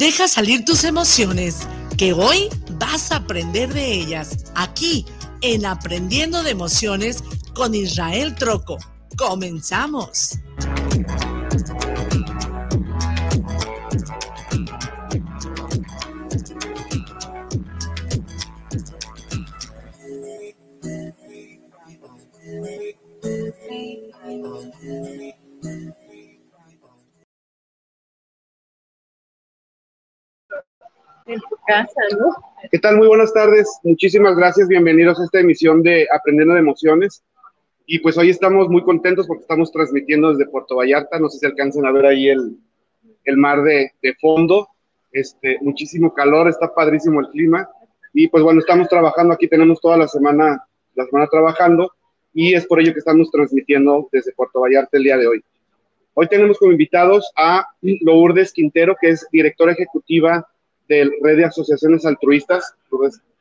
Deja 0.00 0.28
salir 0.28 0.64
tus 0.64 0.84
emociones, 0.84 1.68
que 1.98 2.14
hoy 2.14 2.48
vas 2.78 3.12
a 3.12 3.16
aprender 3.16 3.70
de 3.74 3.92
ellas 3.92 4.46
aquí 4.54 5.04
en 5.42 5.66
Aprendiendo 5.66 6.42
de 6.42 6.52
Emociones 6.52 7.22
con 7.52 7.74
Israel 7.74 8.34
Troco. 8.34 8.78
Comenzamos. 9.18 10.38
Casa, 31.70 32.00
¿no? 32.18 32.34
¿Qué 32.68 32.80
tal? 32.80 32.96
Muy 32.96 33.06
buenas 33.06 33.32
tardes. 33.32 33.78
Muchísimas 33.84 34.34
gracias. 34.34 34.66
Bienvenidos 34.66 35.20
a 35.20 35.24
esta 35.24 35.38
emisión 35.38 35.84
de 35.84 36.08
Aprendiendo 36.12 36.54
de 36.54 36.60
Emociones. 36.60 37.22
Y 37.86 38.00
pues 38.00 38.18
hoy 38.18 38.28
estamos 38.28 38.68
muy 38.68 38.82
contentos 38.82 39.28
porque 39.28 39.42
estamos 39.42 39.70
transmitiendo 39.70 40.32
desde 40.32 40.50
Puerto 40.50 40.74
Vallarta. 40.74 41.20
No 41.20 41.28
sé 41.28 41.38
si 41.38 41.46
alcanzan 41.46 41.86
a 41.86 41.92
ver 41.92 42.06
ahí 42.06 42.28
el, 42.28 42.56
el 43.24 43.36
mar 43.36 43.62
de, 43.62 43.92
de, 44.02 44.14
fondo. 44.20 44.66
Este, 45.12 45.58
muchísimo 45.60 46.12
calor, 46.12 46.48
está 46.48 46.74
padrísimo 46.74 47.20
el 47.20 47.28
clima. 47.28 47.68
Y 48.12 48.26
pues 48.26 48.42
bueno, 48.42 48.58
estamos 48.58 48.88
trabajando 48.88 49.32
aquí, 49.34 49.46
tenemos 49.46 49.80
toda 49.80 49.96
la 49.96 50.08
semana, 50.08 50.60
la 50.96 51.04
semana 51.04 51.28
trabajando 51.30 51.92
y 52.34 52.52
es 52.52 52.66
por 52.66 52.80
ello 52.80 52.92
que 52.92 52.98
estamos 52.98 53.30
transmitiendo 53.30 54.08
desde 54.10 54.32
Puerto 54.32 54.58
Vallarta 54.58 54.96
el 54.96 55.04
día 55.04 55.16
de 55.16 55.28
hoy. 55.28 55.44
Hoy 56.14 56.26
tenemos 56.26 56.58
como 56.58 56.72
invitados 56.72 57.30
a 57.36 57.64
Lourdes 57.80 58.52
Quintero, 58.52 58.96
que 59.00 59.10
es 59.10 59.24
directora 59.30 59.70
ejecutiva 59.70 60.44
de 60.90 61.08
Red 61.22 61.36
de 61.36 61.44
Asociaciones 61.44 62.04
Altruistas. 62.04 62.74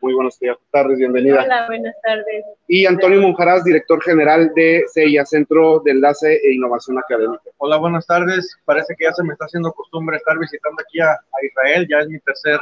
Muy 0.02 0.14
buenas 0.14 0.40
tardes, 0.72 1.00
bienvenida. 1.00 1.44
Hola, 1.44 1.66
buenas 1.66 1.96
tardes. 2.04 2.46
Y 2.68 2.86
Antonio 2.86 3.22
Monjaraz, 3.22 3.64
director 3.64 4.02
general 4.04 4.52
de 4.56 4.84
CIA, 4.94 5.26
Centro 5.26 5.82
de 5.84 5.92
Enlace 5.92 6.36
e 6.36 6.54
Innovación 6.54 7.00
Académica. 7.00 7.42
Hola, 7.58 7.78
buenas 7.78 8.06
tardes. 8.06 8.56
Parece 8.66 8.94
que 8.96 9.06
ya 9.06 9.14
se 9.14 9.24
me 9.24 9.34
está 9.34 9.46
haciendo 9.46 9.74
costumbre 9.74 10.18
estar 10.18 10.38
visitando 10.38 10.80
aquí 10.80 11.00
a, 11.00 11.10
a 11.12 11.44
Israel. 11.44 11.88
Ya 11.90 11.98
es 11.98 12.08
mi 12.08 12.20
tercer 12.20 12.60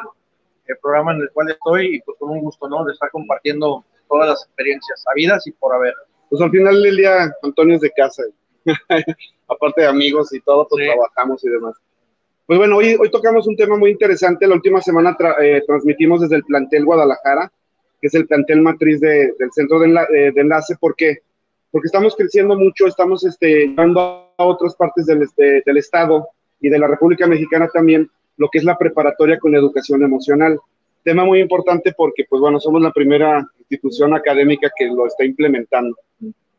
eh, 0.67 0.73
programa 0.81 1.11
en 1.13 1.23
el 1.23 1.31
cual 1.31 1.51
estoy 1.51 1.97
y 1.97 2.01
pues 2.03 2.17
con 2.17 2.29
un 2.29 2.39
gusto, 2.39 2.69
¿no? 2.69 2.85
De 2.85 2.93
estar 2.93 3.11
compartiendo 3.11 3.83
todas 4.07 4.29
las 4.29 4.43
experiencias 4.45 5.03
sabidas 5.03 5.45
y 5.47 5.51
por 5.51 5.75
haber. 5.75 5.93
Pues 6.29 6.41
al 6.41 6.49
final 6.49 6.81
del 6.81 6.95
día, 6.95 7.29
Antonio 7.43 7.75
es 7.75 7.81
de 7.81 7.91
casa. 7.91 8.23
Aparte 9.49 9.81
de 9.81 9.87
amigos 9.87 10.33
y 10.33 10.39
todo, 10.39 10.65
pues 10.69 10.81
sí. 10.81 10.89
trabajamos 10.89 11.43
y 11.43 11.49
demás. 11.49 11.75
Pues 12.47 12.59
bueno, 12.59 12.77
hoy, 12.77 12.95
hoy 12.97 13.11
tocamos 13.11 13.45
un 13.45 13.57
tema 13.57 13.75
muy 13.75 13.91
interesante. 13.91 14.47
La 14.47 14.55
última 14.55 14.79
semana 14.79 15.17
tra 15.17 15.35
eh, 15.41 15.61
transmitimos 15.67 16.21
desde 16.21 16.37
el 16.37 16.45
plantel 16.45 16.85
Guadalajara, 16.85 17.51
que 17.99 18.07
es 18.07 18.13
el 18.15 18.25
plantel 18.25 18.61
matriz 18.61 19.01
de, 19.01 19.33
del 19.37 19.51
centro 19.51 19.79
de, 19.79 19.87
enla 19.87 20.07
eh, 20.15 20.31
de, 20.33 20.41
enlace. 20.41 20.77
¿Por 20.79 20.95
qué? 20.95 21.17
Porque 21.69 21.87
estamos 21.87 22.15
creciendo 22.15 22.55
mucho, 22.55 22.87
estamos 22.87 23.25
este, 23.25 23.67
llevando 23.67 24.31
a 24.37 24.45
otras 24.45 24.75
partes 24.75 25.07
del, 25.07 25.23
este, 25.23 25.61
del 25.65 25.75
Estado 25.75 26.25
y 26.61 26.69
de 26.69 26.79
la 26.79 26.87
República 26.87 27.27
Mexicana 27.27 27.67
también 27.67 28.09
lo 28.37 28.47
que 28.47 28.59
es 28.59 28.63
la 28.63 28.77
preparatoria 28.77 29.37
con 29.39 29.53
educación 29.53 30.01
emocional. 30.03 30.57
Tema 31.03 31.25
muy 31.25 31.41
importante 31.41 31.93
porque, 31.97 32.23
pues 32.29 32.39
bueno, 32.39 32.61
somos 32.61 32.81
la 32.81 32.93
primera 32.93 33.45
institución 33.59 34.13
académica 34.15 34.71
que 34.73 34.85
lo 34.85 35.05
está 35.05 35.25
implementando. 35.25 35.97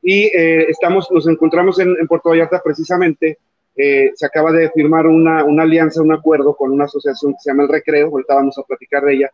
Y 0.02 0.24
eh, 0.24 0.66
estamos, 0.68 1.10
nos 1.10 1.26
encontramos 1.26 1.78
en, 1.78 1.96
en 1.98 2.06
Puerto 2.06 2.28
Vallarta 2.28 2.60
precisamente 2.62 3.38
eh, 3.80 4.10
se 4.14 4.26
acaba 4.26 4.50
de 4.50 4.70
firmar 4.70 5.06
una, 5.06 5.44
una, 5.44 5.62
alianza, 5.62 6.02
un 6.02 6.12
acuerdo 6.12 6.56
con 6.56 6.72
una 6.72 6.86
asociación 6.86 7.32
que 7.32 7.38
se 7.40 7.50
llama 7.50 7.62
El 7.62 7.68
Recreo, 7.68 8.08
ahorita 8.08 8.34
vamos 8.34 8.58
a 8.58 8.64
platicar 8.64 9.04
de 9.04 9.14
ella, 9.14 9.30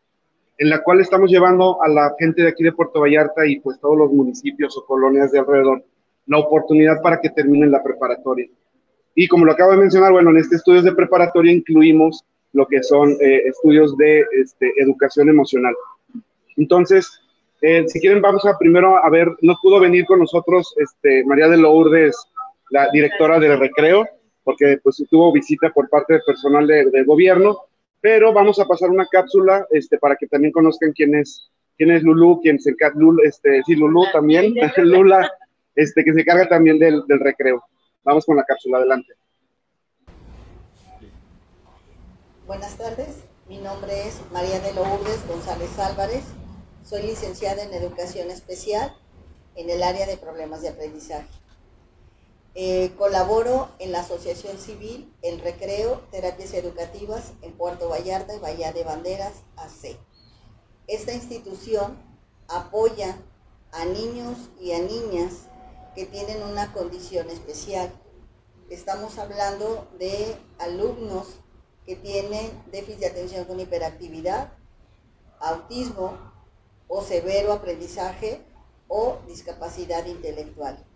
en 0.59 0.69
la 0.69 0.83
cual 0.83 1.01
estamos 1.01 1.31
llevando 1.31 1.83
a 1.83 1.89
la 1.89 2.15
gente 2.19 2.43
de 2.43 2.49
aquí 2.49 2.63
de 2.63 2.73
Puerto 2.73 3.01
Vallarta 3.01 3.47
y 3.47 3.59
pues 3.61 3.81
todos 3.81 3.97
los 3.97 4.13
municipios 4.13 4.77
o 4.77 4.85
colonias 4.85 5.33
de 5.33 5.39
alrededor 5.39 5.83
la 6.27 6.39
oportunidad 6.39 7.01
para 7.03 7.21
que 7.21 7.31
terminen 7.31 7.71
la 7.71 7.83
preparatoria. 7.83 8.49
Y 9.15 9.29
como 9.29 9.47
lo 9.47 9.53
acabo 9.53 9.73
de 9.73 9.79
mencionar, 9.79 10.13
bueno, 10.13 10.31
en 10.31 10.37
este 10.37 10.57
estudios 10.57 10.85
de 10.85 10.93
preparatoria 10.93 11.53
incluimos 11.53 12.25
lo 12.53 12.67
que 12.67 12.83
son 12.83 13.13
eh, 13.21 13.43
estudios 13.47 13.97
de 13.97 14.25
este, 14.43 14.73
educación 14.77 15.29
emocional. 15.29 15.75
Entonces, 16.57 17.09
eh, 17.63 17.85
si 17.89 18.01
quieren, 18.01 18.21
vamos 18.21 18.45
a 18.45 18.59
primero 18.59 19.03
a 19.03 19.09
ver, 19.11 19.29
no 19.41 19.57
pudo 19.63 19.81
venir 19.81 20.05
con 20.05 20.21
nosotros 20.21 20.75
este, 20.79 21.25
María 21.25 21.49
de 21.49 21.57
Lourdes, 21.57 22.17
la 22.71 22.89
directora 22.93 23.39
del 23.39 23.59
recreo, 23.59 24.07
porque 24.45 24.79
pues 24.83 25.03
tuvo 25.11 25.33
visita 25.33 25.71
por 25.71 25.89
parte 25.89 26.13
del 26.15 26.23
personal 26.27 26.67
de, 26.67 26.91
del 26.91 27.07
gobierno, 27.07 27.59
pero 28.01 28.33
vamos 28.33 28.61
a 28.61 28.67
pasar 28.67 28.91
una 28.91 29.07
cápsula 29.07 29.67
este, 29.71 29.99
para 29.99 30.15
que 30.17 30.27
también 30.27 30.53
conozcan 30.53 30.93
quién 30.93 31.15
es, 31.15 31.51
quién 31.77 31.91
es 31.91 32.03
Lulú, 32.03 32.41
quién 32.43 32.61
se 32.61 32.71
encarga, 32.71 32.99
Lul, 32.99 33.19
este, 33.25 33.63
sí, 33.65 33.75
Lulú 33.75 34.05
también, 34.13 34.55
Lula, 34.77 35.33
este, 35.75 36.05
que 36.05 36.13
se 36.13 36.21
encarga 36.21 36.47
también 36.49 36.79
del, 36.79 37.03
del 37.07 37.21
recreo. 37.21 37.65
Vamos 38.05 38.27
con 38.27 38.37
la 38.37 38.45
cápsula, 38.45 38.79
adelante. 38.79 39.15
Buenas 42.47 42.77
tardes, 42.77 43.25
mi 43.49 43.57
nombre 43.57 44.07
es 44.07 44.21
María 44.31 44.61
de 44.61 44.75
Lourdes 44.75 45.27
González 45.27 45.79
Álvarez, 45.79 46.25
soy 46.85 47.03
licenciada 47.03 47.63
en 47.63 47.73
Educación 47.73 48.31
Especial 48.31 48.93
en 49.57 49.71
el 49.71 49.83
área 49.83 50.07
de 50.07 50.19
problemas 50.19 50.61
de 50.61 50.69
aprendizaje. 50.69 51.27
Eh, 52.57 52.95
colaboro 52.97 53.69
en 53.81 53.91
la 53.91 54.01
Asociación 54.01 54.59
Civil 54.59 55.13
El 55.23 55.41
Recreo, 55.41 56.03
Terapias 56.13 56.55
Educativas 56.55 57.33
en 57.43 57.53
Puerto 57.53 57.89
Vallarta 57.89 58.33
y 58.33 58.39
Bahía 58.39 58.73
de 58.73 58.85
Banderas, 58.85 59.33
AC. 59.57 59.99
Esta 60.87 61.13
institución 61.13 61.99
apoya 62.47 63.19
a 63.73 63.85
niños 63.87 64.39
y 64.61 64.71
a 64.71 64.79
niñas 64.79 65.49
que 65.97 66.07
tienen 66.07 66.45
una 66.45 66.73
condición 66.73 67.29
especial. 67.29 67.91
Estamos 68.71 69.19
hablando 69.19 69.89
de 69.99 70.37
alumnos 70.61 71.27
que 71.87 71.97
tienen 71.97 72.63
déficit 72.71 73.01
de 73.01 73.07
atención 73.07 73.47
con 73.47 73.59
hiperactividad, 73.59 74.53
autismo 75.41 76.17
o 76.87 77.03
severo 77.03 77.53
aprendizaje 77.53 78.45
o 78.87 79.19
discapacidad 79.27 80.07
intelectual. 80.07 80.87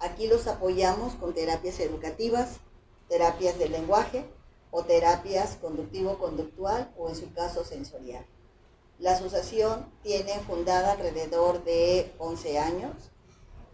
Aquí 0.00 0.28
los 0.28 0.46
apoyamos 0.46 1.14
con 1.14 1.34
terapias 1.34 1.80
educativas, 1.80 2.60
terapias 3.08 3.58
de 3.58 3.68
lenguaje 3.68 4.24
o 4.70 4.84
terapias 4.84 5.56
conductivo-conductual 5.56 6.92
o 6.96 7.08
en 7.08 7.16
su 7.16 7.32
caso 7.32 7.64
sensorial. 7.64 8.24
La 8.98 9.12
asociación 9.12 9.90
tiene 10.02 10.38
fundada 10.40 10.92
alrededor 10.92 11.64
de 11.64 12.12
11 12.18 12.58
años 12.58 12.92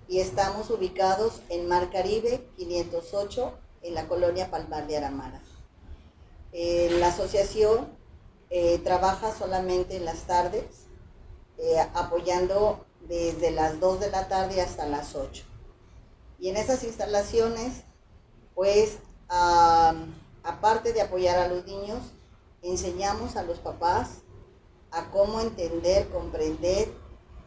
y 0.09 0.21
estamos 0.21 0.71
ubicados 0.71 1.41
en 1.49 1.69
Mar 1.69 1.91
Caribe 1.91 2.47
508 2.57 3.53
en 3.83 3.95
la 3.95 4.07
colonia 4.07 4.51
Palmar 4.51 4.87
de 4.87 4.97
Aramara. 4.97 5.43
Eh, 6.53 6.97
la 7.01 7.09
asociación 7.09 7.89
eh, 8.51 8.79
trabaja 8.79 9.33
solamente 9.37 9.97
en 9.97 10.05
las 10.05 10.27
tardes, 10.27 10.65
eh, 11.59 11.81
apoyando 11.95 12.85
desde 13.09 13.51
las 13.51 13.81
2 13.81 14.01
de 14.01 14.11
la 14.11 14.29
tarde 14.29 14.61
hasta 14.61 14.87
las 14.87 15.15
8. 15.15 15.45
Y 16.39 16.49
en 16.49 16.57
esas 16.57 16.85
instalaciones, 16.85 17.85
pues, 18.55 18.99
aparte 20.43 20.93
de 20.93 21.03
apoyar 21.03 21.39
a 21.39 21.49
los 21.49 21.65
niños, 21.65 22.01
enseñamos 22.63 23.37
a 23.37 23.43
los 23.43 23.59
papás 23.59 24.23
a 24.91 25.11
cómo 25.11 25.41
entender, 25.41 26.09
comprender 26.11 26.89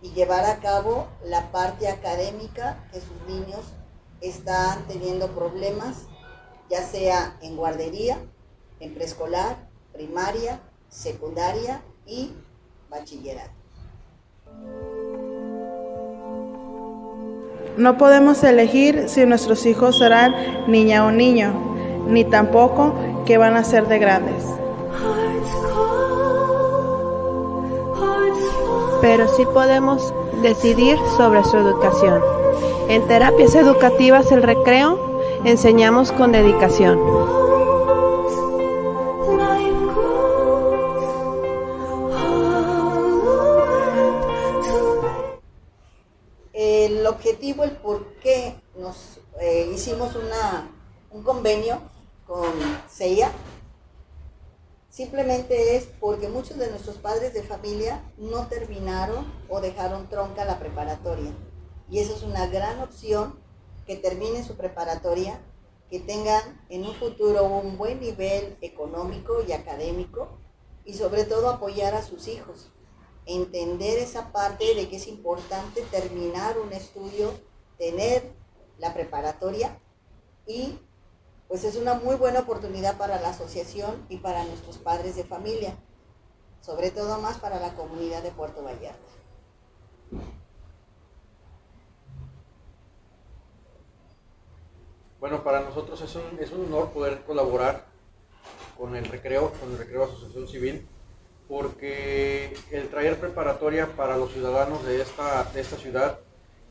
y 0.01 0.11
llevar 0.11 0.45
a 0.45 0.59
cabo 0.59 1.07
la 1.23 1.51
parte 1.51 1.87
académica 1.87 2.87
que 2.91 2.99
sus 2.99 3.21
niños 3.27 3.61
están 4.21 4.85
teniendo 4.87 5.29
problemas, 5.29 6.03
ya 6.69 6.83
sea 6.83 7.37
en 7.41 7.55
guardería, 7.55 8.19
en 8.79 8.93
preescolar, 8.93 9.69
primaria, 9.93 10.61
secundaria 10.89 11.81
y 12.05 12.33
bachillerato. 12.89 13.53
No 17.77 17.95
podemos 17.95 18.43
elegir 18.43 19.07
si 19.07 19.23
nuestros 19.27 19.63
hijos 19.67 19.99
serán 19.99 20.33
niña 20.67 21.05
o 21.05 21.11
niño, 21.11 21.53
ni 22.07 22.25
tampoco 22.25 22.95
qué 23.27 23.37
van 23.37 23.55
a 23.55 23.63
ser 23.63 23.87
de 23.87 23.99
grandes. 23.99 24.43
Pero 28.99 29.27
sí 29.27 29.45
podemos 29.53 30.11
decidir 30.41 30.97
sobre 31.17 31.43
su 31.43 31.55
educación. 31.57 32.19
En 32.89 33.07
terapias 33.07 33.53
educativas 33.53 34.31
el 34.31 34.41
recreo 34.41 35.21
enseñamos 35.43 36.11
con 36.11 36.31
dedicación. 36.31 36.99
El 47.07 47.13
objetivo, 47.13 47.63
el 47.63 47.71
por 47.71 48.15
qué 48.15 48.59
nos 48.75 49.21
eh, 49.39 49.71
hicimos 49.73 50.13
una, 50.13 50.69
un 51.09 51.23
convenio 51.23 51.79
con 52.25 52.51
CIA, 52.89 53.31
simplemente 54.89 55.77
es 55.77 55.85
porque 56.01 56.27
muchos 56.27 56.57
de 56.57 56.69
nuestros 56.69 56.97
padres 56.97 57.33
de 57.33 57.43
familia 57.43 58.03
no 58.17 58.47
terminaron 58.47 59.25
o 59.47 59.61
dejaron 59.61 60.09
tronca 60.09 60.43
la 60.43 60.59
preparatoria. 60.59 61.31
Y 61.89 61.99
eso 61.99 62.13
es 62.13 62.23
una 62.23 62.45
gran 62.47 62.81
opción 62.81 63.39
que 63.85 63.95
terminen 63.95 64.43
su 64.43 64.57
preparatoria, 64.57 65.39
que 65.89 66.01
tengan 66.01 66.61
en 66.67 66.85
un 66.85 66.93
futuro 66.93 67.45
un 67.45 67.77
buen 67.77 68.01
nivel 68.01 68.57
económico 68.59 69.41
y 69.47 69.53
académico 69.53 70.27
y 70.83 70.95
sobre 70.95 71.23
todo 71.23 71.47
apoyar 71.51 71.95
a 71.95 72.01
sus 72.01 72.27
hijos. 72.27 72.69
Entender 73.27 73.99
esa 73.99 74.31
parte 74.31 74.73
de 74.73 74.89
que 74.89 74.95
es 74.95 75.07
importante 75.07 75.81
terminar 75.83 76.57
un 76.57 76.73
estudio, 76.73 77.33
tener 77.77 78.31
la 78.79 78.93
preparatoria 78.93 79.77
y 80.45 80.79
pues 81.47 81.63
es 81.63 81.75
una 81.75 81.93
muy 81.93 82.15
buena 82.15 82.39
oportunidad 82.41 82.97
para 82.97 83.21
la 83.21 83.29
asociación 83.29 84.05
y 84.09 84.17
para 84.17 84.43
nuestros 84.45 84.77
padres 84.77 85.15
de 85.15 85.23
familia, 85.23 85.75
sobre 86.61 86.91
todo 86.91 87.19
más 87.19 87.37
para 87.37 87.59
la 87.59 87.73
comunidad 87.75 88.23
de 88.23 88.31
Puerto 88.31 88.63
Vallarta. 88.63 88.97
Bueno, 95.19 95.43
para 95.43 95.61
nosotros 95.61 95.99
es 96.01 96.15
un, 96.15 96.39
es 96.39 96.51
un 96.51 96.65
honor 96.65 96.91
poder 96.91 97.23
colaborar 97.23 97.85
con 98.77 98.95
el 98.95 99.05
Recreo, 99.05 99.51
con 99.59 99.71
el 99.71 99.77
Recreo 99.77 100.03
Asociación 100.03 100.47
Civil, 100.47 100.87
porque 101.47 102.53
el 102.71 102.89
traer 102.89 103.19
preparatoria 103.19 103.87
para 103.95 104.17
los 104.17 104.33
ciudadanos 104.33 104.85
de 104.85 105.01
esta, 105.01 105.43
de 105.45 105.61
esta 105.61 105.77
ciudad 105.77 106.19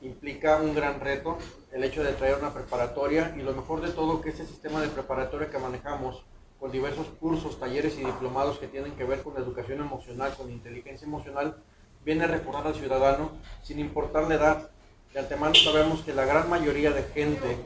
implica 0.03 0.57
un 0.57 0.75
gran 0.75 1.01
reto, 1.01 1.39
el 1.73 1.83
hecho 1.85 2.05
de 2.05 2.13
traer 2.13 2.37
una 2.39 2.53
preparatoria 2.53 3.35
y 3.37 3.43
lo 3.43 3.55
mejor 3.55 3.81
de 3.81 3.91
todo 3.91 4.21
que 4.21 4.31
ese 4.31 4.47
sistema 4.47 4.81
de 4.81 4.89
preparatoria 4.89 5.51
que 5.51 5.59
manejamos 5.59 6.25
con 6.61 6.71
diversos 6.71 7.07
cursos, 7.21 7.59
talleres 7.59 7.99
y 7.99 8.05
diplomados 8.05 8.59
que 8.59 8.69
tienen 8.69 8.93
que 8.93 9.05
ver 9.05 9.23
con 9.23 9.35
la 9.35 9.41
educación 9.41 9.81
emocional, 9.81 10.35
con 10.37 10.51
inteligencia 10.51 11.07
emocional, 11.07 11.57
viene 12.05 12.25
a 12.25 12.29
recordar 12.29 12.67
al 12.67 12.75
ciudadano 12.75 13.33
sin 13.63 13.79
importar 13.79 14.29
la 14.29 14.35
edad. 14.35 14.71
De 15.13 15.21
antemano 15.21 15.55
sabemos 15.55 16.01
que 16.03 16.15
la 16.15 16.25
gran 16.25 16.49
mayoría 16.49 16.93
de 16.93 17.03
gente 17.03 17.57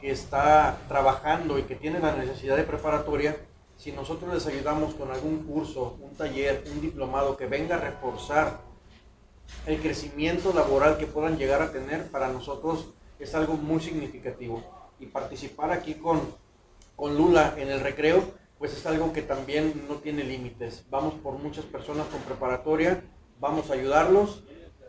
que 0.00 0.10
está 0.10 0.78
trabajando 0.88 1.58
y 1.58 1.62
que 1.62 1.74
tiene 1.74 2.00
la 2.00 2.14
necesidad 2.14 2.56
de 2.56 2.64
preparatoria, 2.64 3.36
si 3.84 3.92
nosotros 3.92 4.32
les 4.32 4.46
ayudamos 4.46 4.94
con 4.94 5.10
algún 5.10 5.42
curso, 5.42 5.98
un 6.00 6.14
taller, 6.16 6.64
un 6.72 6.80
diplomado 6.80 7.36
que 7.36 7.44
venga 7.44 7.76
a 7.76 7.80
reforzar 7.80 8.62
el 9.66 9.78
crecimiento 9.78 10.54
laboral 10.54 10.96
que 10.96 11.06
puedan 11.06 11.36
llegar 11.36 11.60
a 11.60 11.70
tener 11.70 12.10
para 12.10 12.28
nosotros 12.28 12.94
es 13.18 13.34
algo 13.34 13.58
muy 13.58 13.80
significativo. 13.80 14.64
Y 14.98 15.04
participar 15.04 15.70
aquí 15.70 15.96
con, 15.96 16.22
con 16.96 17.18
Lula 17.18 17.56
en 17.58 17.68
el 17.68 17.80
recreo, 17.80 18.24
pues 18.58 18.72
es 18.72 18.86
algo 18.86 19.12
que 19.12 19.20
también 19.20 19.84
no 19.86 19.96
tiene 19.96 20.24
límites. 20.24 20.86
Vamos 20.88 21.12
por 21.22 21.34
muchas 21.34 21.66
personas 21.66 22.06
con 22.06 22.22
preparatoria, 22.22 23.04
vamos 23.38 23.68
a 23.68 23.74
ayudarlos 23.74 24.44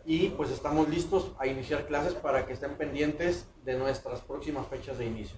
y 0.06 0.30
pues 0.30 0.50
estamos 0.50 0.88
listos 0.88 1.32
a 1.38 1.46
iniciar 1.46 1.86
clases 1.86 2.14
para 2.14 2.46
que 2.46 2.54
estén 2.54 2.78
pendientes 2.78 3.46
de 3.62 3.76
nuestras 3.76 4.22
próximas 4.22 4.66
fechas 4.68 4.96
de 4.96 5.04
inicio. 5.04 5.36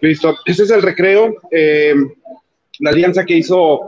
Listo, 0.00 0.36
ese 0.46 0.62
es 0.62 0.70
el 0.70 0.82
recreo. 0.82 1.34
Eh, 1.50 1.94
la 2.80 2.90
alianza 2.90 3.24
que 3.24 3.36
hizo 3.36 3.80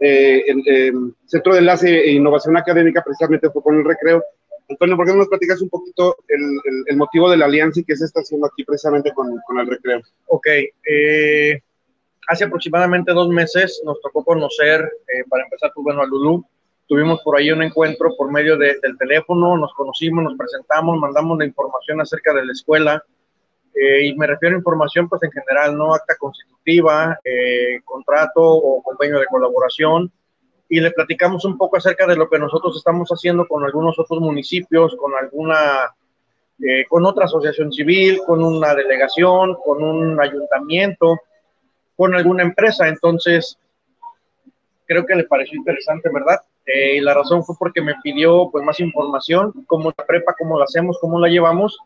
eh, 0.00 0.42
el 0.46 1.14
Centro 1.26 1.52
de 1.52 1.60
Enlace 1.60 2.00
e 2.00 2.12
Innovación 2.12 2.56
Académica 2.56 3.02
precisamente 3.04 3.50
fue 3.50 3.62
con 3.62 3.78
el 3.78 3.84
recreo. 3.84 4.22
Antonio, 4.68 4.96
¿por 4.96 5.06
qué 5.06 5.12
no 5.12 5.18
nos 5.18 5.28
platicas 5.28 5.60
un 5.62 5.68
poquito 5.68 6.16
el, 6.28 6.96
motivo 6.96 7.28
de 7.30 7.36
la 7.36 7.46
alianza 7.46 7.80
y 7.80 7.84
qué 7.84 7.96
se 7.96 8.04
está 8.04 8.20
haciendo 8.20 8.46
aquí 8.46 8.64
precisamente 8.64 9.12
con, 9.12 9.36
con 9.46 9.58
el 9.58 9.66
recreo? 9.66 10.00
Ok, 10.26 10.46
eh, 10.88 11.60
hace 12.28 12.44
aproximadamente 12.44 13.12
dos 13.12 13.28
meses 13.28 13.82
nos 13.84 14.00
tocó 14.00 14.24
conocer, 14.24 14.80
eh, 14.80 15.24
para 15.28 15.44
empezar, 15.44 15.72
pues 15.74 15.82
bueno, 15.82 16.02
a 16.02 16.06
Lulú. 16.06 16.44
Tuvimos 16.86 17.20
por 17.22 17.38
ahí 17.38 17.50
un 17.50 17.62
encuentro 17.62 18.16
por 18.16 18.32
medio 18.32 18.56
del 18.56 18.80
teléfono, 18.98 19.56
nos 19.56 19.72
conocimos, 19.74 20.24
nos 20.24 20.36
presentamos, 20.36 20.98
mandamos 20.98 21.38
la 21.38 21.44
información 21.44 22.00
acerca 22.00 22.34
de 22.34 22.44
la 22.44 22.52
escuela, 22.52 23.04
eh, 23.74 24.06
y 24.06 24.14
me 24.14 24.26
refiero 24.26 24.56
a 24.56 24.58
información 24.58 25.08
pues 25.08 25.22
en 25.22 25.30
general, 25.30 25.76
no 25.76 25.94
acta 25.94 26.16
constitutiva, 26.18 27.18
eh, 27.24 27.80
contrato 27.84 28.42
o 28.42 28.82
convenio 28.82 29.18
de 29.18 29.26
colaboración 29.26 30.10
y 30.68 30.80
le 30.80 30.90
platicamos 30.90 31.44
un 31.44 31.56
poco 31.56 31.76
acerca 31.76 32.06
de 32.06 32.16
lo 32.16 32.28
que 32.28 32.38
nosotros 32.38 32.76
estamos 32.76 33.08
haciendo 33.10 33.46
con 33.46 33.64
algunos 33.64 33.98
otros 33.98 34.20
municipios, 34.20 34.94
con 34.96 35.12
alguna, 35.14 35.94
eh, 36.60 36.84
con 36.88 37.04
otra 37.06 37.24
asociación 37.24 37.72
civil, 37.72 38.20
con 38.26 38.42
una 38.42 38.74
delegación, 38.74 39.56
con 39.64 39.82
un 39.82 40.20
ayuntamiento, 40.20 41.18
con 41.96 42.14
alguna 42.14 42.42
empresa. 42.42 42.86
Entonces, 42.86 43.58
creo 44.86 45.04
que 45.06 45.16
le 45.16 45.24
pareció 45.24 45.58
interesante, 45.58 46.08
¿verdad? 46.12 46.40
y 46.72 47.00
la 47.00 47.14
razón 47.14 47.42
fue 47.42 47.56
porque 47.58 47.80
me 47.80 47.96
pidió 48.00 48.48
pues 48.52 48.64
más 48.64 48.78
información, 48.78 49.64
cómo 49.66 49.92
la 49.96 50.06
prepa, 50.06 50.36
cómo 50.38 50.56
la 50.56 50.66
hacemos, 50.66 50.98
cómo 51.00 51.18
la 51.18 51.26
llevamos 51.26 51.80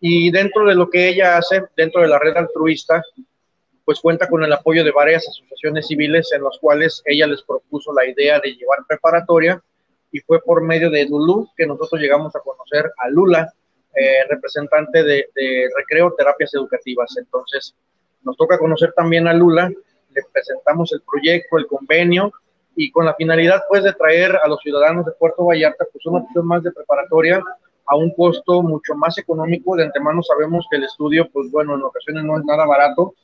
y 0.00 0.30
dentro 0.30 0.66
de 0.66 0.74
lo 0.74 0.90
que 0.90 1.08
ella 1.08 1.36
hace, 1.36 1.64
dentro 1.76 2.02
de 2.02 2.08
la 2.08 2.18
red 2.18 2.36
altruista, 2.36 3.02
pues 3.84 4.00
cuenta 4.00 4.28
con 4.28 4.42
el 4.42 4.52
apoyo 4.52 4.84
de 4.84 4.90
varias 4.90 5.26
asociaciones 5.28 5.86
civiles 5.86 6.30
en 6.32 6.42
las 6.42 6.58
cuales 6.60 7.02
ella 7.04 7.26
les 7.26 7.42
propuso 7.42 7.92
la 7.92 8.06
idea 8.06 8.40
de 8.40 8.54
llevar 8.54 8.80
preparatoria 8.88 9.62
y 10.10 10.20
fue 10.20 10.40
por 10.42 10.62
medio 10.62 10.90
de 10.90 11.06
Lulu 11.06 11.48
que 11.56 11.66
nosotros 11.66 12.00
llegamos 12.00 12.34
a 12.36 12.40
conocer 12.40 12.90
a 12.98 13.08
Lula, 13.08 13.52
eh, 13.94 14.24
representante 14.28 15.02
de, 15.02 15.28
de, 15.34 15.68
Recreo 15.76 16.14
Terapias 16.16 16.54
Educativas. 16.54 17.14
Entonces, 17.16 17.74
nos 18.22 18.36
toca 18.36 18.58
conocer 18.58 18.92
también 18.92 19.26
a 19.26 19.32
Lula, 19.32 19.68
le 19.68 20.22
presentamos 20.32 20.92
el 20.92 21.02
proyecto, 21.02 21.58
el 21.58 21.66
convenio 21.66 22.32
y 22.76 22.90
con 22.90 23.04
la 23.04 23.14
finalidad 23.14 23.62
pues 23.68 23.82
de 23.82 23.92
traer 23.92 24.36
a 24.42 24.48
los 24.48 24.60
ciudadanos 24.60 25.04
de 25.06 25.12
Puerto 25.12 25.44
Vallarta 25.44 25.86
pues 25.92 26.04
una 26.06 26.20
opción 26.20 26.46
más 26.46 26.62
de 26.62 26.72
preparatoria 26.72 27.42
a 27.86 27.96
un 27.96 28.12
costo 28.14 28.62
mucho 28.62 28.94
más 28.94 29.18
económico. 29.18 29.76
De 29.76 29.84
antemano 29.84 30.22
sabemos 30.22 30.66
que 30.70 30.76
el 30.76 30.84
estudio, 30.84 31.28
pues 31.32 31.50
bueno, 31.50 31.74
en 31.74 31.82
ocasiones 31.82 32.24
no 32.24 32.38
es 32.38 32.44
nada 32.44 32.66
barato, 32.66 33.14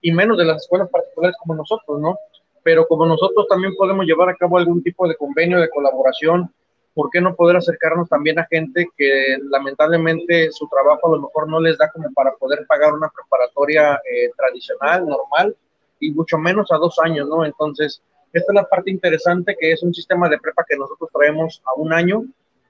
y 0.00 0.12
menos 0.12 0.38
de 0.38 0.44
las 0.44 0.62
escuelas 0.62 0.88
particulares 0.90 1.36
como 1.40 1.54
nosotros, 1.54 2.00
¿no? 2.00 2.18
Pero 2.62 2.86
como 2.86 3.06
nosotros 3.06 3.46
también 3.48 3.74
podemos 3.76 4.06
llevar 4.06 4.28
a 4.28 4.36
cabo 4.36 4.58
algún 4.58 4.82
tipo 4.82 5.08
de 5.08 5.16
convenio, 5.16 5.60
de 5.60 5.70
colaboración, 5.70 6.52
¿por 6.94 7.10
qué 7.10 7.20
no 7.20 7.34
poder 7.34 7.56
acercarnos 7.56 8.08
también 8.08 8.38
a 8.38 8.46
gente 8.50 8.88
que 8.96 9.36
lamentablemente 9.50 10.50
su 10.50 10.66
trabajo 10.68 11.08
a 11.08 11.16
lo 11.16 11.22
mejor 11.22 11.48
no 11.48 11.60
les 11.60 11.76
da 11.76 11.90
como 11.90 12.10
para 12.12 12.32
poder 12.32 12.66
pagar 12.66 12.94
una 12.94 13.08
preparatoria 13.08 13.94
eh, 13.96 14.30
tradicional, 14.36 15.06
normal, 15.06 15.56
y 16.00 16.10
mucho 16.10 16.38
menos 16.38 16.70
a 16.72 16.76
dos 16.76 16.98
años, 16.98 17.28
¿no? 17.28 17.44
Entonces, 17.44 18.02
esta 18.32 18.52
es 18.52 18.54
la 18.54 18.68
parte 18.68 18.90
interesante 18.90 19.56
que 19.58 19.72
es 19.72 19.82
un 19.82 19.94
sistema 19.94 20.28
de 20.28 20.38
prepa 20.38 20.64
que 20.68 20.76
nosotros 20.76 21.10
traemos 21.12 21.62
a 21.66 21.74
un 21.78 21.92
año 21.92 22.24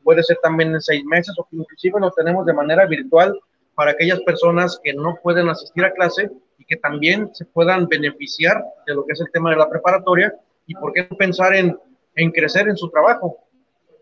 puede 0.06 0.22
ser 0.22 0.38
también 0.40 0.72
en 0.72 0.80
seis 0.80 1.04
meses 1.04 1.34
o 1.36 1.48
inclusive 1.50 1.98
lo 1.98 2.12
tenemos 2.12 2.46
de 2.46 2.52
manera 2.52 2.86
virtual 2.86 3.36
para 3.74 3.90
aquellas 3.90 4.20
personas 4.20 4.80
que 4.82 4.94
no 4.94 5.18
pueden 5.20 5.48
asistir 5.48 5.84
a 5.84 5.92
clase 5.92 6.30
y 6.58 6.64
que 6.64 6.76
también 6.76 7.34
se 7.34 7.44
puedan 7.44 7.88
beneficiar 7.88 8.64
de 8.86 8.94
lo 8.94 9.04
que 9.04 9.14
es 9.14 9.20
el 9.20 9.30
tema 9.32 9.50
de 9.50 9.56
la 9.56 9.68
preparatoria 9.68 10.32
y 10.68 10.74
por 10.76 10.92
qué 10.92 11.02
pensar 11.02 11.56
en, 11.56 11.76
en 12.14 12.30
crecer 12.30 12.68
en 12.68 12.76
su 12.76 12.88
trabajo. 12.88 13.36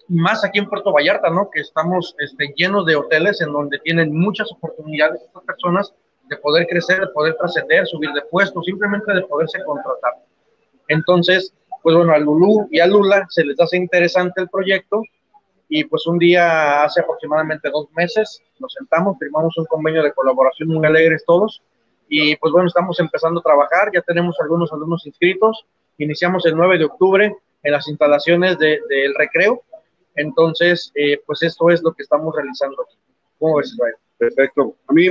Más 0.09 0.45
aquí 0.45 0.59
en 0.59 0.69
Puerto 0.69 0.93
Vallarta, 0.93 1.31
¿no? 1.31 1.49
Que 1.51 1.61
estamos 1.61 2.15
este, 2.19 2.53
llenos 2.55 2.85
de 2.85 2.97
hoteles 2.97 3.41
en 3.41 3.51
donde 3.51 3.79
tienen 3.79 4.15
muchas 4.15 4.53
oportunidades 4.53 5.23
estas 5.23 5.43
personas 5.45 5.95
de 6.29 6.37
poder 6.37 6.67
crecer, 6.67 7.01
de 7.01 7.09
poder 7.09 7.35
trascender, 7.37 7.87
subir 7.87 8.11
de 8.13 8.21
puesto, 8.31 8.63
simplemente 8.63 9.11
de 9.15 9.23
poderse 9.23 9.59
contratar. 9.65 10.13
Entonces, 10.89 11.55
pues 11.83 11.97
bueno, 11.97 12.13
a 12.13 12.19
Lulú 12.19 12.69
y 12.71 12.81
a 12.81 12.87
Lula 12.87 13.27
se 13.31 13.45
les 13.45 13.59
hace 13.59 13.79
interesante 13.79 14.43
el 14.43 14.51
proyecto 14.51 15.03
y 15.77 15.83
pues 15.83 16.07
un 16.07 16.19
día, 16.21 16.85
hace 16.85 17.01
aproximadamente 17.01 17.69
dos 17.69 17.89
meses, 17.97 18.41
nos 18.61 18.73
sentamos, 18.75 19.19
firmamos 19.19 19.59
un 19.59 19.65
convenio 19.65 20.05
de 20.05 20.13
colaboración 20.13 20.69
muy 20.69 20.87
alegres 20.87 21.25
todos. 21.27 21.61
Y 22.09 22.37
pues 22.37 22.53
bueno, 22.53 22.69
estamos 22.69 23.01
empezando 23.01 23.41
a 23.41 23.43
trabajar, 23.43 23.91
ya 23.93 24.01
tenemos 24.03 24.37
algunos 24.41 24.73
alumnos 24.73 25.05
inscritos. 25.05 25.67
Iniciamos 25.99 26.47
el 26.47 26.55
9 26.55 26.79
de 26.79 26.85
octubre 26.85 27.37
en 27.65 27.73
las 27.73 27.89
instalaciones 27.89 28.57
del 28.57 29.15
recreo. 29.19 29.63
Entonces, 30.15 30.93
eh, 30.95 31.21
pues 31.27 31.43
esto 31.43 31.69
es 31.71 31.83
lo 31.83 31.93
que 31.93 32.05
estamos 32.05 32.33
realizando 32.37 32.81
aquí. 32.81 32.97
¿Cómo 33.41 33.57
ves, 33.57 33.73
Israel? 33.73 33.97
Perfecto. 34.17 34.77
A 34.87 34.93
mí 34.93 35.11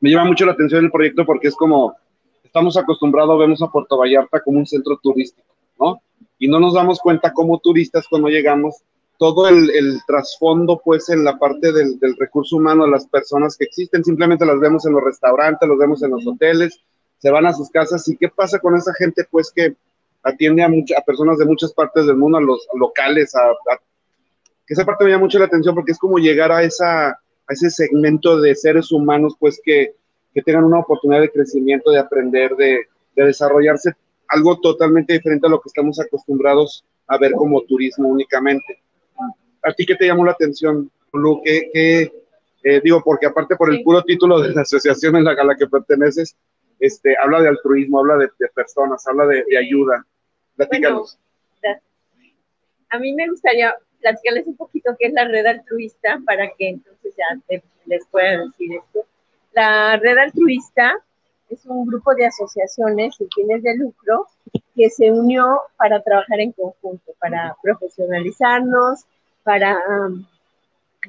me 0.00 0.10
llama 0.10 0.26
mucho 0.26 0.44
la 0.44 0.52
atención 0.52 0.84
el 0.84 0.90
proyecto 0.90 1.24
porque 1.24 1.48
es 1.48 1.56
como 1.56 1.96
estamos 2.44 2.76
acostumbrados, 2.76 3.38
vemos 3.38 3.62
a 3.62 3.68
Puerto 3.68 3.96
Vallarta 3.96 4.42
como 4.42 4.58
un 4.58 4.66
centro 4.66 4.98
turístico, 5.02 5.48
¿no? 5.80 6.02
Y 6.38 6.46
no 6.46 6.60
nos 6.60 6.74
damos 6.74 7.00
cuenta 7.00 7.32
como 7.32 7.58
turistas 7.58 8.06
cuando 8.06 8.28
llegamos, 8.28 8.84
todo 9.18 9.48
el, 9.48 9.70
el 9.70 10.00
trasfondo, 10.06 10.80
pues, 10.82 11.08
en 11.10 11.24
la 11.24 11.38
parte 11.38 11.72
del, 11.72 11.98
del, 11.98 12.16
recurso 12.16 12.56
humano, 12.56 12.86
las 12.86 13.06
personas 13.08 13.56
que 13.56 13.64
existen, 13.64 14.04
simplemente 14.04 14.46
las 14.46 14.60
vemos 14.60 14.86
en 14.86 14.92
los 14.92 15.02
restaurantes, 15.04 15.68
los 15.68 15.76
vemos 15.76 16.02
en 16.04 16.12
los 16.12 16.26
hoteles, 16.26 16.80
se 17.18 17.30
van 17.30 17.44
a 17.46 17.52
sus 17.52 17.68
casas, 17.70 18.08
¿y 18.08 18.16
qué 18.16 18.28
pasa 18.28 18.60
con 18.60 18.76
esa 18.76 18.94
gente, 18.94 19.26
pues, 19.28 19.50
que 19.50 19.74
atiende 20.22 20.62
a, 20.62 20.68
mucha, 20.68 20.94
a 20.98 21.02
personas 21.02 21.36
de 21.38 21.46
muchas 21.46 21.72
partes 21.72 22.06
del 22.06 22.16
mundo, 22.16 22.38
a 22.38 22.40
los 22.40 22.66
locales, 22.74 23.34
a, 23.34 23.52
esa 24.68 24.84
parte 24.84 25.04
me 25.04 25.10
llama 25.10 25.24
mucho 25.24 25.38
la 25.38 25.46
atención 25.46 25.74
porque 25.74 25.92
es 25.92 25.98
como 25.98 26.18
llegar 26.18 26.52
a, 26.52 26.62
esa, 26.62 27.08
a 27.08 27.18
ese 27.48 27.70
segmento 27.70 28.40
de 28.40 28.54
seres 28.54 28.92
humanos, 28.92 29.34
pues, 29.40 29.60
que, 29.64 29.94
que 30.32 30.42
tengan 30.42 30.64
una 30.64 30.78
oportunidad 30.78 31.22
de 31.22 31.32
crecimiento, 31.32 31.90
de 31.90 31.98
aprender, 31.98 32.54
de, 32.54 32.86
de 33.16 33.24
desarrollarse. 33.24 33.94
Algo 34.28 34.60
totalmente 34.60 35.14
diferente 35.14 35.46
a 35.46 35.50
lo 35.50 35.60
que 35.60 35.68
estamos 35.68 35.98
acostumbrados 35.98 36.84
a 37.08 37.18
ver 37.18 37.32
como 37.32 37.62
turismo 37.62 38.08
únicamente. 38.08 38.82
¿A 39.68 39.72
ti 39.72 39.84
qué 39.84 39.94
te 39.94 40.06
llamó 40.06 40.24
la 40.24 40.32
atención, 40.32 40.90
Lu? 41.12 41.42
¿Qué, 41.44 41.70
qué 41.72 42.12
eh, 42.64 42.80
digo, 42.82 43.02
porque 43.04 43.26
aparte 43.26 43.56
por 43.56 43.72
el 43.72 43.82
puro 43.82 44.02
título 44.02 44.40
de 44.40 44.52
la 44.52 44.62
asociación 44.62 45.16
en 45.16 45.24
la, 45.24 45.32
a 45.32 45.44
la 45.44 45.56
que 45.56 45.66
perteneces, 45.66 46.36
este, 46.80 47.16
habla 47.16 47.40
de 47.40 47.48
altruismo, 47.48 48.00
habla 48.00 48.16
de, 48.16 48.30
de 48.38 48.48
personas, 48.48 49.06
habla 49.06 49.26
de, 49.26 49.44
de 49.48 49.58
ayuda. 49.58 50.04
Platícanos. 50.56 51.18
Bueno, 51.62 51.80
a 52.90 52.98
mí 52.98 53.12
me 53.14 53.28
gustaría 53.28 53.74
platicarles 54.00 54.46
un 54.46 54.56
poquito 54.56 54.94
qué 54.98 55.06
es 55.06 55.12
la 55.12 55.24
red 55.24 55.46
altruista 55.46 56.20
para 56.24 56.48
que 56.56 56.70
entonces 56.70 57.14
ya 57.16 57.38
te, 57.46 57.62
les 57.86 58.06
pueda 58.06 58.44
decir 58.44 58.76
esto. 58.76 59.06
La 59.52 59.96
red 59.96 60.18
altruista 60.18 60.96
es 61.48 61.64
un 61.66 61.86
grupo 61.86 62.14
de 62.14 62.26
asociaciones 62.26 63.16
sin 63.16 63.28
fines 63.34 63.62
de 63.62 63.76
lucro 63.76 64.26
que 64.74 64.90
se 64.90 65.10
unió 65.10 65.60
para 65.76 66.02
trabajar 66.02 66.40
en 66.40 66.52
conjunto, 66.52 67.12
para 67.18 67.56
profesionalizarnos, 67.62 69.04
para 69.48 69.80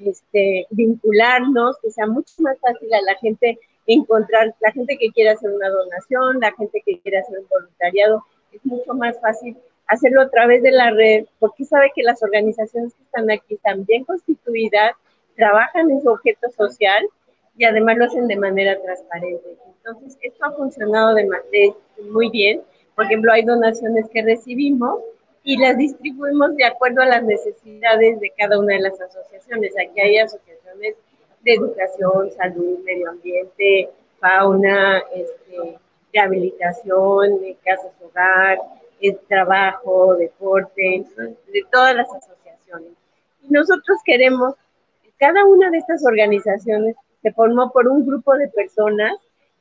este, 0.05 0.65
vincularnos, 0.69 1.75
que 1.81 1.91
sea 1.91 2.07
mucho 2.07 2.31
más 2.37 2.57
fácil 2.61 2.87
a 2.93 3.01
la 3.01 3.15
gente 3.15 3.59
encontrar, 3.85 4.55
la 4.61 4.71
gente 4.71 4.97
que 4.97 5.11
quiere 5.11 5.31
hacer 5.31 5.51
una 5.51 5.67
donación, 5.67 6.39
la 6.39 6.53
gente 6.53 6.81
que 6.85 7.01
quiere 7.01 7.17
hacer 7.17 7.37
un 7.37 7.47
voluntariado, 7.49 8.23
es 8.53 8.65
mucho 8.65 8.93
más 8.93 9.19
fácil 9.19 9.57
hacerlo 9.87 10.21
a 10.21 10.29
través 10.29 10.63
de 10.63 10.71
la 10.71 10.91
red, 10.91 11.25
porque 11.39 11.65
sabe 11.65 11.91
que 11.93 12.01
las 12.01 12.23
organizaciones 12.23 12.93
que 12.93 13.03
están 13.03 13.29
aquí 13.29 13.55
están 13.55 13.83
bien 13.83 14.05
constituidas, 14.05 14.93
trabajan 15.35 15.91
en 15.91 16.01
su 16.01 16.09
objeto 16.09 16.49
social 16.51 17.05
y 17.57 17.65
además 17.65 17.97
lo 17.97 18.05
hacen 18.05 18.25
de 18.27 18.37
manera 18.37 18.81
transparente. 18.81 19.57
Entonces, 19.79 20.17
esto 20.21 20.45
ha 20.45 20.53
funcionado 20.53 21.13
de, 21.13 21.27
de, 21.51 21.73
muy 22.09 22.29
bien. 22.29 22.61
Por 22.95 23.03
ejemplo, 23.03 23.33
hay 23.33 23.43
donaciones 23.43 24.09
que 24.13 24.21
recibimos 24.21 25.01
y 25.49 25.57
las 25.57 25.79
distribuimos 25.79 26.55
de 26.57 26.63
acuerdo 26.63 27.01
a 27.01 27.07
las 27.07 27.23
necesidades 27.23 28.19
de 28.19 28.31
cada 28.37 28.59
una 28.59 28.75
de 28.75 28.81
las 28.81 29.01
asociaciones. 29.01 29.73
Aquí 29.81 29.99
hay 29.99 30.19
asociaciones 30.19 30.93
de 31.41 31.53
educación, 31.55 32.29
salud, 32.37 32.77
medio 32.85 33.09
ambiente, 33.09 33.89
fauna, 34.19 34.99
este, 35.11 35.79
rehabilitación, 36.13 37.39
casas 37.65 37.93
hogar, 37.99 38.59
el 39.01 39.17
trabajo, 39.27 40.13
deporte, 40.17 41.07
de 41.17 41.65
todas 41.71 41.95
las 41.95 42.13
asociaciones. 42.13 42.91
Y 43.41 43.51
nosotros 43.51 43.97
queremos, 44.05 44.53
cada 45.17 45.45
una 45.45 45.71
de 45.71 45.79
estas 45.79 46.05
organizaciones 46.05 46.95
se 47.23 47.31
formó 47.31 47.71
por 47.71 47.87
un 47.87 48.05
grupo 48.05 48.35
de 48.35 48.49
personas 48.49 49.13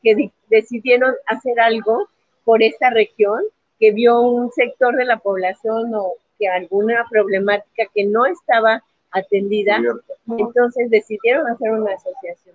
que 0.03 0.31
decidieron 0.51 1.15
hacer 1.25 1.59
algo 1.59 2.11
por 2.45 2.63
esta 2.63 2.91
región, 2.91 3.43
que 3.79 3.93
vio 3.93 4.21
un 4.21 4.51
sector 4.53 4.97
de 4.97 5.05
la 5.05 5.19
población 5.19 5.95
o 5.95 6.15
que 6.39 6.49
alguna 6.49 7.07
problemática 7.11 7.85
que 7.95 8.05
no 8.05 8.27
estaba 8.27 8.83
atendida, 9.11 9.81
entonces 10.27 10.91
decidieron 10.91 11.47
hacer 11.49 11.71
una 11.71 11.95
asociación. 11.95 12.55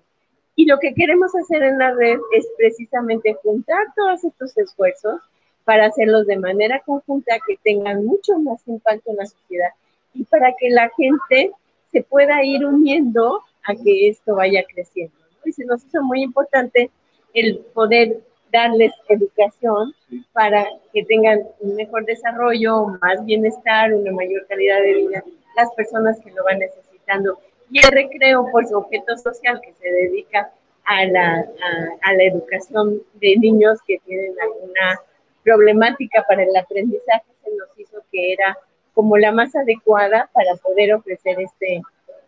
Y 0.55 0.65
lo 0.65 0.77
que 0.79 0.93
queremos 0.93 1.33
hacer 1.35 1.63
en 1.63 1.79
la 1.79 1.93
red 1.93 2.19
es 2.33 2.47
precisamente 2.57 3.33
juntar 3.41 3.87
todos 3.95 4.23
estos 4.23 4.55
esfuerzos 4.57 5.19
para 5.65 5.87
hacerlos 5.87 6.27
de 6.27 6.37
manera 6.37 6.81
conjunta 6.85 7.37
que 7.47 7.57
tengan 7.63 8.05
mucho 8.05 8.37
más 8.39 8.61
impacto 8.67 9.11
en 9.11 9.17
la 9.17 9.25
sociedad 9.25 9.69
y 10.13 10.23
para 10.25 10.53
que 10.59 10.69
la 10.69 10.91
gente 10.95 11.51
se 11.91 12.03
pueda 12.03 12.43
ir 12.43 12.65
uniendo 12.65 13.41
a 13.63 13.73
que 13.75 14.09
esto 14.09 14.35
vaya 14.35 14.63
creciendo. 14.63 15.15
¿no? 15.17 15.49
Y 15.49 15.53
se 15.53 15.65
nos 15.65 15.83
hizo 15.85 16.03
muy 16.03 16.21
importante 16.21 16.91
el 17.33 17.59
poder 17.73 18.21
darles 18.53 18.93
educación 19.09 19.93
para 20.31 20.65
que 20.93 21.03
tengan 21.05 21.39
un 21.59 21.75
mejor 21.75 22.05
desarrollo, 22.05 22.85
más 23.01 23.25
bienestar, 23.25 23.93
una 23.93 24.11
mayor 24.11 24.45
calidad 24.47 24.81
de 24.81 24.93
vida, 24.93 25.23
las 25.57 25.73
personas 25.73 26.19
que 26.21 26.31
lo 26.31 26.43
van 26.43 26.59
necesitando. 26.59 27.39
Y 27.71 27.79
el 27.79 27.91
recreo, 27.91 28.45
por 28.51 28.65
su 28.67 28.77
objeto 28.77 29.17
social, 29.17 29.59
que 29.61 29.73
se 29.73 29.89
dedica 29.89 30.51
a 30.85 31.05
la, 31.05 31.39
a, 31.39 32.09
a 32.09 32.13
la 32.13 32.23
educación 32.23 33.01
de 33.15 33.35
niños 33.37 33.79
que 33.87 33.97
tienen 34.05 34.35
alguna 34.39 34.99
problemática 35.43 36.23
para 36.27 36.43
el 36.43 36.55
aprendizaje, 36.55 37.25
se 37.43 37.49
nos 37.55 37.79
hizo 37.79 38.01
que 38.11 38.33
era 38.33 38.55
como 38.93 39.17
la 39.17 39.31
más 39.31 39.55
adecuada 39.55 40.29
para 40.33 40.55
poder 40.57 40.93
ofrecer 40.93 41.37
este, 41.39 41.81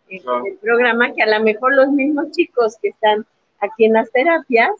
este 0.08 0.58
programa, 0.60 1.14
que 1.14 1.22
a 1.22 1.38
lo 1.38 1.44
mejor 1.44 1.74
los 1.74 1.88
mismos 1.90 2.32
chicos 2.32 2.76
que 2.82 2.88
están 2.88 3.24
aquí 3.60 3.84
en 3.84 3.92
las 3.92 4.10
terapias 4.10 4.72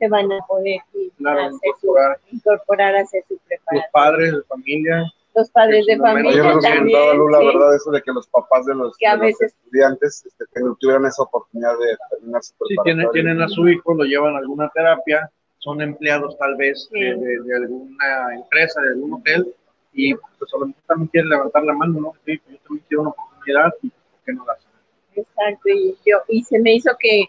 se 0.00 0.08
van 0.08 0.32
a 0.32 0.38
poder 0.48 0.80
claro, 1.18 1.40
hacer 1.42 1.52
incorporar. 1.68 2.18
Su, 2.28 2.36
incorporar 2.36 2.96
a 2.96 3.00
hacer 3.02 3.22
su 3.28 3.38
preparación. 3.46 3.82
Los 3.84 3.92
padres 3.92 4.32
de 4.32 4.42
familia. 4.44 5.12
Los 5.36 5.50
padres 5.50 5.86
de 5.86 5.96
familia 5.98 6.32
Yo 6.32 6.44
me 6.56 6.60
también. 6.62 7.16
Lu, 7.16 7.28
la 7.28 7.38
sí. 7.38 7.46
verdad, 7.46 7.74
eso 7.76 7.90
de 7.92 8.02
que 8.02 8.12
los 8.12 8.26
papás 8.26 8.66
de 8.66 8.74
los, 8.74 8.96
Que 8.96 9.06
a 9.06 9.12
de 9.12 9.16
los 9.18 9.26
veces- 9.26 9.54
estudiantes 9.54 10.24
este, 10.26 10.44
que 10.52 10.60
tuvieran 10.80 11.06
esa 11.06 11.22
oportunidad 11.22 11.72
de 11.78 11.96
terminar 12.10 12.42
su 12.42 12.52
Si 12.66 12.74
tienen, 12.82 12.82
preparatoria. 13.04 13.22
tienen 13.22 13.42
a 13.42 13.48
su 13.48 13.68
hijo, 13.68 13.94
lo 13.94 14.02
llevan 14.04 14.34
a 14.34 14.38
alguna 14.38 14.68
terapia, 14.74 15.30
son 15.58 15.80
empleados 15.82 16.36
tal 16.38 16.56
vez 16.56 16.88
Sí. 16.90 16.98
de, 16.98 17.14
de- 17.14 17.40
de 17.42 17.56
alguna 17.56 18.34
empresa, 18.34 18.80
de 18.80 18.88
algún 18.88 19.12
hotel, 19.14 19.54
y 19.92 20.14
pues 20.14 20.52
a 20.54 20.58
lo 20.58 20.66
mejor 20.66 20.82
también 20.86 21.08
quieren 21.08 21.30
levantar 21.30 21.62
la 21.64 21.74
mano, 21.74 22.00
¿no? 22.00 22.12
Sí, 22.24 22.40
yo 22.48 22.56
también 22.64 22.84
quiero 22.88 23.00
una 23.02 23.10
oportunidad 23.10 23.74
y 23.82 23.88
¿por 23.90 24.20
qué 24.24 24.32
no 24.32 24.44
la 24.46 24.52
hacen? 24.54 24.70
Exacto, 25.14 25.68
y, 25.68 25.96
yo, 26.06 26.18
y 26.28 26.42
se 26.44 26.58
me 26.58 26.74
hizo 26.74 26.90
que 26.98 27.24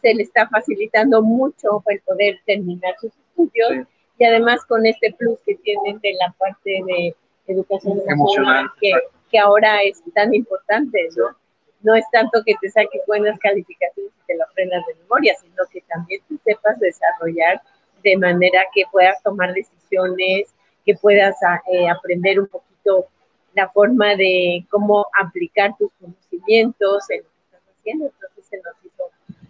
se 0.00 0.14
le 0.14 0.22
está 0.22 0.48
facilitando 0.48 1.22
mucho 1.22 1.82
el 1.86 2.00
poder 2.00 2.38
terminar 2.46 2.94
sus 3.00 3.12
estudios 3.16 3.70
Sí. 3.70 3.82
y 4.18 4.24
además 4.24 4.64
con 4.66 4.84
este 4.86 5.12
plus 5.14 5.38
que 5.46 5.54
tienen 5.56 5.98
de 6.00 6.12
la 6.14 6.32
parte 6.38 6.82
de 6.86 7.14
educación 7.46 8.00
Emocional, 8.08 8.66
que, 8.80 8.92
que 9.30 9.38
ahora 9.38 9.82
es 9.82 10.02
tan 10.14 10.34
importante, 10.34 11.08
¿no? 11.16 11.36
No 11.82 11.94
es 11.94 12.04
tanto 12.12 12.42
que 12.44 12.54
te 12.60 12.68
saques 12.70 13.00
buenas 13.06 13.38
calificaciones 13.38 14.12
y 14.22 14.26
te 14.26 14.36
lo 14.36 14.44
aprendas 14.44 14.84
de 14.86 14.94
memoria, 14.96 15.34
sino 15.40 15.62
que 15.72 15.80
también 15.82 16.20
te 16.28 16.36
sepas 16.44 16.78
desarrollar 16.78 17.62
de 18.02 18.16
manera 18.18 18.60
que 18.74 18.82
puedas 18.92 19.22
tomar 19.22 19.52
decisiones, 19.54 20.54
que 20.84 20.94
puedas 20.96 21.42
a- 21.42 21.62
eh, 21.72 21.88
aprender 21.88 22.38
un 22.40 22.46
poquito 22.48 23.06
la 23.54 23.68
forma 23.70 24.14
de 24.16 24.64
cómo 24.70 25.06
aplicar 25.18 25.74
tus 25.78 25.90
conocimientos 26.00 27.08
en 27.10 27.22
lo 27.22 27.28
que 27.30 27.40
estás 27.56 27.62
haciendo. 27.78 28.04
Entonces 28.06 28.44
se 28.46 28.56
nos 28.58 28.74
hizo 28.84 29.02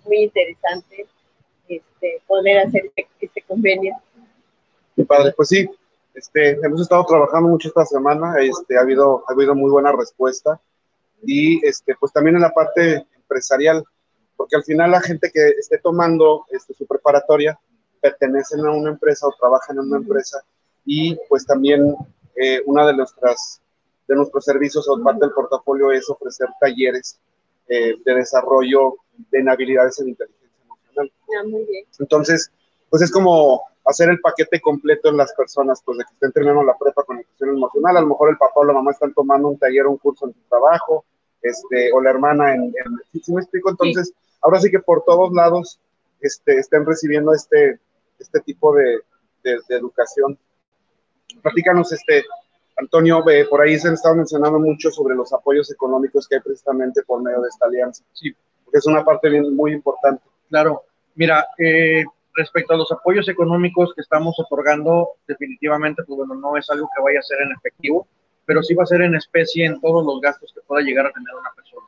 muy 0.05 0.25
interesante 0.25 1.07
este, 1.69 2.23
poder 2.27 2.67
hacer 2.67 2.91
este, 2.97 3.43
convenio. 3.43 3.95
Qué 4.97 5.05
padre, 5.05 5.33
pues 5.37 5.49
sí, 5.49 5.69
este, 6.15 6.59
hemos 6.63 6.83
estado 6.83 7.05
trabajando 7.07 7.49
mucho 7.49 7.69
esta 7.69 7.85
semana, 7.87 8.35
este, 8.41 8.77
ha 8.77 8.81
habido, 8.81 9.25
ha 9.29 9.33
habido 9.33 9.55
muy 9.55 9.71
buena 9.71 9.93
respuesta. 9.93 10.61
Y 11.23 11.65
este, 11.67 11.95
pues 12.01 12.13
también 12.13 12.37
en 12.37 12.43
la 12.43 12.51
parte 12.51 13.07
empresarial, 13.15 13.85
porque 14.37 14.57
al 14.57 14.65
final 14.65 14.91
la 14.91 15.01
gente 15.01 15.31
que 15.33 15.49
esté 15.59 15.79
tomando 15.79 16.47
este, 16.51 16.75
su 16.75 16.87
preparatoria 16.87 17.59
pertenecen 18.01 18.65
a 18.65 18.71
una 18.71 18.91
empresa 18.91 19.27
o 19.27 19.35
trabajan 19.39 19.77
en 19.77 19.85
una 19.85 19.99
empresa. 19.99 20.43
Y 20.85 21.17
pues 21.29 21.45
también 21.47 21.95
eh, 22.37 22.63
una 22.65 22.87
de 22.87 22.95
nuestras 22.95 23.61
de 24.11 24.17
nuestros 24.17 24.45
servicios 24.45 24.89
o 24.89 25.01
parte 25.03 25.21
del 25.21 25.33
portafolio 25.33 25.93
es 25.93 26.11
ofrecer 26.11 26.49
talleres 26.61 27.21
eh, 27.69 27.95
de 28.05 28.15
desarrollo 28.15 28.97
de 29.31 29.51
habilidades 29.51 30.01
en 30.01 30.11
inteligencia 30.11 30.65
emocional. 30.65 31.13
Ah, 31.39 31.45
muy 31.49 31.65
bien. 31.65 31.85
Entonces, 31.99 32.51
pues 32.89 33.03
es 33.03 33.11
como 33.11 33.63
hacer 33.85 34.11
el 34.11 34.21
paquete 34.21 34.61
completo 34.61 35.09
en 35.09 35.17
las 35.17 35.33
personas, 35.35 35.83
pues 35.85 35.99
de 35.99 36.05
que 36.05 36.13
estén 36.13 36.33
terminando 36.33 36.63
la 36.63 36.77
prepa 36.79 37.03
con 37.03 37.19
educación 37.19 37.51
emocional, 37.51 37.97
a 37.97 38.01
lo 38.01 38.09
mejor 38.09 38.31
el 38.31 38.37
papá 38.37 38.55
o 38.57 38.65
la 38.65 38.73
mamá 38.73 38.91
están 38.91 39.13
tomando 39.15 39.49
un 39.49 39.59
taller 39.59 39.87
o 39.87 39.91
un 39.93 39.99
curso 39.99 40.27
en 40.27 40.35
su 40.35 40.41
trabajo, 40.49 41.05
este, 41.43 41.93
o 41.93 42.01
la 42.01 42.11
hermana 42.11 42.55
en, 42.55 42.65
en 42.65 42.75
¿sí, 43.13 43.21
sí 43.21 43.33
me 43.33 43.41
explico? 43.41 43.71
Entonces, 43.71 44.13
ahora 44.43 44.61
sí 44.61 44.71
que 44.71 44.81
por 44.81 45.03
todos 45.05 45.33
lados 45.33 45.81
este, 46.21 46.59
estén 46.59 46.85
recibiendo 46.85 47.33
este, 47.33 47.81
este 48.19 48.41
tipo 48.41 48.75
de, 48.75 49.01
de, 49.43 49.59
de 49.69 49.77
educación. 49.77 50.39
Platícanos, 51.43 51.93
este, 51.93 52.25
Antonio, 52.77 53.27
eh, 53.29 53.47
por 53.49 53.61
ahí 53.61 53.79
se 53.79 53.89
han 53.89 53.95
estado 53.95 54.17
mencionando 54.17 54.59
mucho 54.59 54.91
sobre 54.91 55.15
los 55.15 55.33
apoyos 55.33 55.71
económicos 55.71 56.27
que 56.27 56.37
hay 56.37 56.41
precisamente 56.41 57.03
por 57.03 57.23
medio 57.23 57.41
de 57.41 57.49
esta 57.49 57.67
alianza. 57.67 58.05
Sí, 58.13 58.35
Es 58.73 58.87
una 58.87 59.05
parte 59.05 59.29
bien, 59.29 59.55
muy 59.55 59.73
importante. 59.73 60.23
Claro, 60.49 60.83
mira, 61.15 61.47
eh, 61.59 62.05
respecto 62.35 62.75
a 62.75 62.77
los 62.77 62.91
apoyos 62.93 63.29
económicos 63.29 63.93
que 63.95 64.01
estamos 64.01 64.39
otorgando, 64.39 65.11
definitivamente, 65.27 66.03
pues 66.05 66.17
bueno, 66.17 66.35
no 66.35 66.57
es 66.57 66.69
algo 66.71 66.89
que 66.95 67.03
vaya 67.03 67.19
a 67.19 67.23
ser 67.23 67.41
en 67.43 67.53
efectivo, 67.53 68.07
pero 68.45 68.63
sí 68.63 68.75
va 68.75 68.85
a 68.85 68.87
ser 68.87 69.03
en 69.03 69.15
especie 69.15 69.67
en 69.67 69.81
todos 69.81 70.05
los 70.05 70.21
gastos 70.21 70.53
que 70.55 70.61
pueda 70.63 70.83
llegar 70.83 71.07
a 71.07 71.13
tener 71.13 71.35
una 71.35 71.51
persona. 71.55 71.87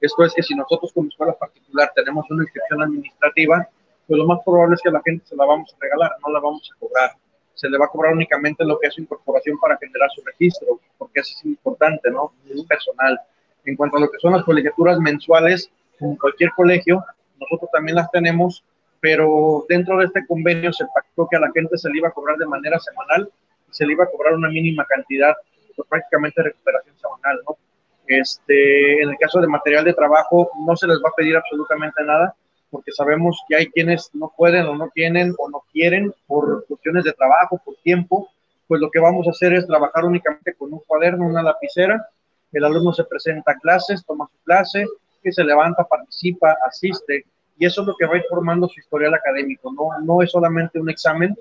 Esto 0.00 0.24
es 0.24 0.34
que 0.34 0.42
si 0.42 0.54
nosotros 0.54 0.92
como 0.92 1.08
escuela 1.08 1.32
particular 1.32 1.90
tenemos 1.94 2.26
una 2.30 2.42
inscripción 2.42 2.82
administrativa, 2.82 3.68
pues 4.06 4.18
lo 4.18 4.26
más 4.26 4.40
probable 4.44 4.74
es 4.74 4.82
que 4.82 4.90
a 4.90 4.92
la 4.92 5.02
gente 5.02 5.24
se 5.26 5.36
la 5.36 5.46
vamos 5.46 5.72
a 5.72 5.76
regalar, 5.80 6.12
no 6.26 6.32
la 6.32 6.40
vamos 6.40 6.70
a 6.74 6.78
cobrar. 6.78 7.12
Se 7.54 7.68
le 7.68 7.78
va 7.78 7.86
a 7.86 7.88
cobrar 7.88 8.12
únicamente 8.12 8.64
lo 8.64 8.78
que 8.78 8.88
es 8.88 8.94
su 8.94 9.00
incorporación 9.00 9.58
para 9.58 9.78
generar 9.78 10.10
su 10.14 10.22
registro, 10.22 10.80
porque 10.98 11.20
eso 11.20 11.34
es 11.38 11.44
importante, 11.46 12.10
¿no? 12.10 12.32
Es 12.50 12.62
personal. 12.64 13.18
En 13.64 13.76
cuanto 13.76 13.96
a 13.96 14.00
lo 14.00 14.10
que 14.10 14.18
son 14.18 14.32
las 14.32 14.44
colegiaturas 14.44 14.98
mensuales, 14.98 15.70
como 15.98 16.18
cualquier 16.18 16.50
colegio, 16.50 17.04
nosotros 17.40 17.70
también 17.72 17.96
las 17.96 18.10
tenemos, 18.10 18.64
pero 19.00 19.64
dentro 19.68 19.98
de 19.98 20.06
este 20.06 20.26
convenio 20.26 20.72
se 20.72 20.86
pactó 20.94 21.28
que 21.28 21.36
a 21.36 21.40
la 21.40 21.50
gente 21.52 21.76
se 21.76 21.90
le 21.90 21.98
iba 21.98 22.08
a 22.08 22.12
cobrar 22.12 22.36
de 22.38 22.46
manera 22.46 22.78
semanal 22.78 23.30
y 23.68 23.74
se 23.74 23.86
le 23.86 23.92
iba 23.92 24.04
a 24.04 24.10
cobrar 24.10 24.34
una 24.34 24.48
mínima 24.48 24.84
cantidad, 24.86 25.34
pues 25.76 25.88
prácticamente 25.88 26.42
recuperación 26.42 26.96
semanal, 26.98 27.40
¿no? 27.46 27.56
Este, 28.06 29.02
en 29.02 29.10
el 29.10 29.16
caso 29.18 29.40
de 29.40 29.46
material 29.46 29.84
de 29.84 29.94
trabajo, 29.94 30.50
no 30.66 30.76
se 30.76 30.86
les 30.86 30.98
va 30.98 31.08
a 31.08 31.16
pedir 31.16 31.36
absolutamente 31.36 32.02
nada, 32.04 32.34
porque 32.70 32.92
sabemos 32.92 33.42
que 33.48 33.56
hay 33.56 33.66
quienes 33.68 34.10
no 34.14 34.32
pueden 34.36 34.66
o 34.66 34.74
no 34.74 34.90
tienen 34.92 35.34
o 35.38 35.48
no 35.48 35.62
quieren 35.72 36.12
por 36.26 36.66
cuestiones 36.66 37.04
de 37.04 37.12
trabajo, 37.12 37.60
por 37.64 37.76
tiempo, 37.82 38.28
pues 38.66 38.80
lo 38.80 38.90
que 38.90 39.00
vamos 39.00 39.26
a 39.26 39.30
hacer 39.30 39.52
es 39.54 39.66
trabajar 39.66 40.04
únicamente 40.04 40.54
con 40.54 40.72
un 40.72 40.80
cuaderno, 40.80 41.26
una 41.26 41.42
lapicera, 41.42 42.08
el 42.52 42.64
alumno 42.64 42.92
se 42.92 43.04
presenta 43.04 43.52
a 43.52 43.58
clases, 43.58 44.04
toma 44.04 44.28
su 44.30 44.42
clase, 44.44 44.86
que 45.24 45.32
se 45.32 45.42
levanta, 45.42 45.82
participa, 45.84 46.56
asiste, 46.64 47.24
y 47.58 47.66
eso 47.66 47.80
es 47.80 47.88
lo 47.88 47.96
que 47.96 48.06
va 48.06 48.14
a 48.14 48.18
ir 48.18 48.24
formando 48.28 48.68
su 48.68 48.78
historial 48.78 49.14
académico, 49.14 49.72
no, 49.72 49.88
no 50.04 50.22
es 50.22 50.30
solamente 50.30 50.78
un 50.78 50.90
examen, 50.90 51.34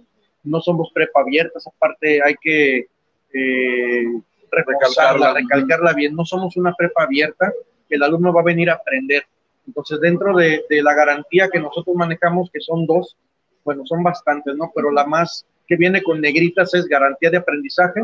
no 0.43 0.59
somos 0.61 0.91
prepa 0.93 1.21
abiertas, 1.21 1.67
aparte 1.67 2.21
hay 2.23 2.35
que 2.41 2.87
eh, 3.33 4.05
recalcarla, 4.51 5.33
recalcarla 5.33 5.93
bien. 5.93 6.15
No 6.15 6.25
somos 6.25 6.55
una 6.57 6.73
prepa 6.73 7.03
abierta, 7.03 7.51
que 7.87 7.95
el 7.95 8.03
alumno 8.03 8.33
va 8.33 8.41
a 8.41 8.45
venir 8.45 8.69
a 8.69 8.75
aprender. 8.75 9.23
Entonces, 9.65 9.99
dentro 9.99 10.35
de, 10.35 10.63
la 10.69 10.93
garantía 10.93 11.49
que 11.49 11.59
nosotros 11.59 11.95
manejamos, 11.95 12.49
que 12.51 12.59
son 12.59 12.85
dos, 12.85 13.17
bueno, 13.63 13.83
son 13.85 14.03
bastantes, 14.03 14.55
¿no? 14.55 14.71
Pero 14.75 14.91
la 14.91 15.05
más 15.05 15.45
que 15.65 15.77
viene 15.77 16.03
con 16.03 16.19
negritas 16.19 16.73
es 16.73 16.85
garantía 16.85 17.29
de 17.29 17.37
aprendizaje, 17.37 18.01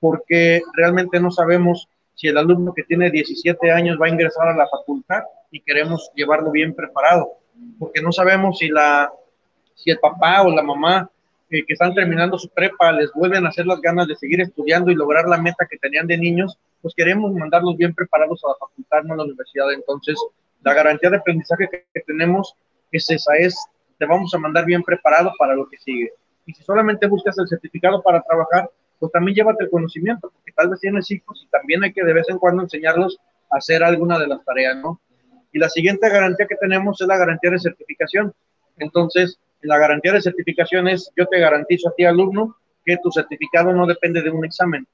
porque 0.00 0.62
realmente 0.74 1.20
no 1.20 1.30
sabemos 1.30 1.88
si 2.18 2.26
el 2.26 2.36
alumno 2.36 2.74
que 2.74 2.82
tiene 2.82 3.12
17 3.12 3.70
años 3.70 3.96
va 4.00 4.06
a 4.06 4.10
ingresar 4.10 4.48
a 4.48 4.56
la 4.56 4.66
facultad 4.66 5.22
y 5.52 5.60
queremos 5.60 6.10
llevarlo 6.16 6.50
bien 6.50 6.74
preparado, 6.74 7.34
porque 7.78 8.02
no 8.02 8.10
sabemos 8.10 8.58
si 8.58 8.68
la 8.68 9.10
si 9.76 9.92
el 9.92 10.00
papá 10.00 10.42
o 10.42 10.50
la 10.50 10.62
mamá 10.62 11.08
que 11.48 11.64
están 11.68 11.94
terminando 11.94 12.36
su 12.36 12.48
prepa 12.48 12.90
les 12.90 13.12
vuelven 13.12 13.46
a 13.46 13.50
hacer 13.50 13.66
las 13.66 13.80
ganas 13.80 14.08
de 14.08 14.16
seguir 14.16 14.40
estudiando 14.40 14.90
y 14.90 14.96
lograr 14.96 15.28
la 15.28 15.38
meta 15.38 15.66
que 15.70 15.78
tenían 15.78 16.08
de 16.08 16.18
niños, 16.18 16.58
pues 16.82 16.92
queremos 16.94 17.32
mandarlos 17.32 17.76
bien 17.76 17.94
preparados 17.94 18.44
a 18.44 18.48
la 18.48 18.54
facultad, 18.56 19.02
no 19.04 19.14
a 19.14 19.16
la 19.18 19.22
universidad. 19.22 19.72
Entonces, 19.72 20.16
la 20.62 20.74
garantía 20.74 21.10
de 21.10 21.18
aprendizaje 21.18 21.68
que, 21.70 22.00
tenemos 22.00 22.54
es 22.90 23.08
esa, 23.10 23.34
es 23.36 23.56
te 23.98 24.06
vamos 24.06 24.34
a 24.34 24.38
mandar 24.38 24.66
bien 24.66 24.82
preparado 24.82 25.32
para 25.38 25.54
lo 25.54 25.68
que 25.68 25.78
sigue. 25.78 26.10
Y 26.44 26.52
si 26.52 26.62
solamente 26.64 27.06
buscas 27.06 27.38
el 27.38 27.48
certificado 27.48 28.02
para 28.02 28.20
trabajar, 28.22 28.68
pues 28.98 29.12
también 29.12 29.36
llévate 29.36 29.64
el 29.64 29.70
conocimiento, 29.70 30.30
porque 30.30 30.52
tal 30.52 30.70
vez 30.70 30.80
tienes 30.80 31.10
hijos 31.10 31.42
y 31.44 31.50
también 31.50 31.84
hay 31.84 31.92
que 31.92 32.04
de 32.04 32.12
vez 32.12 32.28
en 32.28 32.38
cuando 32.38 32.62
enseñarlos 32.62 33.18
a 33.50 33.58
hacer 33.58 33.82
alguna 33.82 34.18
de 34.18 34.26
las 34.26 34.44
tareas, 34.44 34.76
¿no? 34.76 35.00
Y 35.52 35.58
la 35.58 35.68
siguiente 35.68 36.08
garantía 36.08 36.46
que 36.46 36.56
tenemos 36.56 37.00
es 37.00 37.06
la 37.06 37.16
garantía 37.16 37.50
de 37.50 37.58
certificación. 37.58 38.34
Entonces, 38.76 39.38
la 39.62 39.78
garantía 39.78 40.12
de 40.12 40.22
certificación 40.22 40.88
es, 40.88 41.10
yo 41.16 41.26
te 41.26 41.38
garantizo 41.38 41.88
a 41.88 41.94
ti, 41.94 42.04
alumno, 42.04 42.56
que 42.84 42.96
tu 43.02 43.10
certificado 43.10 43.72
no 43.72 43.86
depende 43.86 44.22
de 44.22 44.30
un 44.30 44.44
examen. 44.44 44.86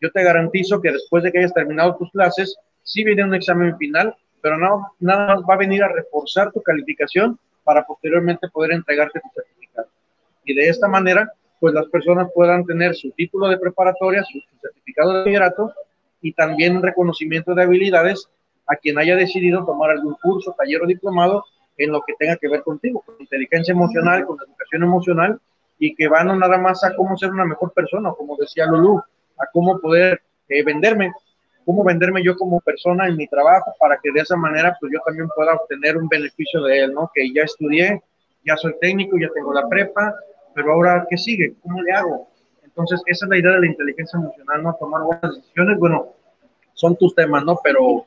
Yo 0.00 0.10
te 0.10 0.22
garantizo 0.22 0.80
que 0.80 0.92
después 0.92 1.22
de 1.22 1.32
que 1.32 1.38
hayas 1.38 1.54
terminado 1.54 1.96
tus 1.96 2.10
clases, 2.10 2.56
sí 2.82 3.04
viene 3.04 3.24
un 3.24 3.34
examen 3.34 3.76
final, 3.76 4.16
pero 4.40 4.58
no, 4.58 4.92
nada 5.00 5.34
más 5.34 5.44
va 5.48 5.54
a 5.54 5.58
venir 5.58 5.82
a 5.82 5.88
reforzar 5.88 6.50
tu 6.52 6.62
calificación 6.62 7.38
para 7.64 7.84
posteriormente 7.84 8.48
poder 8.48 8.72
entregarte 8.72 9.20
tu 9.20 9.28
certificado. 9.34 9.88
Y 10.44 10.54
de 10.54 10.68
esta 10.68 10.88
manera, 10.88 11.32
pues 11.60 11.74
las 11.74 11.86
personas 11.86 12.28
puedan 12.34 12.64
tener 12.64 12.94
su 12.94 13.10
título 13.12 13.48
de 13.48 13.58
preparatoria, 13.58 14.24
su, 14.24 14.40
certificado 14.60 15.12
de 15.12 15.18
bachillerato 15.20 15.72
y 16.22 16.32
también 16.32 16.82
reconocimiento 16.82 17.54
de 17.54 17.62
habilidades 17.62 18.28
a 18.66 18.76
quien 18.76 18.98
haya 18.98 19.14
decidido 19.14 19.64
tomar 19.64 19.90
algún 19.90 20.14
curso, 20.14 20.54
taller 20.56 20.82
o 20.82 20.86
diplomado 20.86 21.44
en 21.76 21.92
lo 21.92 22.02
que 22.02 22.14
tenga 22.18 22.36
que 22.36 22.48
ver 22.48 22.62
contigo, 22.62 23.02
con 23.04 23.16
inteligencia 23.18 23.72
emocional, 23.72 24.24
con 24.26 24.38
educación 24.38 24.82
emocional, 24.82 25.40
y 25.78 25.94
que 25.94 26.08
van 26.08 26.26
no 26.26 26.36
nada 26.36 26.58
más 26.58 26.84
a 26.84 26.94
cómo 26.94 27.16
ser 27.16 27.30
una 27.30 27.44
mejor 27.44 27.72
persona, 27.72 28.12
como 28.16 28.36
decía 28.36 28.66
Lulu, 28.66 28.98
a 29.38 29.46
cómo 29.52 29.80
poder 29.80 30.20
eh, 30.48 30.62
venderme, 30.62 31.12
cómo 31.64 31.82
venderme 31.84 32.22
yo 32.22 32.36
como 32.36 32.60
persona 32.60 33.08
en 33.08 33.16
mi 33.16 33.26
trabajo 33.26 33.74
para 33.78 33.98
que 34.02 34.12
de 34.12 34.20
esa 34.20 34.36
manera 34.36 34.76
pues 34.78 34.92
yo 34.92 35.00
también 35.04 35.28
pueda 35.34 35.54
obtener 35.54 35.96
un 35.96 36.08
beneficio 36.08 36.62
de 36.64 36.84
él, 36.84 36.92
¿no? 36.92 37.10
Que 37.14 37.32
ya 37.32 37.42
estudié, 37.42 38.02
ya 38.44 38.56
soy 38.56 38.74
técnico, 38.78 39.16
ya 39.18 39.28
tengo 39.34 39.54
la 39.54 39.68
prepa, 39.68 40.14
pero 40.54 40.72
ahora, 40.72 41.06
¿qué 41.08 41.16
sigue? 41.16 41.54
¿Cómo 41.62 41.82
le 41.82 41.92
hago? 41.92 42.28
Entonces, 42.62 43.02
esa 43.06 43.26
es 43.26 43.30
la 43.30 43.38
idea 43.38 43.52
de 43.52 43.60
la 43.60 43.66
inteligencia 43.66 44.18
emocional, 44.18 44.62
¿no? 44.62 44.76
Tomar 44.78 45.02
buenas 45.02 45.36
decisiones, 45.36 45.78
bueno, 45.78 46.14
son 46.74 46.96
tus 46.96 47.14
temas, 47.14 47.44
¿no? 47.44 47.58
Pero 47.62 48.06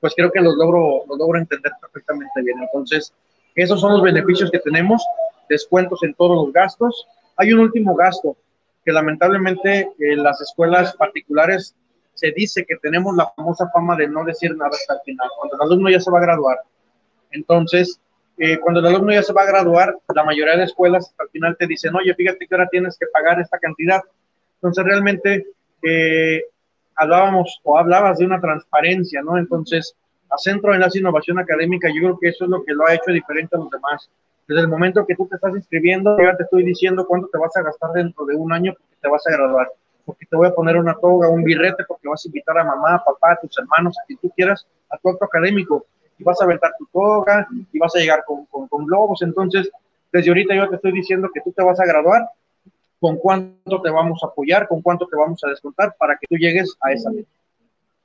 pues 0.00 0.12
creo 0.14 0.30
que 0.30 0.40
los 0.40 0.54
logro, 0.56 1.02
los 1.08 1.18
logro 1.18 1.38
entender 1.38 1.72
perfectamente 1.80 2.42
bien. 2.42 2.58
Entonces, 2.60 3.14
esos 3.54 3.80
son 3.80 3.92
los 3.94 4.02
beneficios 4.02 4.50
que 4.50 4.58
tenemos, 4.58 5.02
descuentos 5.48 6.02
en 6.02 6.12
todos 6.12 6.36
los 6.44 6.52
gastos. 6.52 7.06
Hay 7.36 7.54
un 7.54 7.60
último 7.60 7.94
gasto 7.94 8.36
que 8.84 8.92
lamentablemente 8.92 9.90
en 9.98 10.22
las 10.22 10.40
escuelas 10.42 10.94
particulares 10.96 11.74
se 12.12 12.32
dice 12.32 12.66
que 12.66 12.76
tenemos 12.76 13.16
la 13.16 13.32
famosa 13.34 13.68
fama 13.70 13.96
de 13.96 14.06
no 14.06 14.24
decir 14.24 14.54
nada 14.56 14.70
hasta 14.70 14.94
el 14.94 15.00
final, 15.06 15.28
cuando 15.38 15.56
el 15.56 15.62
alumno 15.62 15.90
ya 15.90 16.00
se 16.00 16.10
va 16.10 16.18
a 16.18 16.22
graduar. 16.22 16.58
Entonces, 17.30 17.98
eh, 18.36 18.58
cuando 18.58 18.80
el 18.80 18.86
alumno 18.86 19.12
ya 19.12 19.22
se 19.22 19.32
va 19.32 19.42
a 19.42 19.46
graduar, 19.46 19.96
la 20.14 20.24
mayoría 20.24 20.56
de 20.56 20.64
escuelas 20.64 21.14
al 21.18 21.28
final 21.28 21.56
te 21.56 21.66
dicen, 21.66 21.94
oye, 21.94 22.14
fíjate 22.14 22.46
que 22.46 22.54
ahora 22.54 22.68
tienes 22.68 22.98
que 22.98 23.06
pagar 23.12 23.40
esta 23.40 23.58
cantidad. 23.58 24.02
Entonces, 24.56 24.84
realmente 24.84 25.46
eh, 25.82 26.42
hablábamos 26.96 27.60
o 27.62 27.78
hablabas 27.78 28.18
de 28.18 28.26
una 28.26 28.40
transparencia, 28.40 29.22
¿no? 29.22 29.38
Entonces, 29.38 29.94
a 30.30 30.38
Centro 30.38 30.74
Enlace 30.74 30.98
Innovación 30.98 31.38
Académica, 31.38 31.88
yo 31.88 32.00
creo 32.00 32.18
que 32.18 32.28
eso 32.28 32.44
es 32.44 32.50
lo 32.50 32.64
que 32.64 32.72
lo 32.72 32.86
ha 32.86 32.94
hecho 32.94 33.12
diferente 33.12 33.54
a 33.56 33.60
los 33.60 33.70
demás. 33.70 34.10
Desde 34.48 34.62
el 34.62 34.68
momento 34.68 35.06
que 35.06 35.14
tú 35.14 35.26
te 35.26 35.36
estás 35.36 35.54
inscribiendo, 35.54 36.16
ya 36.18 36.36
te 36.36 36.42
estoy 36.42 36.64
diciendo 36.64 37.06
cuánto 37.06 37.28
te 37.28 37.38
vas 37.38 37.56
a 37.56 37.62
gastar 37.62 37.92
dentro 37.92 38.26
de 38.26 38.34
un 38.34 38.52
año 38.52 38.74
porque 38.76 38.96
te 39.00 39.08
vas 39.08 39.26
a 39.26 39.30
graduar, 39.30 39.68
porque 40.04 40.26
te 40.26 40.36
voy 40.36 40.48
a 40.48 40.54
poner 40.54 40.76
una 40.76 40.94
toga, 40.94 41.28
un 41.28 41.44
birrete, 41.44 41.84
porque 41.86 42.08
vas 42.08 42.24
a 42.24 42.28
invitar 42.28 42.58
a 42.58 42.64
mamá, 42.64 42.96
a 42.96 43.04
papá, 43.04 43.32
a 43.32 43.36
tus 43.36 43.56
hermanos, 43.58 43.96
a 43.98 44.06
quien 44.06 44.18
tú 44.18 44.30
quieras, 44.30 44.66
a 44.90 44.98
tu 44.98 45.08
acto 45.08 45.24
académico, 45.24 45.86
y 46.18 46.24
vas 46.24 46.40
a 46.40 46.44
aventar 46.44 46.72
tu 46.78 46.86
toga, 46.86 47.46
y 47.72 47.78
vas 47.78 47.94
a 47.94 47.98
llegar 47.98 48.24
con, 48.26 48.46
con, 48.46 48.68
con 48.68 48.86
globos. 48.86 49.22
Entonces, 49.22 49.70
desde 50.12 50.30
ahorita 50.30 50.54
yo 50.54 50.68
te 50.68 50.76
estoy 50.76 50.92
diciendo 50.92 51.28
que 51.32 51.40
tú 51.40 51.52
te 51.52 51.62
vas 51.62 51.80
a 51.80 51.86
graduar 51.86 52.28
con 53.00 53.16
cuánto 53.16 53.82
te 53.82 53.90
vamos 53.90 54.22
a 54.22 54.28
apoyar, 54.28 54.66
con 54.68 54.80
cuánto 54.80 55.06
te 55.06 55.16
vamos 55.16 55.42
a 55.44 55.48
descontar 55.48 55.94
para 55.98 56.16
que 56.16 56.26
tú 56.26 56.36
llegues 56.36 56.74
a 56.80 56.92
esa 56.92 57.10
meta. 57.10 57.28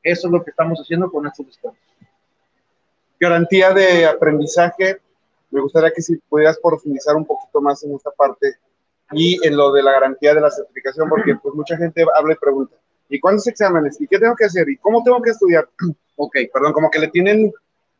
Eso 0.03 0.27
es 0.27 0.31
lo 0.33 0.43
que 0.43 0.49
estamos 0.49 0.79
haciendo 0.79 1.09
con 1.11 1.25
estos 1.27 1.45
descuentos. 1.45 1.81
Garantía 3.19 3.71
de 3.73 4.05
aprendizaje. 4.05 4.97
Me 5.51 5.61
gustaría 5.61 5.91
que 5.91 6.01
si 6.01 6.17
pudieras 6.17 6.59
profundizar 6.61 7.15
un 7.15 7.25
poquito 7.25 7.61
más 7.61 7.83
en 7.83 7.95
esta 7.95 8.11
parte 8.11 8.55
y 9.11 9.37
en 9.45 9.57
lo 9.57 9.71
de 9.71 9.83
la 9.83 9.93
garantía 9.93 10.33
de 10.33 10.41
la 10.41 10.51
certificación, 10.51 11.09
porque 11.09 11.35
pues 11.35 11.55
mucha 11.55 11.77
gente 11.77 12.05
habla 12.15 12.33
y 12.33 12.37
pregunta, 12.37 12.75
¿y 13.09 13.19
cuántos 13.19 13.47
exámenes? 13.47 13.99
¿Y 13.99 14.07
qué 14.07 14.19
tengo 14.19 14.35
que 14.35 14.45
hacer? 14.45 14.69
¿Y 14.69 14.77
cómo 14.77 15.03
tengo 15.03 15.21
que 15.21 15.31
estudiar? 15.31 15.67
ok, 16.15 16.35
perdón, 16.53 16.73
como 16.73 16.91
que 16.91 16.99
le 16.99 17.07
tienen 17.07 17.51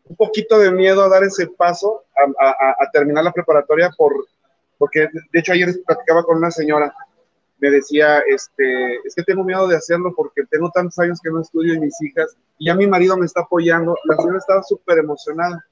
un 0.10 0.16
poquito 0.18 0.60
de 0.60 0.72
miedo 0.72 1.02
a 1.04 1.10
dar 1.10 1.24
ese 1.24 1.48
paso 1.48 2.04
a, 2.38 2.76
a 2.78 2.92
terminar 2.92 3.24
la 3.24 3.32
preparatoria 3.32 3.90
por 3.98 4.14
porque 4.80 5.10
de 5.12 5.40
hecho 5.40 5.52
ayer 5.52 5.76
platicaba 5.86 6.24
con 6.24 6.38
una 6.38 6.50
señora, 6.50 6.92
me 7.60 7.70
decía, 7.70 8.20
este, 8.20 8.96
es 9.06 9.14
que 9.14 9.24
tengo 9.24 9.44
miedo 9.44 9.68
de 9.68 9.76
hacerlo 9.76 10.14
porque 10.16 10.44
tengo 10.50 10.72
tantos 10.72 10.98
años 11.00 11.20
que 11.22 11.30
no 11.30 11.42
estudio 11.42 11.74
y 11.74 11.80
mis 11.80 12.02
hijas, 12.02 12.36
y 12.58 12.68
ya 12.68 12.76
mi 12.76 12.88
marido 12.88 13.18
me 13.18 13.26
está 13.26 13.42
apoyando, 13.42 13.96
la 14.06 14.16
señora 14.16 14.38
estaba 14.38 14.64
súper 14.64 15.00
emocionada. 15.00 15.64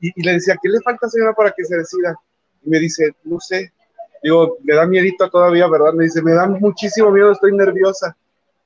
Y, 0.00 0.20
le 0.20 0.32
decía, 0.32 0.56
¿qué 0.60 0.68
le 0.68 0.80
falta, 0.80 1.08
señora, 1.08 1.32
para 1.32 1.52
que 1.52 1.64
se 1.64 1.76
decida? 1.76 2.16
Y 2.64 2.70
me 2.70 2.80
dice, 2.80 3.14
no 3.22 3.38
sé. 3.38 3.72
Digo, 4.20 4.58
me 4.64 4.74
da 4.74 4.84
miedito 4.84 5.30
todavía, 5.30 5.68
¿verdad? 5.68 5.92
Me 5.92 6.04
dice, 6.04 6.20
me 6.22 6.32
da 6.32 6.48
muchísimo 6.48 7.12
miedo, 7.12 7.30
estoy 7.30 7.52
nerviosa. 7.52 8.16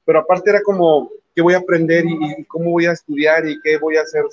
Pero 0.07 0.21
aparte 0.21 0.49
era 0.49 0.63
como, 0.63 1.11
¿qué 1.37 1.43
voy 1.43 1.53
a 1.53 1.59
aprender 1.59 2.07
y, 2.07 2.41
y 2.41 2.45
cómo 2.47 2.71
voy 2.71 2.87
a 2.87 2.93
estudiar 2.93 3.47
y 3.47 3.61
qué 3.61 3.77
voy 3.77 3.99
a 3.99 4.01
hacer? 4.01 4.25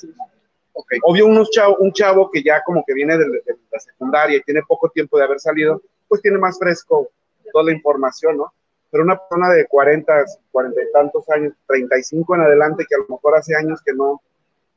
Okay. 0.71 0.99
Obvio, 1.03 1.27
unos 1.27 1.51
chavo, 1.51 1.75
un 1.79 1.91
chavo 1.91 2.31
que 2.31 2.41
ya 2.41 2.63
como 2.63 2.83
que 2.87 2.93
viene 2.93 3.17
de, 3.17 3.25
la 3.71 3.79
secundaria 3.79 4.37
y 4.37 4.41
tiene 4.41 4.61
poco 4.65 4.89
tiempo 4.89 5.17
de 5.17 5.25
haber 5.25 5.39
salido, 5.39 5.81
pues 6.07 6.21
tiene 6.21 6.37
más 6.37 6.57
fresco 6.57 7.09
toda 7.51 7.65
la 7.65 7.73
información, 7.73 8.37
¿no? 8.37 8.53
Pero 8.89 9.03
una 9.03 9.17
persona 9.17 9.49
de 9.49 9.67
40, 9.67 10.25
40 10.51 10.81
y 10.81 10.91
tantos 10.93 11.29
años, 11.29 11.53
35 11.67 12.35
en 12.35 12.41
adelante, 12.41 12.85
que 12.87 12.95
a 12.95 12.99
lo 12.99 13.07
mejor 13.07 13.35
hace 13.35 13.55
años 13.55 13.81
que 13.85 13.93
no 13.93 14.21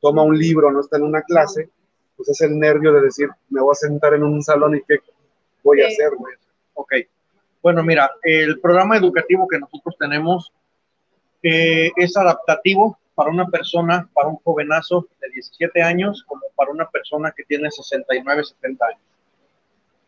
toma 0.01 0.21
un 0.23 0.37
libro, 0.37 0.71
no 0.71 0.81
está 0.81 0.97
en 0.97 1.03
una 1.03 1.21
clase, 1.21 1.69
pues 2.17 2.29
es 2.29 2.41
el 2.41 2.59
nervio 2.59 2.91
de 2.93 3.01
decir, 3.01 3.29
me 3.49 3.61
voy 3.61 3.71
a 3.71 3.75
sentar 3.75 4.13
en 4.13 4.23
un 4.23 4.43
salón 4.43 4.75
y 4.75 4.81
qué 4.83 4.99
voy 5.63 5.81
a 5.81 5.87
hacer, 5.87 6.11
güey. 6.15 6.35
Ok. 6.73 6.93
Bueno, 7.61 7.83
mira, 7.83 8.11
el 8.21 8.59
programa 8.59 8.97
educativo 8.97 9.47
que 9.47 9.59
nosotros 9.59 9.95
tenemos 9.97 10.51
eh, 11.43 11.91
es 11.95 12.17
adaptativo 12.17 12.97
para 13.15 13.29
una 13.29 13.47
persona, 13.47 14.07
para 14.13 14.27
un 14.27 14.37
jovenazo 14.37 15.07
de 15.21 15.29
17 15.29 15.81
años, 15.81 16.23
como 16.27 16.41
para 16.55 16.71
una 16.71 16.87
persona 16.89 17.33
que 17.35 17.43
tiene 17.43 17.71
69, 17.71 18.43
70 18.43 18.85
años. 18.85 19.01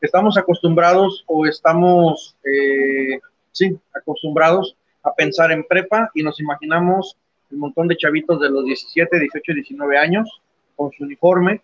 Estamos 0.01 0.37
acostumbrados 0.37 1.23
o 1.27 1.45
estamos, 1.45 2.37
eh, 2.43 3.19
sí, 3.51 3.77
acostumbrados 3.93 4.77
a 5.03 5.13
pensar 5.13 5.51
en 5.51 5.63
prepa 5.63 6.09
y 6.13 6.23
nos 6.23 6.39
imaginamos 6.39 7.17
un 7.51 7.59
montón 7.59 7.87
de 7.87 7.97
chavitos 7.97 8.39
de 8.39 8.49
los 8.49 8.63
17, 8.65 9.19
18, 9.19 9.53
19 9.53 9.97
años 9.97 10.41
con 10.75 10.91
su 10.91 11.03
uniforme 11.03 11.61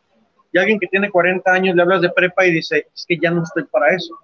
y 0.51 0.58
alguien 0.58 0.80
que 0.80 0.88
tiene 0.88 1.12
40 1.12 1.51
años 1.51 1.75
le 1.75 1.82
hablas 1.82 2.01
de 2.01 2.10
prepa 2.10 2.45
y 2.45 2.54
dice, 2.54 2.88
es 2.93 3.06
que 3.06 3.17
ya 3.17 3.30
no 3.30 3.43
estoy 3.43 3.65
para 3.65 3.93
eso. 3.93 4.17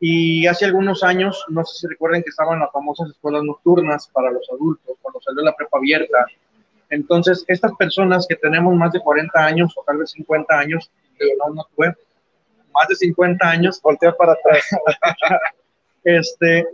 Y 0.00 0.46
hace 0.46 0.64
algunos 0.64 1.02
años, 1.02 1.44
no 1.48 1.64
sé 1.64 1.80
si 1.80 1.86
recuerden 1.88 2.22
que 2.22 2.30
estaban 2.30 2.60
las 2.60 2.70
famosas 2.70 3.10
escuelas 3.10 3.42
nocturnas 3.42 4.08
para 4.08 4.30
los 4.30 4.48
adultos, 4.50 4.96
cuando 5.02 5.20
salió 5.20 5.42
la 5.42 5.56
prepa 5.56 5.78
abierta. 5.78 6.26
Entonces, 6.90 7.44
estas 7.48 7.72
personas 7.74 8.26
que 8.28 8.36
tenemos 8.36 8.74
más 8.76 8.92
de 8.92 9.00
40 9.00 9.38
años 9.38 9.72
o 9.76 9.82
tal 9.84 9.98
vez 9.98 10.10
50 10.12 10.58
años, 10.58 10.90
no, 11.38 11.54
no 11.54 11.66
fue, 11.74 11.88
más 12.72 12.88
de 12.88 12.94
50 12.94 13.48
años, 13.48 13.80
voltea 13.82 14.12
para 14.12 14.32
atrás. 14.32 14.64
este, 16.04 16.66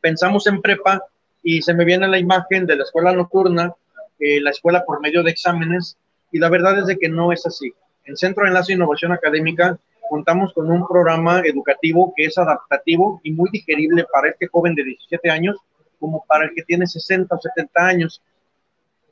pensamos 0.00 0.46
en 0.48 0.60
prepa 0.60 1.02
y 1.42 1.62
se 1.62 1.74
me 1.74 1.84
viene 1.84 2.08
la 2.08 2.18
imagen 2.18 2.66
de 2.66 2.76
la 2.76 2.82
escuela 2.82 3.12
nocturna, 3.12 3.72
eh, 4.18 4.40
la 4.40 4.50
escuela 4.50 4.84
por 4.84 5.00
medio 5.00 5.22
de 5.22 5.30
exámenes, 5.30 5.96
y 6.32 6.38
la 6.38 6.50
verdad 6.50 6.78
es 6.78 6.86
de 6.86 6.98
que 6.98 7.08
no 7.08 7.32
es 7.32 7.46
así. 7.46 7.72
En 8.04 8.16
Centro 8.16 8.42
de 8.42 8.48
Enlace 8.48 8.72
e 8.72 8.74
Innovación 8.74 9.12
Académica 9.12 9.78
contamos 10.08 10.52
con 10.52 10.70
un 10.70 10.86
programa 10.86 11.40
educativo 11.40 12.12
que 12.16 12.24
es 12.24 12.38
adaptativo 12.38 13.20
y 13.22 13.32
muy 13.32 13.50
digerible 13.50 14.04
para 14.12 14.30
este 14.30 14.46
joven 14.46 14.74
de 14.74 14.84
17 14.84 15.30
años 15.30 15.56
como 15.98 16.24
para 16.26 16.44
el 16.44 16.54
que 16.54 16.62
tiene 16.62 16.86
60 16.86 17.34
o 17.34 17.38
70 17.38 17.86
años. 17.86 18.22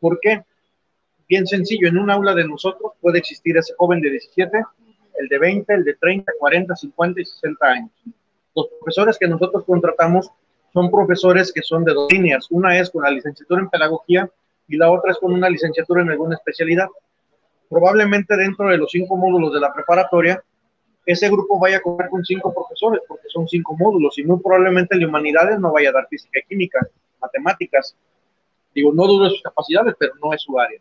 ¿Por 0.00 0.18
qué? 0.20 0.44
Bien 1.28 1.46
sencillo, 1.46 1.88
en 1.88 1.98
un 1.98 2.10
aula 2.10 2.34
de 2.34 2.46
nosotros 2.46 2.92
puede 3.00 3.18
existir 3.18 3.56
ese 3.56 3.74
joven 3.76 4.00
de 4.00 4.10
17, 4.10 4.62
el 5.18 5.28
de 5.28 5.38
20, 5.38 5.74
el 5.74 5.84
de 5.84 5.94
30, 5.94 6.32
40, 6.38 6.76
50 6.76 7.20
y 7.20 7.24
60 7.24 7.66
años. 7.66 7.90
Los 8.54 8.68
profesores 8.68 9.18
que 9.18 9.26
nosotros 9.26 9.64
contratamos 9.64 10.30
son 10.72 10.90
profesores 10.90 11.52
que 11.52 11.62
son 11.62 11.84
de 11.84 11.94
dos 11.94 12.12
líneas. 12.12 12.46
Una 12.50 12.78
es 12.78 12.90
con 12.90 13.02
la 13.02 13.10
licenciatura 13.10 13.60
en 13.60 13.68
pedagogía 13.68 14.30
y 14.68 14.76
la 14.76 14.90
otra 14.90 15.12
es 15.12 15.18
con 15.18 15.32
una 15.32 15.48
licenciatura 15.48 16.02
en 16.02 16.10
alguna 16.10 16.36
especialidad. 16.36 16.88
Probablemente 17.68 18.36
dentro 18.36 18.68
de 18.68 18.78
los 18.78 18.90
cinco 18.90 19.16
módulos 19.16 19.52
de 19.52 19.60
la 19.60 19.72
preparatoria, 19.72 20.42
ese 21.06 21.30
grupo 21.30 21.58
vaya 21.58 21.78
a 21.78 21.80
contar 21.80 22.10
con 22.10 22.24
cinco 22.24 22.52
profesores, 22.52 23.00
porque 23.06 23.28
son 23.28 23.46
cinco 23.48 23.76
módulos, 23.76 24.18
y 24.18 24.24
muy 24.24 24.40
probablemente 24.40 24.98
de 24.98 25.06
humanidades 25.06 25.58
no 25.58 25.72
vaya 25.72 25.90
a 25.90 25.92
dar 25.92 26.08
física 26.08 26.40
y 26.40 26.48
química, 26.48 26.86
matemáticas. 27.20 27.96
Digo, 28.74 28.92
no 28.92 29.06
dudo 29.06 29.24
de 29.24 29.30
sus 29.30 29.42
capacidades, 29.42 29.94
pero 29.98 30.14
no 30.22 30.34
es 30.34 30.42
su 30.42 30.58
área. 30.58 30.80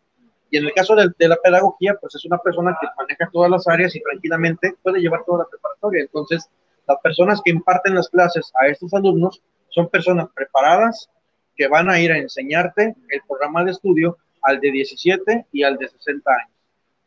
Y 0.49 0.57
en 0.57 0.65
el 0.65 0.73
caso 0.73 0.95
de, 0.95 1.09
de, 1.17 1.27
la 1.27 1.37
pedagogía, 1.37 1.95
pues 1.99 2.15
es 2.15 2.25
una 2.25 2.37
persona 2.39 2.75
que 2.79 2.87
maneja 2.97 3.29
todas 3.31 3.49
las 3.49 3.67
áreas 3.67 3.95
y 3.95 4.01
tranquilamente 4.01 4.75
puede 4.81 4.99
llevar 4.99 5.23
toda 5.25 5.39
la 5.39 5.49
preparatoria. 5.49 6.01
Entonces, 6.01 6.49
las 6.87 6.99
personas 7.01 7.41
que 7.43 7.51
imparten 7.51 7.95
las 7.95 8.09
clases 8.09 8.51
a 8.59 8.67
estos 8.67 8.93
alumnos 8.93 9.41
son 9.69 9.89
personas 9.89 10.27
preparadas 10.33 11.09
que 11.55 11.67
van 11.67 11.89
a 11.89 11.99
ir 11.99 12.11
a 12.11 12.17
enseñarte 12.17 12.95
el 13.09 13.21
programa 13.27 13.63
de 13.63 13.71
estudio 13.71 14.17
al 14.41 14.59
de 14.59 14.71
17 14.71 15.47
y 15.51 15.63
al 15.63 15.77
de 15.77 15.87
60 15.87 16.31
años. 16.31 16.57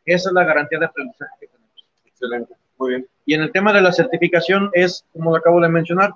Esa 0.05 0.29
es 0.29 0.33
la 0.33 0.43
garantía 0.43 0.79
de 0.79 0.85
aprendizaje 0.85 1.31
que 1.39 1.47
tenemos. 1.47 1.85
Excelente, 2.05 2.53
muy 2.79 2.89
bien. 2.91 3.07
Y 3.25 3.33
en 3.33 3.41
el 3.41 3.51
tema 3.51 3.73
de 3.73 3.81
la 3.81 3.91
certificación 3.91 4.71
es, 4.73 5.05
como 5.13 5.31
lo 5.31 5.37
acabo 5.37 5.61
de 5.61 5.69
mencionar, 5.69 6.13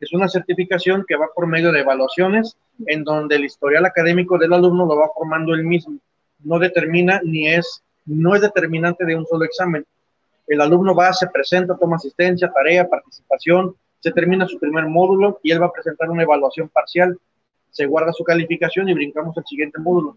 es 0.00 0.12
una 0.12 0.28
certificación 0.28 1.04
que 1.06 1.16
va 1.16 1.28
por 1.34 1.46
medio 1.46 1.72
de 1.72 1.80
evaluaciones 1.80 2.56
en 2.86 3.04
donde 3.04 3.36
el 3.36 3.44
historial 3.44 3.84
académico 3.84 4.38
del 4.38 4.52
alumno 4.52 4.86
lo 4.86 4.96
va 4.96 5.10
formando 5.14 5.54
él 5.54 5.64
mismo. 5.64 5.98
No 6.42 6.58
determina 6.58 7.20
ni 7.24 7.48
es, 7.48 7.82
no 8.06 8.34
es 8.34 8.42
determinante 8.42 9.04
de 9.04 9.16
un 9.16 9.26
solo 9.26 9.44
examen. 9.44 9.84
El 10.46 10.60
alumno 10.60 10.94
va, 10.94 11.12
se 11.12 11.26
presenta, 11.28 11.76
toma 11.76 11.96
asistencia, 11.96 12.52
tarea, 12.52 12.88
participación, 12.88 13.74
se 14.00 14.12
termina 14.12 14.46
su 14.46 14.58
primer 14.58 14.86
módulo 14.86 15.40
y 15.42 15.50
él 15.50 15.62
va 15.62 15.66
a 15.66 15.72
presentar 15.72 16.10
una 16.10 16.22
evaluación 16.22 16.68
parcial. 16.68 17.18
Se 17.70 17.86
guarda 17.86 18.12
su 18.12 18.22
calificación 18.22 18.88
y 18.88 18.94
brincamos 18.94 19.36
al 19.38 19.46
siguiente 19.46 19.80
módulo. 19.80 20.16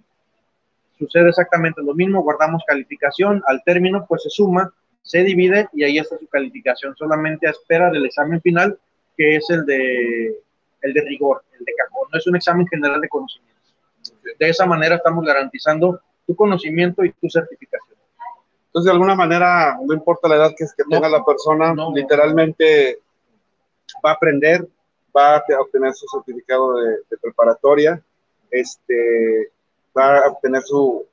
Sucede 0.99 1.29
exactamente 1.29 1.81
lo 1.81 1.93
mismo, 1.93 2.23
guardamos 2.23 2.63
calificación, 2.67 3.41
al 3.47 3.63
término 3.63 4.05
pues 4.07 4.23
se 4.23 4.29
suma, 4.29 4.73
se 5.07 5.23
divide 5.23 5.69
y 5.73 5.83
ahí 5.83 5.97
está 5.97 6.17
su 6.17 6.27
calificación, 6.27 6.95
solamente 6.95 7.47
a 7.47 7.51
espera 7.51 7.89
del 7.89 8.05
examen 8.05 8.41
final, 8.41 8.77
que 9.15 9.37
es 9.37 9.49
el 9.49 9.65
de, 9.65 10.37
el 10.81 10.93
de 10.93 11.01
rigor, 11.01 11.43
el 11.57 11.63
de 11.63 11.73
cajón, 11.73 12.09
no 12.11 12.19
es 12.19 12.27
un 12.27 12.35
examen 12.35 12.67
general 12.67 12.99
de 12.99 13.07
conocimientos. 13.07 13.73
De 14.37 14.49
esa 14.49 14.65
manera 14.65 14.95
estamos 14.95 15.25
garantizando 15.25 16.01
tu 16.25 16.35
conocimiento 16.35 17.05
y 17.05 17.13
tu 17.13 17.29
certificación. 17.29 17.97
Entonces, 18.67 18.85
de 18.85 18.91
alguna 18.91 19.15
manera, 19.15 19.77
no 19.81 19.93
importa 19.93 20.27
la 20.27 20.35
edad 20.35 20.51
que, 20.55 20.65
que 20.65 20.83
tenga 20.89 21.07
la 21.07 21.23
persona, 21.23 21.73
no. 21.73 21.93
literalmente 21.95 22.99
va 24.05 24.11
a 24.11 24.13
aprender, 24.13 24.67
va 25.15 25.37
a 25.37 25.43
obtener 25.61 25.93
su 25.93 26.05
certificado 26.07 26.75
de, 26.75 26.97
de 27.09 27.17
preparatoria, 27.21 28.03
este, 28.51 29.51
va 29.97 30.19
a 30.19 30.27
obtener 30.27 30.61
su, 30.63 31.05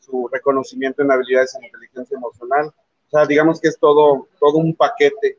su, 0.00 0.28
reconocimiento 0.32 1.02
en 1.02 1.12
habilidades 1.12 1.54
en 1.54 1.64
inteligencia 1.64 2.16
emocional. 2.16 2.72
O 3.12 3.18
sea, 3.18 3.26
digamos 3.26 3.60
que 3.60 3.68
es 3.68 3.78
todo, 3.78 4.26
todo 4.40 4.56
un 4.56 4.74
paquete. 4.74 5.36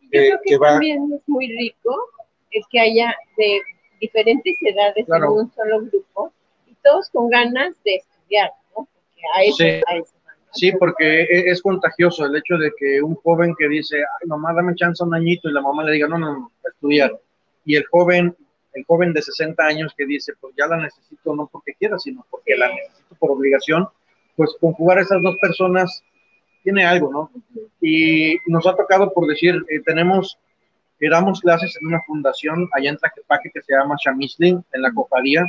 Yo 0.00 0.08
creo 0.10 0.38
que, 0.42 0.50
que 0.50 0.58
también 0.58 1.10
va... 1.12 1.16
es 1.16 1.22
muy 1.28 1.46
rico 1.46 1.94
el 2.50 2.62
que 2.70 2.80
haya 2.80 3.14
de 3.36 3.60
diferentes 4.00 4.56
edades 4.62 5.04
claro. 5.06 5.26
en 5.26 5.32
un 5.32 5.52
solo 5.52 5.80
grupo 5.82 6.32
y 6.66 6.74
todos 6.82 7.10
con 7.10 7.28
ganas 7.28 7.74
de 7.84 7.96
estudiar, 7.96 8.50
¿no? 8.76 8.88
Porque 8.92 9.22
a 9.36 9.42
eso, 9.42 9.56
sí. 9.56 9.64
a 9.86 9.96
eso 9.96 10.14
Sí, 10.52 10.70
porque 10.72 11.22
e, 11.22 11.50
es 11.50 11.62
contagioso 11.62 12.26
el 12.26 12.36
hecho 12.36 12.56
de 12.56 12.72
que 12.76 13.02
un 13.02 13.14
joven 13.16 13.54
que 13.58 13.68
dice, 13.68 13.96
ay, 13.98 14.28
mamá, 14.28 14.52
dame 14.52 14.74
chance 14.74 15.02
un 15.02 15.14
añito, 15.14 15.48
y 15.48 15.52
la 15.52 15.62
mamá 15.62 15.82
le 15.84 15.92
diga, 15.92 16.08
no, 16.08 16.18
no, 16.18 16.32
no, 16.32 16.52
estudiar. 16.70 17.18
Y 17.64 17.76
el 17.76 17.86
joven, 17.86 18.36
el 18.74 18.84
joven 18.84 19.14
de 19.14 19.22
60 19.22 19.62
años 19.64 19.94
que 19.96 20.04
dice, 20.04 20.34
pues 20.40 20.54
ya 20.56 20.66
la 20.66 20.76
necesito 20.76 21.34
no 21.34 21.48
porque 21.50 21.72
quiera, 21.74 21.98
sino 21.98 22.26
porque 22.30 22.54
la 22.56 22.68
necesito 22.68 23.14
por 23.18 23.30
obligación, 23.30 23.88
pues 24.36 24.54
conjugar 24.60 24.98
a 24.98 25.02
esas 25.02 25.22
dos 25.22 25.36
personas 25.38 26.02
tiene 26.62 26.84
algo, 26.84 27.12
¿no? 27.12 27.30
Y 27.80 28.36
nos 28.46 28.66
ha 28.66 28.74
tocado, 28.74 29.12
por 29.12 29.26
decir, 29.26 29.54
eh, 29.68 29.80
tenemos, 29.84 30.38
eh, 31.00 31.08
damos 31.08 31.40
clases 31.40 31.76
en 31.80 31.88
una 31.88 32.00
fundación 32.06 32.68
allá 32.72 32.90
en 32.90 32.96
Tlaquepaque 32.96 33.50
que 33.52 33.62
se 33.62 33.74
llama 33.74 33.96
Chamisling, 34.02 34.64
en 34.72 34.82
la 34.82 34.92
cofradía, 34.92 35.44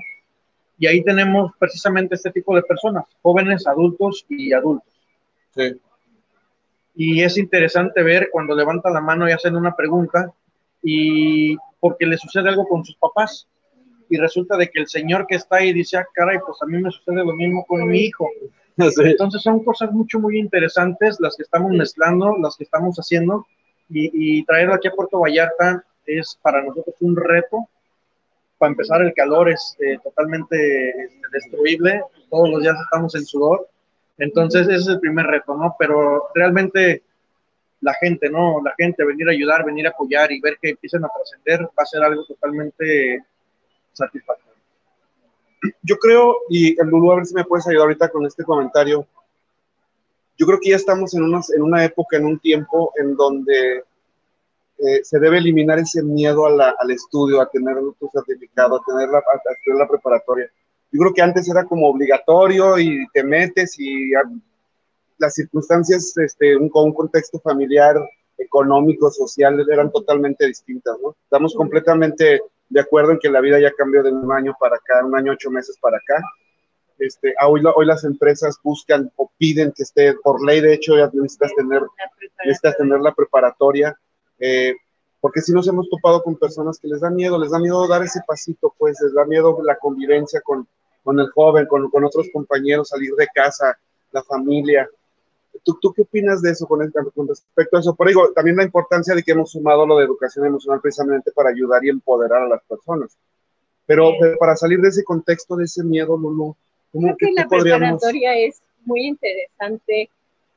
y 0.78 0.88
ahí 0.88 1.04
tenemos 1.04 1.52
precisamente 1.60 2.16
este 2.16 2.32
tipo 2.32 2.56
de 2.56 2.64
personas, 2.64 3.06
jóvenes, 3.22 3.68
adultos 3.68 4.26
y 4.30 4.54
adultos. 4.54 4.92
Sí. 5.56 5.80
Y 6.96 7.22
es 7.22 7.38
interesante 7.38 8.04
ver 8.04 8.30
cuando 8.32 8.56
levantan 8.56 8.94
la 8.94 9.02
mano 9.02 9.28
y 9.28 9.32
hacen 9.32 9.56
una 9.56 9.76
pregunta 9.76 10.32
y 10.82 11.56
porque 11.80 12.06
le 12.06 12.18
sucede 12.18 12.50
algo 12.50 12.68
con 12.68 12.84
sus 12.84 12.96
papás 12.98 13.48
y 14.10 14.18
resulta 14.18 14.58
de 14.58 14.70
que 14.70 14.82
el 14.82 14.88
señor 14.88 15.26
que 15.28 15.36
está 15.36 15.58
ahí 15.58 15.74
dice, 15.74 15.98
ah, 15.98 16.06
caray, 16.14 16.38
pues 16.46 16.58
a 16.62 16.66
mí 16.66 16.80
me 16.82 16.92
sucede 16.92 17.26
lo 17.26 17.34
mismo 17.34 17.66
con 17.66 17.88
mi 17.88 18.00
hijo. 18.00 18.30
Sí. 18.90 19.02
Entonces 19.04 19.42
son 19.42 19.64
cosas 19.64 19.92
mucho, 19.92 20.20
muy 20.20 20.40
interesantes 20.40 21.18
las 21.20 21.36
que 21.36 21.44
estamos 21.44 21.72
mezclando, 21.72 22.36
las 22.42 22.58
que 22.58 22.64
estamos 22.64 22.98
haciendo 22.98 23.46
y, 23.90 24.40
y 24.40 24.44
traerlo 24.46 24.74
aquí 24.74 24.88
a 24.88 24.94
Puerto 24.94 25.20
Vallarta 25.20 25.84
es 26.08 26.40
para 26.42 26.64
nosotros 26.64 26.96
un 27.02 27.16
reto. 27.16 27.68
Para 28.58 28.72
empezar, 28.72 29.02
el 29.02 29.14
calor 29.14 29.50
es 29.50 29.78
eh, 29.80 29.98
totalmente 30.04 30.90
este, 30.90 31.28
destruible, 31.32 32.02
todos 32.30 32.50
los 32.50 32.62
días 32.62 32.76
estamos 32.82 33.14
en 33.14 33.26
sudor 33.26 33.68
entonces, 34.18 34.68
ese 34.68 34.76
es 34.76 34.88
el 34.88 35.00
primer 35.00 35.26
reto, 35.26 35.56
¿no? 35.56 35.76
Pero 35.78 36.30
realmente 36.34 37.04
la 37.82 37.94
gente, 37.96 38.30
¿no? 38.30 38.62
La 38.64 38.74
gente, 38.78 39.04
venir 39.04 39.28
a 39.28 39.32
ayudar, 39.32 39.66
venir 39.66 39.88
a 39.88 39.90
apoyar 39.90 40.32
y 40.32 40.40
ver 40.40 40.58
que 40.62 40.70
empiezan 40.70 41.04
a 41.04 41.10
trascender 41.10 41.68
va 41.68 41.84
a 41.84 41.86
ser 41.86 42.04
algo 42.04 42.24
totalmente 42.26 43.24
satisfactorio. 43.92 44.43
Yo 45.82 45.98
creo, 45.98 46.36
y 46.50 46.76
Lulu, 46.84 47.12
a 47.12 47.16
ver 47.18 47.26
si 47.26 47.36
me 47.36 47.46
puedes 47.46 47.68
ayudar 47.68 47.86
ahorita 47.86 48.10
con 48.10 48.26
este 48.26 48.44
comentario. 48.44 49.08
Yo 50.38 50.46
creo 50.46 50.60
que 50.62 50.72
ya 50.72 50.76
estamos 50.76 51.14
en 51.14 51.24
una, 51.24 51.42
en 51.56 51.62
una 51.62 51.86
época, 51.86 52.18
en 52.18 52.26
un 52.26 52.40
tiempo 52.40 52.92
en 52.98 53.16
donde 53.16 53.84
eh, 54.80 55.04
se 55.04 55.20
debe 55.20 55.38
eliminar 55.38 55.80
ese 55.80 56.02
miedo 56.04 56.46
a 56.46 56.50
la, 56.50 56.76
al 56.80 56.92
estudio, 56.92 57.40
a 57.40 57.50
tener 57.50 57.76
tu 58.00 58.10
certificado, 58.12 58.78
a 58.78 58.84
tener 58.86 59.10
la, 59.10 59.20
a 59.20 59.54
estudiar 59.54 59.80
la 59.80 59.88
preparatoria 59.88 60.50
yo 60.94 61.00
creo 61.00 61.14
que 61.14 61.22
antes 61.24 61.50
era 61.50 61.66
como 61.66 61.90
obligatorio 61.90 62.78
y 62.78 63.08
te 63.14 63.24
metes 63.24 63.80
y 63.80 64.12
las 65.18 65.34
circunstancias 65.34 66.16
este, 66.18 66.56
un, 66.56 66.70
con 66.70 66.86
un 66.86 66.94
contexto 66.94 67.40
familiar, 67.40 67.96
económico, 68.38 69.10
social, 69.10 69.66
eran 69.72 69.92
totalmente 69.92 70.46
distintas, 70.46 70.96
¿no? 71.02 71.16
Estamos 71.24 71.56
completamente 71.56 72.42
de 72.70 72.82
acuerdo 72.82 73.12
en 73.12 73.20
que 73.20 73.30
la 73.30 73.42
vida 73.42 73.60
ya 73.60 73.72
cambió 73.72 74.04
de 74.04 74.12
un 74.12 74.32
año 74.32 74.56
para 74.60 74.76
acá, 74.76 75.06
un 75.06 75.16
año, 75.16 75.34
ocho 75.34 75.52
meses 75.52 75.78
para 75.80 75.98
acá. 75.98 76.24
este, 77.00 77.34
hoy, 77.46 77.62
hoy 77.76 77.86
las 77.86 78.04
empresas 78.04 78.58
buscan 78.64 79.12
o 79.16 79.32
piden 79.38 79.72
que 79.76 79.84
esté, 79.84 80.14
por 80.24 80.44
ley 80.46 80.62
de 80.62 80.74
hecho 80.74 80.98
ya 80.98 81.10
necesitas 81.14 81.54
tener, 81.56 81.82
necesitas 82.44 82.78
tener 82.78 83.00
la 83.00 83.14
preparatoria, 83.14 83.98
eh, 84.40 84.76
porque 85.20 85.42
si 85.42 85.54
nos 85.54 85.68
hemos 85.68 85.90
topado 85.90 86.22
con 86.22 86.36
personas 86.36 86.78
que 86.80 86.88
les 86.88 87.00
da 87.00 87.10
miedo, 87.10 87.40
les 87.40 87.52
da 87.52 87.60
miedo 87.60 87.88
dar 87.88 88.04
ese 88.04 88.20
pasito, 88.28 88.74
pues 88.78 89.00
les 89.02 89.14
da 89.14 89.26
miedo 89.26 89.58
la 89.64 89.78
convivencia 89.78 90.42
con, 90.42 90.68
con 91.04 91.20
el 91.20 91.30
joven, 91.32 91.66
con, 91.66 91.90
con 91.90 92.04
otros 92.04 92.28
compañeros, 92.34 92.90
salir 92.90 93.14
de 93.16 93.28
casa, 93.34 93.78
la 94.12 94.22
familia. 94.24 94.90
¿Tú, 95.64 95.78
¿Tú, 95.82 95.94
qué 95.94 96.02
opinas 96.02 96.42
de 96.42 96.52
eso 96.52 96.66
con, 96.68 96.92
con, 97.14 97.28
respecto 97.28 97.78
a 97.78 97.80
eso? 97.80 97.96
Por 97.96 98.08
digo, 98.08 98.32
también 98.34 98.58
la 98.58 98.64
importancia 98.64 99.14
de 99.14 99.24
que 99.24 99.32
hemos 99.32 99.52
sumado 99.52 99.86
lo 99.86 99.98
de 99.98 100.06
educación 100.06 100.46
emocional 100.46 100.82
precisamente 100.82 101.32
para 101.32 101.50
ayudar 101.50 101.86
y 101.86 101.90
empoderar 101.90 102.42
a 102.44 102.48
las 102.48 102.64
personas. 102.64 103.18
Pero, 103.86 104.14
para 104.40 104.56
salir 104.56 104.80
de 104.80 104.90
ese 104.90 105.04
contexto, 105.04 105.56
de 105.56 105.66
ese 105.66 105.84
miedo, 105.84 106.18
Lulu, 106.18 106.56
¿cómo 106.92 107.16
que 107.18 107.32
la 107.34 107.48
preparatoria 107.48 108.36
es 108.38 108.62
muy 108.86 109.08
interesante 109.08 110.10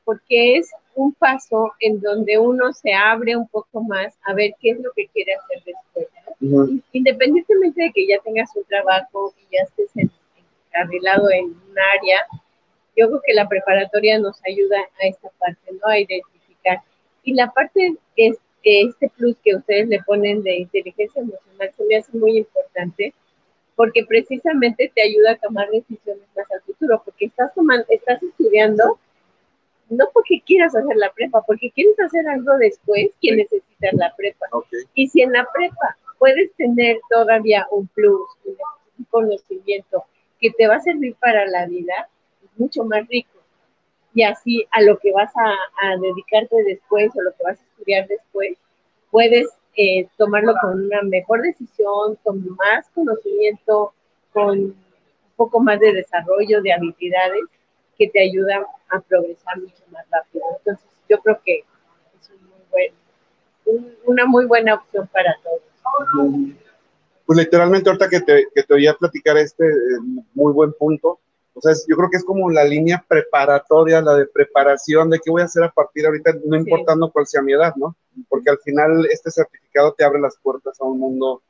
porque 0.07 0.57
es 0.57 0.71
un 0.95 1.13
paso 1.13 1.73
en 1.81 1.99
donde 1.99 2.37
uno 2.37 2.71
se 2.71 2.93
abre 2.93 3.35
un 3.35 3.47
poco 3.49 3.83
más 3.83 4.17
a 4.25 4.33
ver 4.33 4.51
qué 4.59 4.71
es 4.71 4.79
lo 4.79 4.91
que 4.95 5.07
quiere 5.07 5.33
hacer 5.35 5.63
después. 5.65 6.81
Independientemente 6.93 7.83
de 7.83 7.91
que 7.91 8.07
ya 8.07 8.17
tengas 8.23 8.49
un 8.55 8.63
trabajo 8.63 9.33
y 9.37 9.55
ya 9.55 9.63
estés 9.63 10.11
encarrilado 10.69 11.29
en 11.29 11.45
un 11.45 11.75
área, 11.99 12.19
yo 12.97 13.07
creo 13.07 13.21
que 13.25 13.33
la 13.33 13.47
preparatoria 13.47 14.19
nos 14.19 14.39
ayuda 14.45 14.77
a 15.01 15.07
esta 15.07 15.29
parte, 15.39 15.71
¿no? 15.71 15.89
A 15.89 15.99
identificar. 15.99 16.81
Y 17.23 17.33
la 17.33 17.51
parte 17.51 17.93
es 18.15 18.37
este 18.63 19.09
plus 19.15 19.37
que 19.43 19.55
ustedes 19.55 19.87
le 19.87 20.01
ponen 20.03 20.43
de 20.43 20.57
inteligencia 20.57 21.21
emocional 21.21 21.71
se 21.77 21.85
me 21.85 21.95
hace 21.95 22.17
muy 22.17 22.37
importante 22.37 23.13
porque 23.75 24.03
precisamente 24.05 24.91
te 24.93 25.03
ayuda 25.03 25.31
a 25.31 25.37
tomar 25.37 25.69
decisiones 25.69 26.23
más 26.35 26.51
al 26.51 26.61
futuro, 26.63 27.01
porque 27.05 27.25
estás 27.25 27.53
tomando, 27.53 27.85
estás 27.89 28.21
estudiando 28.23 28.99
no 29.89 30.09
porque 30.13 30.41
quieras 30.45 30.75
hacer 30.75 30.97
la 30.97 31.11
prepa, 31.13 31.43
porque 31.43 31.71
quieres 31.71 31.97
hacer 31.99 32.27
algo 32.27 32.57
después 32.57 33.09
que 33.21 33.35
necesitas 33.35 33.93
la 33.93 34.13
prepa. 34.17 34.47
Y 34.95 35.07
si 35.07 35.21
en 35.21 35.31
la 35.31 35.47
prepa 35.53 35.97
puedes 36.17 36.51
tener 36.55 36.99
todavía 37.09 37.67
un 37.71 37.87
plus, 37.87 38.27
un 38.45 39.05
conocimiento 39.09 40.03
que 40.41 40.51
te 40.51 40.67
va 40.67 40.75
a 40.75 40.81
servir 40.81 41.15
para 41.21 41.45
la 41.45 41.67
vida, 41.67 42.09
mucho 42.57 42.83
más 42.83 43.07
rico. 43.07 43.39
Y 44.13 44.23
así 44.23 44.65
a 44.71 44.81
lo 44.81 44.97
que 44.97 45.11
vas 45.11 45.31
a, 45.35 45.97
dedicarte 45.97 46.55
después 46.63 47.11
o 47.15 47.21
lo 47.21 47.31
que 47.31 47.43
vas 47.43 47.59
a 47.59 47.63
estudiar 47.63 48.07
después, 48.07 48.57
puedes 49.11 49.47
eh, 49.75 50.07
tomarlo 50.17 50.53
con 50.61 50.85
una 50.85 51.01
mejor 51.03 51.41
decisión, 51.41 52.17
con 52.23 52.43
más 52.55 52.89
conocimiento, 52.95 53.93
con 54.33 54.59
un 54.59 54.75
poco 55.35 55.59
más 55.59 55.79
de 55.79 55.93
desarrollo 55.93 56.61
de 56.61 56.73
habilidades 56.73 57.43
que 57.97 58.09
te 58.09 58.21
ayudan 58.21 58.63
a 58.89 58.99
progresar 59.01 59.59
mucho 59.59 59.83
más 59.91 60.05
rápido. 60.09 60.45
Entonces, 60.57 60.85
yo 61.09 61.19
creo 61.19 61.39
que 61.45 61.63
es 62.17 62.31
una 64.05 64.25
muy 64.25 64.45
buena 64.45 64.75
opción 64.75 65.07
para 65.07 65.37
todos. 65.43 65.61
Pues 67.25 67.39
literalmente 67.39 67.89
ahorita 67.89 68.09
que 68.09 68.21
te, 68.21 68.47
que 68.53 68.63
te 68.63 68.73
oía 68.73 68.93
platicar 68.93 69.37
este 69.37 69.67
eh, 69.67 69.99
muy 70.33 70.53
buen 70.53 70.71
punto, 70.73 71.19
o 71.57 71.61
sea, 71.61 71.73
yo 71.87 71.95
creo 71.95 72.09
que 72.11 72.17
es 72.17 72.23
como 72.23 72.51
la 72.51 72.63
línea 72.63 73.03
preparatoria, 73.07 73.99
la 73.99 74.13
de 74.15 74.27
preparación 74.27 75.09
de 75.09 75.19
qué 75.19 75.31
voy 75.31 75.41
a 75.41 75.45
hacer 75.45 75.63
a 75.63 75.71
partir 75.71 76.03
de 76.03 76.09
ahorita, 76.09 76.35
no 76.45 76.55
importando 76.55 77.11
cuál 77.11 77.25
sea 77.25 77.41
mi 77.41 77.53
edad, 77.53 77.73
¿no? 77.75 77.95
Porque 78.29 78.51
al 78.51 78.59
final 78.59 79.07
este 79.11 79.31
certificado 79.31 79.93
te 79.93 80.03
abre 80.03 80.19
las 80.19 80.37
puertas 80.37 80.79
a 80.79 80.85
un 80.85 80.99
mundo 80.99 81.41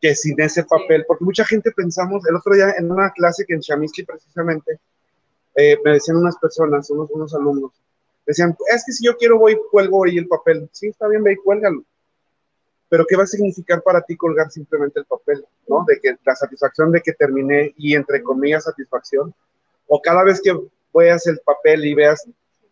que 0.00 0.16
sin 0.16 0.40
ese 0.40 0.64
papel, 0.64 1.04
porque 1.06 1.24
mucha 1.24 1.44
gente 1.44 1.70
pensamos, 1.70 2.26
el 2.28 2.34
otro 2.34 2.54
día 2.54 2.74
en 2.76 2.90
una 2.90 3.10
clase 3.12 3.44
que 3.46 3.54
en 3.54 3.60
Chamisky 3.60 4.04
precisamente, 4.04 4.80
eh, 5.54 5.78
me 5.84 5.92
decían 5.92 6.16
unas 6.16 6.36
personas, 6.36 6.90
unos, 6.90 7.08
unos 7.12 7.34
alumnos, 7.34 7.70
decían, 8.26 8.56
es 8.74 8.84
que 8.84 8.92
si 8.92 9.06
yo 9.06 9.16
quiero 9.16 9.38
voy, 9.38 9.56
cuelgo 9.70 10.04
ahí 10.04 10.18
el 10.18 10.26
papel. 10.26 10.68
Sí, 10.72 10.88
está 10.88 11.06
bien, 11.06 11.22
ve 11.22 11.34
y 11.34 11.36
cuélgalo 11.36 11.84
pero 12.94 13.06
¿qué 13.06 13.16
va 13.16 13.24
a 13.24 13.26
significar 13.26 13.82
para 13.82 14.02
ti 14.02 14.16
colgar 14.16 14.52
simplemente 14.52 15.00
el 15.00 15.06
papel? 15.06 15.44
¿no? 15.66 15.84
De 15.84 15.98
que 15.98 16.16
la 16.24 16.36
satisfacción 16.36 16.92
de 16.92 17.00
que 17.00 17.12
terminé 17.12 17.74
y 17.76 17.96
entre 17.96 18.22
comillas 18.22 18.62
satisfacción, 18.62 19.34
o 19.88 20.00
cada 20.00 20.22
vez 20.22 20.40
que 20.40 20.56
veas 20.94 21.26
el 21.26 21.40
papel 21.40 21.84
y 21.86 21.92
veas 21.92 22.24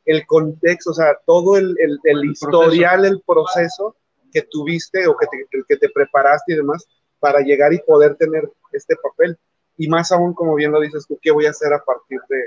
el 0.04 0.24
contexto, 0.24 0.90
o 0.92 0.94
sea, 0.94 1.18
todo 1.26 1.56
el, 1.56 1.76
el, 2.04 2.24
historial, 2.24 3.04
el 3.04 3.20
proceso 3.26 3.96
que 4.32 4.42
tuviste 4.42 5.08
o 5.08 5.16
que 5.16 5.26
te, 5.26 5.64
que 5.66 5.76
te 5.76 5.88
preparaste 5.88 6.52
y 6.52 6.56
demás 6.56 6.86
para 7.18 7.40
llegar 7.40 7.72
y 7.72 7.80
poder 7.80 8.14
tener 8.14 8.48
este 8.70 8.94
papel. 9.02 9.36
Y 9.76 9.88
más 9.88 10.12
aún, 10.12 10.34
como 10.34 10.54
bien 10.54 10.70
lo 10.70 10.80
dices 10.80 11.04
tú, 11.04 11.18
¿qué 11.20 11.32
voy 11.32 11.46
a 11.46 11.50
hacer 11.50 11.72
a 11.72 11.82
partir 11.82 12.20
de, 12.28 12.44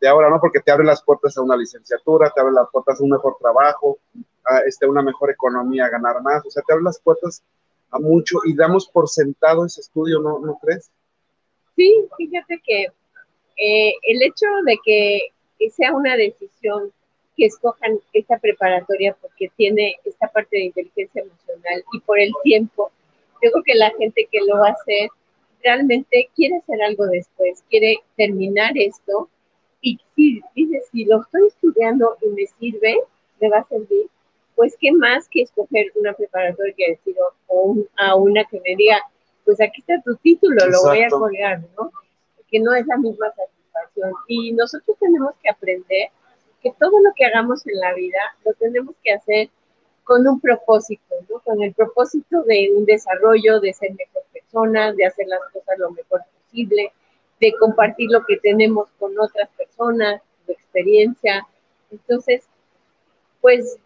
de 0.00 0.08
ahora, 0.08 0.30
¿no? 0.30 0.40
Porque 0.40 0.60
te 0.60 0.72
abre 0.72 0.86
las 0.86 1.02
puertas 1.02 1.36
a 1.36 1.42
una 1.42 1.58
licenciatura, 1.58 2.32
te 2.34 2.40
abre 2.40 2.54
las 2.54 2.70
puertas 2.72 2.98
a 2.98 3.04
un 3.04 3.10
mejor 3.10 3.36
trabajo, 3.38 3.98
este, 4.66 4.86
una 4.86 5.02
mejor 5.02 5.30
economía, 5.30 5.88
ganar 5.88 6.22
más, 6.22 6.44
o 6.46 6.50
sea, 6.50 6.62
te 6.66 6.72
abre 6.72 6.84
las 6.84 7.00
puertas 7.00 7.42
a 7.90 7.98
mucho 7.98 8.38
y 8.44 8.54
damos 8.54 8.88
por 8.88 9.08
sentado 9.08 9.64
ese 9.64 9.80
estudio, 9.80 10.20
¿no, 10.20 10.38
¿no 10.38 10.58
crees? 10.58 10.90
Sí, 11.74 12.06
fíjate 12.16 12.60
que 12.64 12.84
eh, 13.56 13.94
el 14.02 14.22
hecho 14.22 14.46
de 14.64 14.78
que 14.84 15.20
sea 15.70 15.92
una 15.92 16.16
decisión 16.16 16.92
que 17.36 17.46
escojan 17.46 17.98
esta 18.12 18.38
preparatoria 18.38 19.16
porque 19.20 19.50
tiene 19.56 19.96
esta 20.04 20.28
parte 20.28 20.56
de 20.56 20.64
inteligencia 20.64 21.22
emocional 21.22 21.84
y 21.92 22.00
por 22.00 22.18
el 22.18 22.32
tiempo, 22.42 22.90
yo 23.42 23.50
creo 23.50 23.62
que 23.64 23.74
la 23.74 23.90
gente 23.98 24.26
que 24.30 24.40
lo 24.46 24.58
va 24.58 24.68
a 24.68 24.72
hacer 24.72 25.10
realmente 25.62 26.28
quiere 26.34 26.56
hacer 26.56 26.80
algo 26.82 27.06
después, 27.06 27.62
quiere 27.68 27.98
terminar 28.16 28.72
esto 28.76 29.28
y 29.80 29.98
si 30.14 30.42
dice, 30.54 30.82
si 30.90 31.04
lo 31.04 31.20
estoy 31.20 31.48
estudiando 31.48 32.16
y 32.22 32.28
me 32.28 32.46
sirve, 32.58 32.96
me 33.40 33.48
va 33.50 33.58
a 33.58 33.68
servir, 33.68 34.08
pues 34.56 34.74
qué 34.80 34.90
más 34.90 35.28
que 35.30 35.42
escoger 35.42 35.92
una 35.94 36.14
preparatoria 36.14 36.74
que 36.76 36.90
decir, 36.92 37.14
o 37.46 37.76
a 37.98 38.14
una 38.16 38.44
que 38.44 38.60
me 38.64 38.74
diga, 38.74 38.98
pues 39.44 39.60
aquí 39.60 39.80
está 39.80 40.00
tu 40.02 40.16
título, 40.16 40.66
lo 40.66 40.82
voy 40.82 41.02
a 41.02 41.08
colgar, 41.08 41.60
¿no? 41.76 41.92
Que 42.50 42.58
no 42.58 42.74
es 42.74 42.86
la 42.86 42.96
misma 42.96 43.28
satisfacción. 43.28 44.12
Y 44.26 44.52
nosotros 44.52 44.96
tenemos 44.98 45.34
que 45.42 45.50
aprender 45.50 46.08
que 46.62 46.72
todo 46.78 46.98
lo 47.00 47.12
que 47.14 47.26
hagamos 47.26 47.66
en 47.66 47.78
la 47.78 47.94
vida 47.94 48.18
lo 48.44 48.54
tenemos 48.54 48.94
que 49.04 49.12
hacer 49.12 49.50
con 50.04 50.26
un 50.26 50.40
propósito, 50.40 51.14
¿no? 51.28 51.40
Con 51.40 51.62
el 51.62 51.74
propósito 51.74 52.42
de 52.42 52.72
un 52.74 52.86
desarrollo, 52.86 53.60
de 53.60 53.72
ser 53.74 53.90
mejor 53.92 54.22
persona, 54.32 54.92
de 54.92 55.04
hacer 55.04 55.26
las 55.28 55.40
cosas 55.52 55.78
lo 55.78 55.90
mejor 55.90 56.22
posible, 56.42 56.92
de 57.40 57.52
compartir 57.60 58.10
lo 58.10 58.24
que 58.24 58.38
tenemos 58.38 58.88
con 58.98 59.18
otras 59.18 59.50
personas, 59.50 60.22
su 60.46 60.52
experiencia. 60.52 61.46
Entonces, 61.90 62.44
pues 63.40 63.78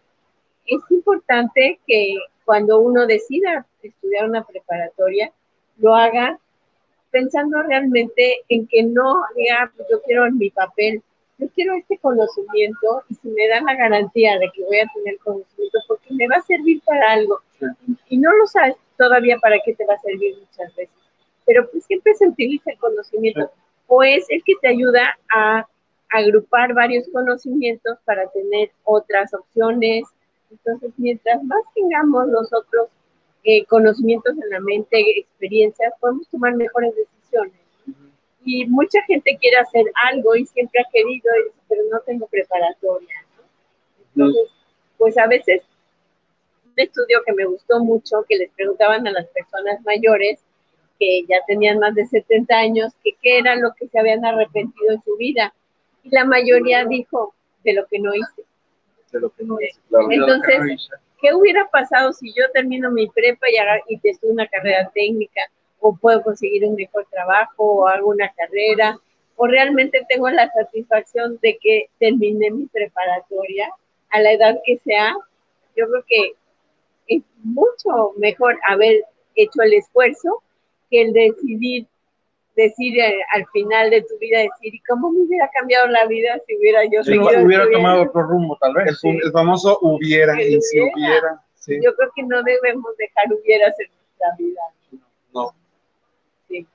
es 0.65 0.81
importante 0.89 1.79
que 1.87 2.15
cuando 2.45 2.79
uno 2.79 3.05
decida 3.05 3.65
estudiar 3.81 4.29
una 4.29 4.43
preparatoria, 4.43 5.31
lo 5.77 5.95
haga 5.95 6.39
pensando 7.11 7.61
realmente 7.63 8.41
en 8.49 8.67
que 8.67 8.83
no 8.83 9.23
diga, 9.35 9.71
pues 9.75 9.87
yo 9.91 10.01
quiero 10.03 10.31
mi 10.31 10.49
papel, 10.49 11.01
yo 11.37 11.47
quiero 11.55 11.75
este 11.75 11.97
conocimiento 11.97 13.03
y 13.09 13.15
si 13.15 13.27
me 13.29 13.47
dan 13.47 13.65
la 13.65 13.75
garantía 13.75 14.37
de 14.39 14.49
que 14.53 14.63
voy 14.63 14.79
a 14.79 14.87
tener 14.93 15.17
conocimiento, 15.19 15.79
porque 15.87 16.13
me 16.13 16.27
va 16.27 16.37
a 16.37 16.41
servir 16.41 16.81
para 16.85 17.11
algo. 17.11 17.39
Y 18.09 18.17
no 18.17 18.31
lo 18.31 18.47
sabes 18.47 18.75
todavía 18.97 19.37
para 19.39 19.57
qué 19.65 19.73
te 19.73 19.85
va 19.85 19.95
a 19.95 19.99
servir 19.99 20.35
muchas 20.37 20.75
veces, 20.75 20.95
pero 21.45 21.69
pues 21.69 21.83
siempre 21.85 22.13
se 22.15 22.27
utiliza 22.27 22.71
el 22.71 22.77
conocimiento 22.77 23.51
o 23.87 24.03
es 24.03 24.25
el 24.29 24.41
que 24.43 24.53
te 24.61 24.69
ayuda 24.69 25.17
a 25.33 25.67
agrupar 26.09 26.73
varios 26.73 27.07
conocimientos 27.11 27.97
para 28.05 28.29
tener 28.31 28.71
otras 28.83 29.33
opciones, 29.33 30.03
entonces, 30.51 30.91
mientras 30.97 31.43
más 31.43 31.63
tengamos 31.73 32.27
nosotros 32.27 32.89
eh, 33.43 33.65
conocimientos 33.65 34.33
en 34.33 34.49
la 34.49 34.59
mente, 34.59 35.19
experiencias, 35.19 35.93
podemos 35.99 36.27
tomar 36.29 36.55
mejores 36.55 36.93
decisiones. 36.95 37.53
Y 38.43 38.65
mucha 38.67 39.01
gente 39.03 39.37
quiere 39.39 39.57
hacer 39.57 39.85
algo 40.11 40.35
y 40.35 40.45
siempre 40.45 40.81
ha 40.81 40.91
querido, 40.91 41.31
pero 41.69 41.81
no 41.91 41.99
tengo 42.01 42.27
preparatoria. 42.27 43.15
Entonces, 44.13 44.49
pues 44.97 45.17
a 45.17 45.27
veces 45.27 45.61
un 46.65 46.73
estudio 46.75 47.21
que 47.25 47.33
me 47.33 47.45
gustó 47.45 47.83
mucho, 47.83 48.25
que 48.27 48.37
les 48.37 48.51
preguntaban 48.51 49.07
a 49.07 49.11
las 49.11 49.27
personas 49.27 49.81
mayores, 49.85 50.39
que 50.99 51.23
ya 51.27 51.37
tenían 51.47 51.79
más 51.79 51.95
de 51.95 52.05
70 52.05 52.55
años, 52.55 52.93
que 53.03 53.11
qué 53.21 53.39
era 53.39 53.55
lo 53.55 53.73
que 53.73 53.87
se 53.87 53.99
habían 53.99 54.25
arrepentido 54.25 54.93
en 54.93 55.01
su 55.03 55.15
vida. 55.17 55.53
Y 56.03 56.09
la 56.09 56.25
mayoría 56.25 56.85
dijo, 56.85 57.33
de 57.63 57.73
lo 57.73 57.85
que 57.87 57.99
no 57.99 58.13
hice 58.13 58.43
lo 59.19 59.29
que 59.31 59.43
no 59.43 59.57
Entonces, 60.09 60.89
¿qué 61.21 61.33
hubiera 61.33 61.67
pasado 61.69 62.13
si 62.13 62.33
yo 62.33 62.43
termino 62.53 62.91
mi 62.91 63.07
prepa 63.09 63.47
y, 63.49 63.93
y 63.93 63.97
te 63.99 64.13
una 64.23 64.47
carrera 64.47 64.89
técnica? 64.93 65.41
¿O 65.79 65.95
puedo 65.95 66.21
conseguir 66.21 66.65
un 66.65 66.75
mejor 66.75 67.07
trabajo 67.09 67.63
o 67.63 67.87
alguna 67.87 68.31
carrera? 68.33 68.99
¿O 69.35 69.47
realmente 69.47 70.05
tengo 70.07 70.29
la 70.29 70.51
satisfacción 70.51 71.39
de 71.41 71.57
que 71.57 71.89
terminé 71.99 72.51
mi 72.51 72.67
preparatoria 72.67 73.71
a 74.09 74.21
la 74.21 74.33
edad 74.33 74.59
que 74.65 74.77
sea? 74.85 75.15
Yo 75.75 75.87
creo 75.89 76.03
que 76.07 76.33
es 77.07 77.23
mucho 77.43 78.13
mejor 78.17 78.59
haber 78.67 79.03
hecho 79.35 79.61
el 79.63 79.73
esfuerzo 79.73 80.43
que 80.89 81.01
el 81.01 81.13
decidir 81.13 81.87
decir 82.55 82.99
eh, 82.99 83.19
al 83.33 83.45
final 83.47 83.89
de 83.89 84.01
tu 84.01 84.17
vida, 84.19 84.39
decir, 84.39 84.75
¿y 84.75 84.81
cómo 84.81 85.11
me 85.11 85.21
hubiera 85.21 85.49
cambiado 85.49 85.87
la 85.87 86.05
vida 86.05 86.39
si 86.45 86.57
hubiera 86.57 86.83
yo 86.85 87.03
Si 87.03 87.11
seguido 87.13 87.45
hubiera 87.45 87.69
tomado 87.71 88.03
otro 88.03 88.23
rumbo, 88.23 88.57
tal 88.59 88.73
vez. 88.73 88.87
El, 88.89 88.95
sí. 88.95 89.19
el 89.23 89.31
famoso 89.31 89.79
hubiera, 89.81 90.33
El 90.33 90.55
y 90.55 90.61
si 90.61 90.79
hubiera. 90.79 90.95
hubiera, 90.95 91.43
sí, 91.55 91.79
Yo 91.83 91.95
creo 91.95 92.09
que 92.15 92.23
no 92.23 92.43
debemos 92.43 92.95
dejar 92.97 93.33
hubieras 93.33 93.73
en 93.79 93.87
nuestra 93.87 94.35
vida. 94.37 94.61
no. 95.33 95.53
Sí. 96.47 96.67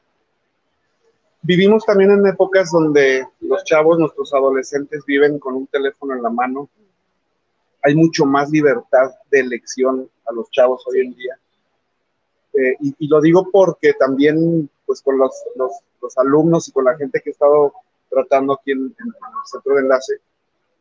Vivimos 1.42 1.84
también 1.84 2.10
en 2.10 2.26
épocas 2.26 2.70
donde 2.72 3.24
los 3.40 3.62
chavos, 3.64 3.98
nuestros 3.98 4.32
adolescentes, 4.34 5.04
viven 5.06 5.38
con 5.38 5.54
un 5.54 5.66
teléfono 5.66 6.14
en 6.14 6.22
la 6.22 6.30
mano. 6.30 6.68
Hay 7.82 7.94
mucho 7.94 8.24
más 8.24 8.50
libertad 8.50 9.12
de 9.30 9.40
elección 9.40 10.10
a 10.26 10.32
los 10.32 10.50
chavos 10.50 10.84
hoy 10.88 11.00
en 11.00 11.14
día. 11.14 11.38
Eh, 12.54 12.74
y, 12.80 12.94
y 12.98 13.08
lo 13.08 13.20
digo 13.20 13.48
porque 13.52 13.92
también, 13.92 14.68
pues 14.86 15.02
con 15.02 15.18
los, 15.18 15.32
los, 15.56 15.72
los 16.00 16.16
alumnos 16.18 16.68
y 16.68 16.72
con 16.72 16.84
la 16.84 16.96
gente 16.96 17.20
que 17.20 17.30
he 17.30 17.32
estado 17.32 17.72
tratando 18.08 18.54
aquí 18.54 18.72
en, 18.72 18.78
en 18.78 19.06
el 19.08 19.14
centro 19.44 19.74
de 19.74 19.80
enlace, 19.82 20.14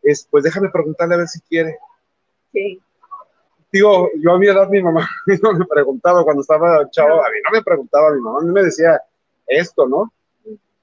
es, 0.03 0.27
pues 0.29 0.43
déjame 0.43 0.69
preguntarle 0.69 1.15
a 1.15 1.17
ver 1.19 1.27
si 1.27 1.41
quiere. 1.41 1.77
Sí. 2.53 2.79
Digo, 3.71 4.09
yo 4.23 4.31
a 4.31 4.37
mi 4.39 4.47
edad 4.47 4.69
mi 4.69 4.81
mamá 4.81 5.07
no 5.43 5.53
me 5.53 5.65
preguntaba 5.65 6.23
cuando 6.23 6.41
estaba 6.41 6.89
chavo, 6.91 7.25
a 7.25 7.29
mí 7.29 7.37
no 7.43 7.57
me 7.57 7.63
preguntaba 7.63 8.11
mi 8.11 8.21
mamá, 8.21 8.39
a 8.39 8.43
mí 8.43 8.51
me 8.51 8.63
decía 8.63 9.01
esto, 9.47 9.87
¿no? 9.87 10.11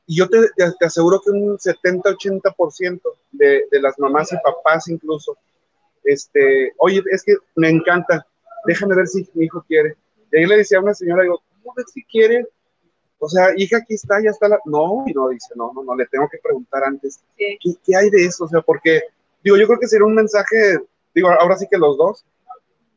Y 0.06 0.16
yo 0.18 0.28
te, 0.28 0.40
te- 0.56 0.72
te 0.78 0.87
aseguro 0.87 1.20
que 1.24 1.30
un 1.30 1.56
70-80% 1.56 3.00
de, 3.30 3.66
de 3.70 3.80
las 3.80 3.98
mamás 3.98 4.32
y 4.32 4.37
papás 4.42 4.88
incluso, 4.88 5.37
este, 6.04 6.72
oye, 6.78 7.02
es 7.12 7.22
que 7.22 7.37
me 7.54 7.70
encanta, 7.70 8.26
déjame 8.66 8.96
ver 8.96 9.06
si 9.06 9.26
mi 9.35 9.44
hijo 9.46 9.64
quiere. 9.66 9.96
Y 10.32 10.38
ahí 10.38 10.46
le 10.46 10.56
decía 10.58 10.78
a 10.78 10.82
una 10.82 10.92
señora, 10.94 11.22
digo, 11.22 11.40
¿cómo 11.62 11.74
ves 11.76 11.87
si 11.92 12.02
quiere? 12.04 12.46
O 13.24 13.28
sea, 13.28 13.50
hija, 13.56 13.76
aquí 13.76 13.94
está, 13.94 14.20
ya 14.20 14.30
está 14.30 14.48
la... 14.48 14.58
No, 14.64 15.04
y 15.06 15.12
no, 15.12 15.28
dice, 15.28 15.54
no, 15.54 15.72
no, 15.72 15.85
no, 15.85 15.94
le 15.94 16.06
tengo 16.06 16.28
que 16.28 16.38
preguntar 16.38 16.82
antes. 16.82 17.20
¿Qué, 17.37 17.56
qué 17.85 17.94
hay 17.96 18.11
de 18.11 18.24
eso? 18.24 18.44
O 18.46 18.48
sea, 18.48 18.62
porque, 18.62 19.00
digo, 19.44 19.56
yo 19.56 19.66
creo 19.68 19.78
que 19.78 19.87
sería 19.87 20.04
un 20.06 20.14
mensaje, 20.16 20.80
digo, 21.14 21.28
ahora 21.30 21.56
sí 21.56 21.68
que 21.70 21.78
los 21.78 21.96
dos, 21.96 22.24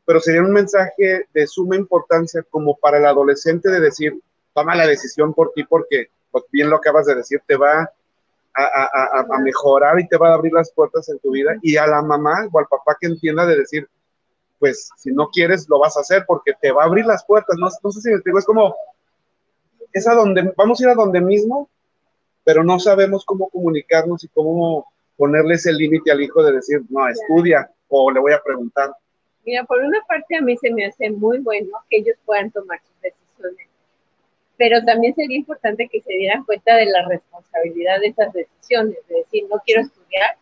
pero 0.04 0.18
sería 0.18 0.42
un 0.42 0.50
mensaje 0.52 1.26
de 1.32 1.46
suma 1.46 1.76
importancia 1.76 2.42
como 2.50 2.76
para 2.76 2.98
el 2.98 3.06
adolescente 3.06 3.70
de 3.70 3.78
decir, 3.78 4.20
toma 4.52 4.74
la 4.74 4.86
decisión 4.88 5.32
por 5.32 5.52
ti 5.52 5.62
porque, 5.62 6.08
pues, 6.32 6.42
bien 6.50 6.70
lo 6.70 6.76
acabas 6.76 7.06
de 7.06 7.14
decir, 7.14 7.40
te 7.46 7.56
va 7.56 7.82
a, 7.82 8.62
a- 8.64 8.64
a- 8.64 9.20
a- 9.20 9.26
a 9.36 9.38
mejorar 9.40 10.00
y 10.00 10.08
te 10.08 10.16
va 10.16 10.30
a 10.30 10.34
abrir 10.34 10.52
las 10.52 10.72
puertas 10.72 11.08
en 11.08 11.20
tu 11.20 11.30
vida. 11.30 11.54
Y 11.62 11.76
a 11.76 11.86
la 11.86 12.02
mamá 12.02 12.48
o 12.50 12.58
al 12.58 12.66
papá 12.66 12.96
que 13.00 13.06
entienda 13.06 13.46
de 13.46 13.58
decir, 13.58 13.88
pues 14.58 14.88
si 14.96 15.12
no 15.12 15.28
quieres, 15.28 15.68
lo 15.68 15.78
vas 15.78 15.96
a 15.96 16.00
hacer 16.00 16.24
porque 16.26 16.52
te 16.60 16.72
va 16.72 16.82
a 16.82 16.86
abrir 16.86 17.06
las 17.06 17.24
puertas. 17.24 17.56
No, 17.58 17.68
no 17.82 17.90
sé 17.92 18.00
si 18.00 18.08
me 18.08 18.14
explico, 18.16 18.38
es 18.40 18.44
como, 18.44 18.74
es 19.92 20.06
a 20.08 20.14
donde, 20.14 20.52
vamos 20.56 20.80
a 20.80 20.84
ir 20.84 20.88
a 20.90 20.94
donde 20.94 21.20
mismo, 21.20 21.68
pero 22.44 22.62
no 22.62 22.78
sabemos 22.78 23.24
cómo 23.24 23.48
comunicarnos 23.48 24.22
y 24.24 24.28
cómo 24.28 24.86
ponerle 25.16 25.54
ese 25.54 25.72
límite 25.72 26.12
al 26.12 26.20
hijo 26.22 26.42
de 26.42 26.52
decir, 26.52 26.80
no, 26.88 27.08
estudia 27.08 27.70
o 27.88 28.10
le 28.10 28.20
voy 28.20 28.32
a 28.32 28.42
preguntar. 28.42 28.90
Mira, 29.44 29.64
por 29.64 29.78
una 29.80 30.00
parte 30.08 30.36
a 30.36 30.42
mí 30.42 30.56
se 30.56 30.70
me 30.70 30.86
hace 30.86 31.10
muy 31.10 31.38
bueno 31.38 31.70
que 31.88 31.98
ellos 31.98 32.16
puedan 32.24 32.50
tomar 32.50 32.80
sus 32.80 33.00
decisiones, 33.00 33.68
pero 34.56 34.84
también 34.84 35.14
sería 35.14 35.38
importante 35.38 35.88
que 35.88 36.00
se 36.00 36.12
dieran 36.14 36.44
cuenta 36.44 36.76
de 36.76 36.86
la 36.86 37.06
responsabilidad 37.08 38.00
de 38.00 38.08
esas 38.08 38.32
decisiones, 38.32 38.96
de 39.08 39.16
decir, 39.16 39.44
no 39.50 39.60
quiero 39.64 39.82
estudiar, 39.82 40.36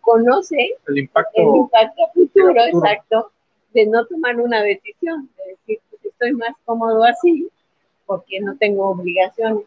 conoce 0.00 0.76
El 0.86 0.98
impacto. 0.98 1.40
el 1.40 1.56
impacto 1.56 2.02
futuro, 2.12 2.48
futuro. 2.48 2.64
exacto, 2.66 3.30
de 3.72 3.86
no 3.86 4.04
tomar 4.06 4.36
una 4.36 4.62
decisión, 4.62 5.28
de 5.38 5.50
decir, 5.52 5.80
pues, 5.90 6.04
estoy 6.04 6.32
más 6.32 6.54
cómodo 6.64 7.02
así, 7.04 7.48
porque 8.06 8.40
no 8.40 8.56
tengo 8.56 8.88
obligaciones. 8.90 9.64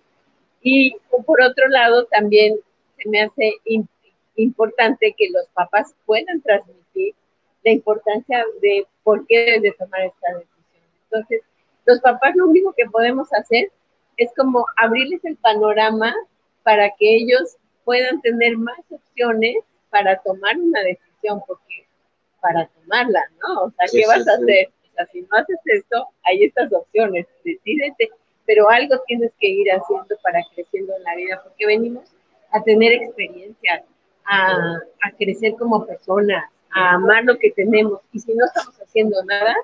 Y 0.62 0.95
por 1.26 1.41
otro 1.41 1.67
lado, 1.69 2.06
también 2.06 2.60
se 2.97 3.10
me 3.10 3.21
hace 3.21 3.54
im- 3.65 3.88
importante 4.36 5.13
que 5.17 5.30
los 5.30 5.47
papás 5.50 5.93
puedan 6.06 6.41
transmitir 6.41 7.15
la 7.63 7.71
importancia 7.71 8.45
de 8.62 8.86
por 9.04 9.26
qué 9.28 9.39
deben 9.39 9.62
de 9.63 9.71
tomar 9.73 10.02
esta 10.02 10.34
decisión. 10.34 10.84
Entonces, 11.04 11.41
los 11.86 12.00
papás 12.02 12.36
lo 12.36 12.47
único 12.47 12.73
que 12.73 12.86
podemos 12.86 13.32
hacer 13.34 13.71
es 14.17 14.30
como 14.36 14.65
abrirles 14.78 15.23
el 15.26 15.38
panorama 15.38 16.13
para 16.63 16.89
que 16.97 17.15
ellos 17.15 17.56
puedan 17.86 18.19
tener 18.21 18.58
más 18.58 18.80
opciones 18.89 19.56
para 19.89 20.17
tomar 20.21 20.58
una 20.58 20.82
decisión, 20.82 21.41
porque 21.47 21.86
para 22.41 22.67
tomarla, 22.67 23.21
¿no? 23.41 23.63
O 23.63 23.71
sea, 23.71 23.86
¿qué 23.86 24.00
sí, 24.00 24.04
vas 24.08 24.28
a 24.28 24.34
hacer? 24.34 24.69
O 24.91 24.93
sea, 24.95 25.06
si 25.08 25.21
no 25.21 25.28
haces 25.32 25.60
esto, 25.65 26.08
hay 26.23 26.43
estas 26.43 26.73
opciones, 26.73 27.26
decídete, 27.43 28.10
pero 28.48 28.70
algo 28.70 28.96
tienes 29.06 29.32
que 29.40 29.48
ir 29.48 29.68
haciendo 29.70 30.16
para 30.24 30.40
creciendo 30.56 30.96
en 30.96 31.04
la 31.04 31.16
vida, 31.16 31.42
porque 31.44 31.68
venimos 31.68 32.06
a 32.52 32.64
tener 32.64 32.94
experiencias, 32.94 33.84
a, 34.26 34.78
a 35.04 35.12
crecer 35.18 35.54
como 35.60 35.86
personas, 35.86 36.46
a 36.72 36.96
amar 36.96 37.26
lo 37.26 37.38
que 37.38 37.52
tenemos, 37.52 38.00
y 38.14 38.20
si 38.20 38.34
no 38.34 38.46
estamos 38.46 38.76
haciendo 38.82 39.24
nada, 39.26 39.56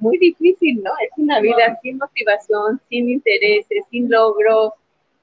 muy 0.00 0.18
difícil, 0.18 0.82
¿no? 0.82 0.90
Es 1.02 1.10
una 1.16 1.40
vida 1.40 1.78
sin 1.82 1.98
motivación, 1.98 2.80
sin 2.88 3.08
intereses, 3.08 3.84
sin 3.90 4.10
logros, 4.10 4.72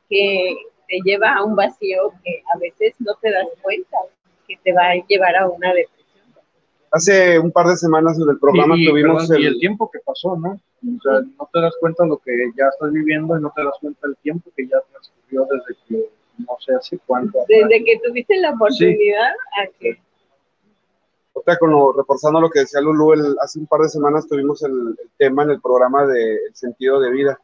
que 0.10 0.56
te 0.88 1.00
lleva 1.06 1.36
a 1.36 1.44
un 1.44 1.56
vacío 1.56 2.12
que 2.24 2.44
a 2.54 2.58
veces 2.60 2.94
no 3.00 3.14
te 3.22 3.32
das 3.32 3.48
cuenta 3.62 3.98
que 4.48 4.58
te 4.64 4.74
va 4.74 4.90
a 4.90 4.96
llevar 5.08 5.36
a 5.36 5.48
una 5.48 5.74
depresión. 5.74 6.01
Hace 6.92 7.40
un 7.40 7.52
par 7.52 7.68
de 7.68 7.78
semanas 7.78 8.18
en 8.20 8.30
el 8.30 8.38
programa 8.38 8.76
tuvimos 8.76 9.28
perdón, 9.28 9.42
y 9.42 9.46
el, 9.48 9.54
el 9.54 9.60
tiempo 9.60 9.90
que 9.90 10.00
pasó, 10.06 10.36
¿no? 10.36 10.52
O 10.52 11.02
sea, 11.02 11.22
no 11.22 11.50
te 11.54 11.62
das 11.62 11.74
cuenta 11.80 12.04
de 12.04 12.10
lo 12.10 12.18
que 12.18 12.32
ya 12.58 12.66
estás 12.68 12.92
viviendo 12.92 13.38
y 13.38 13.42
no 13.42 13.52
te 13.56 13.64
das 13.64 13.76
cuenta 13.80 14.08
del 14.08 14.18
tiempo 14.18 14.50
que 14.56 14.68
ya 14.68 14.78
transcurrió 14.92 15.48
desde 15.52 15.80
que 15.88 16.10
no 16.40 16.58
sé 16.60 16.74
hace 16.76 17.00
cuánto. 17.06 17.42
atrás. 17.42 17.48
Desde 17.48 17.86
que 17.86 18.00
tuviste 18.06 18.36
la 18.42 18.52
oportunidad 18.54 19.30
a 19.64 19.68
que 19.80 19.98
Otra 21.34 21.58
con 21.58 21.72
lo, 21.72 21.94
reforzando 21.94 22.42
lo 22.42 22.50
que 22.50 22.60
decía 22.62 22.82
Lulu, 22.82 23.14
el- 23.14 23.36
hace 23.42 23.60
un 23.60 23.68
par 23.68 23.80
de 23.82 23.88
semanas 23.90 24.28
tuvimos 24.28 24.62
el, 24.64 24.72
el 25.02 25.10
tema 25.18 25.44
en 25.44 25.52
el 25.52 25.62
programa 25.62 26.06
de 26.06 26.36
el 26.48 26.56
sentido 26.56 27.00
de 27.00 27.10
vida. 27.10 27.40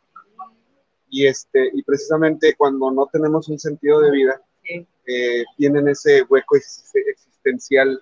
Y 1.09 1.25
este, 1.25 1.69
y 1.73 1.83
precisamente 1.83 2.53
cuando 2.57 2.91
no 2.91 3.07
tenemos 3.09 3.47
un 3.47 3.57
sentido 3.59 4.01
de 4.01 4.11
vida, 4.11 4.41
Sí. 4.63 4.85
eh, 5.05 5.45
tienen 5.55 5.87
ese 5.87 6.23
hueco 6.23 6.57
ex- 6.57 6.91
existencial 6.93 7.97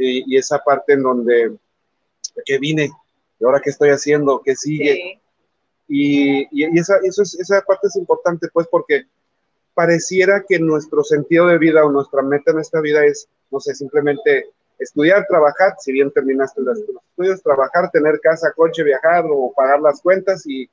y, 0.00 0.24
y 0.34 0.38
esa 0.38 0.58
parte 0.58 0.94
en 0.94 1.02
donde 1.02 1.56
¿qué 2.44 2.58
vine? 2.58 2.90
¿Y 3.38 3.44
ahora 3.44 3.60
qué 3.62 3.70
estoy 3.70 3.90
haciendo? 3.90 4.42
¿Qué 4.44 4.54
sigue? 4.56 4.94
sí, 4.94 5.20
Y, 5.88 6.48
y- 6.52 6.78
esa, 6.78 6.98
eso 7.02 7.22
es, 7.22 7.34
esa 7.38 7.60
parte 7.62 7.88
es 7.88 7.96
importante, 7.96 8.48
pues, 8.52 8.66
porque 8.70 9.04
pareciera 9.74 10.44
que 10.48 10.58
nuestro 10.58 11.02
sentido 11.04 11.46
de 11.46 11.58
vida 11.58 11.84
o 11.84 11.90
nuestra 11.90 12.22
meta 12.22 12.52
en 12.52 12.60
esta 12.60 12.80
vida 12.80 13.04
es, 13.04 13.28
no 13.50 13.60
sé, 13.60 13.74
simplemente 13.74 14.50
estudiar, 14.78 15.26
trabajar, 15.28 15.74
si 15.78 15.92
bien 15.92 16.10
terminaste 16.10 16.62
los 16.62 16.78
estudios, 16.78 17.42
trabajar, 17.42 17.90
tener 17.90 18.20
casa, 18.20 18.52
coche, 18.54 18.82
viajar 18.82 19.24
o 19.28 19.52
pagar 19.56 19.80
las 19.80 20.00
cuentas 20.00 20.44
y 20.46 20.68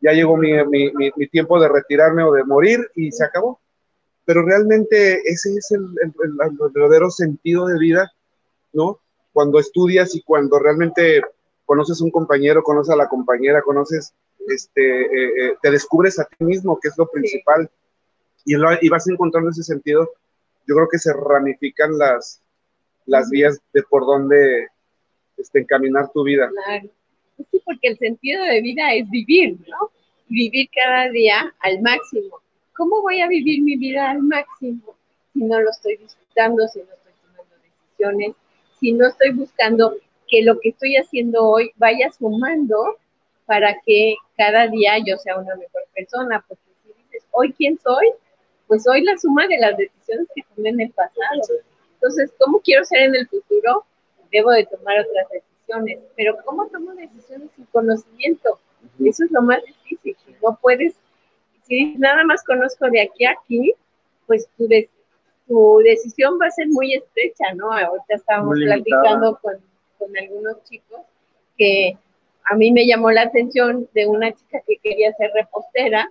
ya 0.00 0.12
llegó 0.12 0.36
mi, 0.36 0.52
mi- 0.66 0.92
mi- 0.92 1.10
mi 1.16 1.26
tiempo 1.28 1.60
de 1.60 1.68
retirarme 1.68 2.22
o 2.22 2.32
de 2.32 2.44
morir 2.44 2.80
y 2.94 3.10
se 3.12 3.24
acabó. 3.24 3.60
Pero 4.24 4.42
realmente 4.44 5.20
ese 5.24 5.54
es 5.54 5.70
el, 5.72 5.82
el- 6.02 6.14
el- 6.24 6.50
el 6.62 6.70
verdadero 6.72 7.10
sentido 7.10 7.66
de 7.66 7.78
vida, 7.78 8.12
¿no? 8.76 9.00
Cuando 9.32 9.58
estudias 9.58 10.14
y 10.14 10.22
cuando 10.22 10.58
realmente 10.58 11.22
conoces 11.64 12.00
un 12.00 12.10
compañero, 12.10 12.62
conoces 12.62 12.92
a 12.94 12.96
la 12.96 13.08
compañera, 13.08 13.62
conoces, 13.62 14.14
este, 14.48 15.00
eh, 15.02 15.32
eh, 15.50 15.56
te 15.60 15.70
descubres 15.70 16.18
a 16.20 16.24
ti 16.26 16.44
mismo, 16.44 16.78
que 16.80 16.88
es 16.88 16.96
lo 16.96 17.08
principal, 17.08 17.68
y, 18.44 18.54
lo- 18.54 18.78
y 18.80 18.88
vas 18.88 19.08
encontrando 19.08 19.50
ese 19.50 19.64
sentido, 19.64 20.08
yo 20.68 20.74
creo 20.76 20.88
que 20.88 20.98
se 20.98 21.12
ramifican 21.12 21.98
las, 21.98 22.40
las 23.06 23.28
vías 23.30 23.58
de 23.72 23.82
por 23.82 24.06
dónde 24.06 24.68
este, 25.36 25.60
encaminar 25.60 26.10
tu 26.12 26.22
vida. 26.22 26.50
claro. 26.64 26.88
Sí, 27.50 27.60
porque 27.66 27.88
el 27.88 27.98
sentido 27.98 28.42
de 28.44 28.62
vida 28.62 28.94
es 28.94 29.10
vivir, 29.10 29.58
¿no? 29.68 29.90
Vivir 30.28 30.68
cada 30.74 31.10
día 31.10 31.54
al 31.60 31.82
máximo. 31.82 32.40
¿Cómo 32.74 33.02
voy 33.02 33.20
a 33.20 33.28
vivir 33.28 33.62
mi 33.62 33.76
vida 33.76 34.10
al 34.10 34.22
máximo 34.22 34.94
si 35.34 35.44
no 35.44 35.60
lo 35.60 35.70
estoy 35.70 35.96
disfrutando, 35.98 36.66
si 36.68 36.78
no 36.78 36.84
estoy 36.94 37.12
tomando 37.20 37.54
decisiones, 37.62 38.34
si 38.80 38.92
no 38.92 39.06
estoy 39.06 39.32
buscando 39.32 39.96
que 40.28 40.42
lo 40.42 40.58
que 40.60 40.70
estoy 40.70 40.96
haciendo 40.96 41.44
hoy 41.46 41.70
vaya 41.76 42.10
sumando 42.12 42.96
para 43.46 43.80
que 43.84 44.16
cada 44.36 44.66
día 44.68 44.98
yo 45.04 45.16
sea 45.18 45.38
una 45.38 45.54
mejor 45.54 45.82
persona? 45.94 46.44
Porque 46.46 46.64
si 46.82 46.92
dices, 46.92 47.24
hoy 47.30 47.52
quién 47.52 47.78
soy, 47.78 48.10
pues 48.66 48.82
soy 48.82 49.02
la 49.02 49.16
suma 49.16 49.46
de 49.46 49.58
las 49.58 49.76
decisiones 49.76 50.26
que 50.34 50.42
tomé 50.54 50.70
en 50.70 50.80
el 50.80 50.90
pasado. 50.90 51.42
Entonces, 51.94 52.32
¿cómo 52.38 52.60
quiero 52.60 52.84
ser 52.84 53.02
en 53.02 53.14
el 53.14 53.28
futuro? 53.28 53.84
Debo 54.32 54.50
de 54.50 54.66
tomar 54.66 54.98
otras 55.00 55.28
decisiones. 55.30 55.98
Pero 56.16 56.36
¿cómo 56.44 56.66
tomo 56.66 56.92
decisiones 56.94 57.48
sin 57.54 57.64
conocimiento? 57.66 58.58
Eso 59.04 59.24
es 59.24 59.30
lo 59.30 59.42
más 59.42 59.60
difícil. 59.64 60.16
No 60.42 60.58
puedes, 60.60 60.94
si 61.66 61.94
nada 61.96 62.24
más 62.24 62.42
conozco 62.44 62.90
de 62.90 63.02
aquí 63.02 63.24
a 63.24 63.32
aquí, 63.32 63.72
pues 64.26 64.48
tu, 64.56 64.66
de- 64.66 64.90
tu 65.46 65.78
decisión 65.84 66.38
va 66.40 66.46
a 66.46 66.50
ser 66.50 66.68
muy 66.68 66.94
estrecha, 66.94 67.54
¿no? 67.54 67.72
Ahorita 67.72 68.14
estábamos 68.14 68.58
platicando 68.58 69.38
con, 69.40 69.54
con 69.98 70.16
algunos 70.16 70.62
chicos 70.64 71.00
que 71.56 71.96
a 72.44 72.54
mí 72.54 72.72
me 72.72 72.86
llamó 72.86 73.10
la 73.10 73.22
atención 73.22 73.88
de 73.94 74.06
una 74.06 74.32
chica 74.32 74.60
que 74.66 74.76
quería 74.76 75.12
ser 75.14 75.30
repostera 75.34 76.10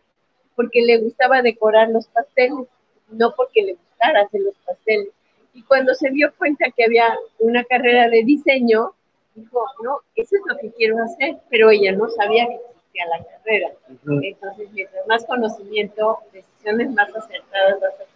porque 0.56 0.82
le 0.82 0.98
gustaba 1.00 1.42
decorar 1.42 1.90
los 1.90 2.08
pasteles, 2.08 2.68
no 3.10 3.34
porque 3.36 3.62
le 3.62 3.74
gustara 3.74 4.22
hacer 4.22 4.42
los 4.42 4.56
pasteles. 4.66 5.10
Y 5.54 5.64
cuando 5.64 5.94
se 5.94 6.10
dio 6.10 6.34
cuenta 6.38 6.72
que 6.72 6.86
había 6.86 7.18
una 7.40 7.64
carrera 7.64 8.10
de 8.10 8.24
diseño, 8.24 8.94
dijo, 9.36 9.64
no, 9.84 10.00
eso 10.16 10.36
es 10.36 10.42
lo 10.48 10.58
que 10.58 10.72
quiero 10.72 11.02
hacer, 11.04 11.38
pero 11.50 11.70
ella 11.70 11.92
no 11.92 12.10
sabía 12.10 12.48
que 12.48 12.56
existía 12.56 13.06
la 13.08 13.24
carrera. 13.26 13.70
Entonces, 13.88 14.70
mientras 14.72 15.08
más 15.08 15.26
conocimiento, 15.26 16.20
decisiones 16.34 16.92
más 16.92 17.14
acertadas 17.16 17.80
vas 17.82 17.94
a. 18.00 18.15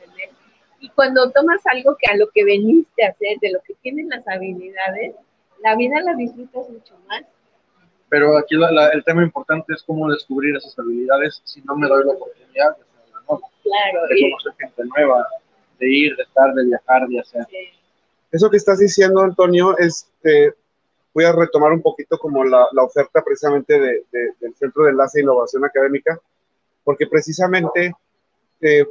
Y 0.79 0.89
cuando 0.89 1.29
tomas 1.31 1.61
algo 1.67 1.97
que 1.99 2.11
a 2.11 2.15
lo 2.15 2.29
que 2.29 2.43
veniste 2.43 3.05
a 3.05 3.09
hacer, 3.09 3.37
de 3.41 3.51
lo 3.51 3.59
que 3.61 3.73
tienes 3.81 4.07
las 4.07 4.27
habilidades, 4.27 5.15
la 5.61 5.75
vida 5.75 6.01
la 6.01 6.15
disfrutas 6.15 6.69
mucho 6.69 6.95
más. 7.07 7.23
Pero 8.09 8.37
aquí 8.37 8.55
el 8.93 9.03
tema 9.03 9.23
importante 9.23 9.73
es 9.73 9.83
cómo 9.83 10.09
descubrir 10.09 10.55
esas 10.55 10.77
habilidades 10.79 11.41
si 11.43 11.61
no 11.61 11.75
me 11.75 11.87
doy 11.87 12.05
la 12.05 12.13
oportunidad 12.13 12.77
de 12.77 12.89
Claro. 13.63 14.07
De 14.07 14.31
conocer 14.31 14.53
gente 14.57 14.83
nueva, 14.85 15.27
de 15.79 15.89
ir, 15.89 16.15
de 16.15 16.23
estar, 16.23 16.53
de 16.53 16.65
viajar, 16.65 17.07
de 17.07 17.19
hacer. 17.19 17.45
Eso 18.31 18.49
que 18.49 18.57
estás 18.57 18.79
diciendo, 18.79 19.21
Antonio, 19.21 19.77
es, 19.77 20.09
eh, 20.23 20.51
voy 21.13 21.25
a 21.25 21.31
retomar 21.31 21.71
un 21.71 21.81
poquito 21.81 22.17
como 22.17 22.43
la, 22.43 22.67
la 22.71 22.83
oferta 22.83 23.21
precisamente 23.23 23.79
de, 23.79 24.03
del 24.39 24.55
Centro 24.55 24.83
de 24.85 24.91
Enlace 24.91 25.19
e 25.19 25.23
Innovación 25.23 25.65
Académica, 25.65 26.19
porque 26.83 27.07
precisamente, 27.07 27.93
eh, 28.61 28.85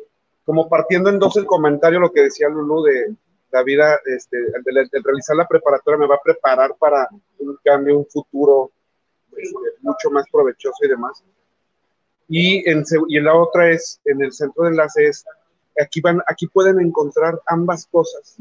como 0.48 0.66
partiendo 0.66 1.10
en 1.10 1.18
dos 1.18 1.36
el 1.36 1.44
comentario, 1.44 2.00
lo 2.00 2.10
que 2.10 2.22
decía 2.22 2.48
Lulu 2.48 2.82
de 2.84 3.14
la 3.52 3.62
vida, 3.62 4.00
este, 4.06 4.38
el, 4.38 5.04
realizar 5.04 5.36
la 5.36 5.46
preparatoria 5.46 5.98
me 5.98 6.06
va 6.06 6.14
a 6.14 6.22
preparar 6.24 6.74
para 6.78 7.06
un 7.38 7.58
cambio, 7.62 7.98
un 7.98 8.06
futuro 8.06 8.70
este, 9.36 9.58
mucho 9.82 10.08
más 10.10 10.24
provechoso 10.32 10.78
y 10.86 10.88
demás. 10.88 11.22
Y 12.28 12.66
en, 12.66 12.82
y 13.08 13.18
en 13.18 13.24
la 13.24 13.36
otra 13.36 13.70
es, 13.70 14.00
en 14.06 14.22
el 14.22 14.32
centro 14.32 14.64
de 14.64 14.70
enlaces, 14.70 15.26
aquí, 15.78 16.00
van, 16.00 16.22
aquí 16.26 16.46
pueden 16.46 16.80
encontrar 16.80 17.38
ambas 17.44 17.84
cosas 17.84 18.38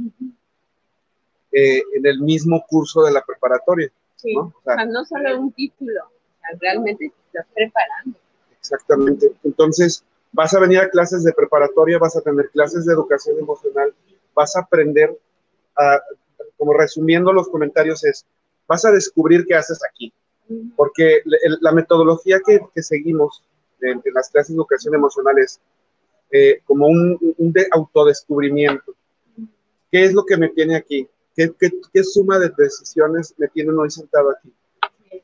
eh, 1.51 1.83
en 1.93 2.05
el 2.05 2.21
mismo 2.21 2.63
curso 2.69 3.03
de 3.03 3.11
la 3.11 3.21
preparatoria. 3.21 3.91
Sí, 4.15 4.33
¿no? 4.33 4.53
O 4.57 4.61
sea, 4.63 4.85
no 4.85 5.03
solo 5.03 5.41
un 5.41 5.51
título, 5.51 6.03
realmente 6.61 7.09
te 7.09 7.37
estás 7.39 7.47
preparando. 7.53 8.17
Exactamente. 8.61 9.33
Entonces, 9.43 10.05
vas 10.37 10.53
a 10.53 10.59
venir 10.59 10.77
a 10.77 10.89
clases 10.89 11.23
de 11.23 11.33
preparatoria, 11.33 11.97
vas 11.97 12.15
a 12.15 12.21
tener 12.21 12.51
clases 12.51 12.85
de 12.85 12.93
educación 12.93 13.39
emocional, 13.39 13.91
vas 14.35 14.55
a 14.55 14.59
aprender, 14.59 15.17
a, 15.75 15.99
como 16.55 16.73
resumiendo 16.73 17.33
los 17.33 17.49
comentarios, 17.49 18.05
es, 18.05 18.23
vas 18.67 18.85
a 18.85 18.91
descubrir 18.91 19.47
qué 19.47 19.55
haces 19.55 19.79
aquí. 19.83 20.13
Porque 20.75 21.23
la 21.25 21.71
metodología 21.71 22.39
que, 22.45 22.59
que 22.73 22.83
seguimos 22.83 23.43
en, 23.81 23.99
las 24.13 24.29
clases 24.29 24.49
de 24.49 24.57
educación 24.57 24.93
emocional 24.93 25.39
es 25.39 25.59
eh, 26.29 26.61
como 26.65 26.85
un, 26.85 27.17
un 27.39 27.51
de 27.51 27.67
autodescubrimiento. 27.71 28.93
¿Qué 29.91 30.05
es 30.05 30.13
lo 30.13 30.23
que 30.23 30.37
me 30.37 30.49
tiene 30.49 30.75
aquí? 30.75 31.09
¿Qué, 31.35 31.51
qué, 31.59 31.71
qué 31.91 32.03
suma 32.03 32.37
de 32.37 32.51
decisiones 32.55 33.33
me 33.39 33.47
tiene 33.47 33.71
hoy 33.71 33.89
sentado 33.89 34.29
aquí? 34.29 34.53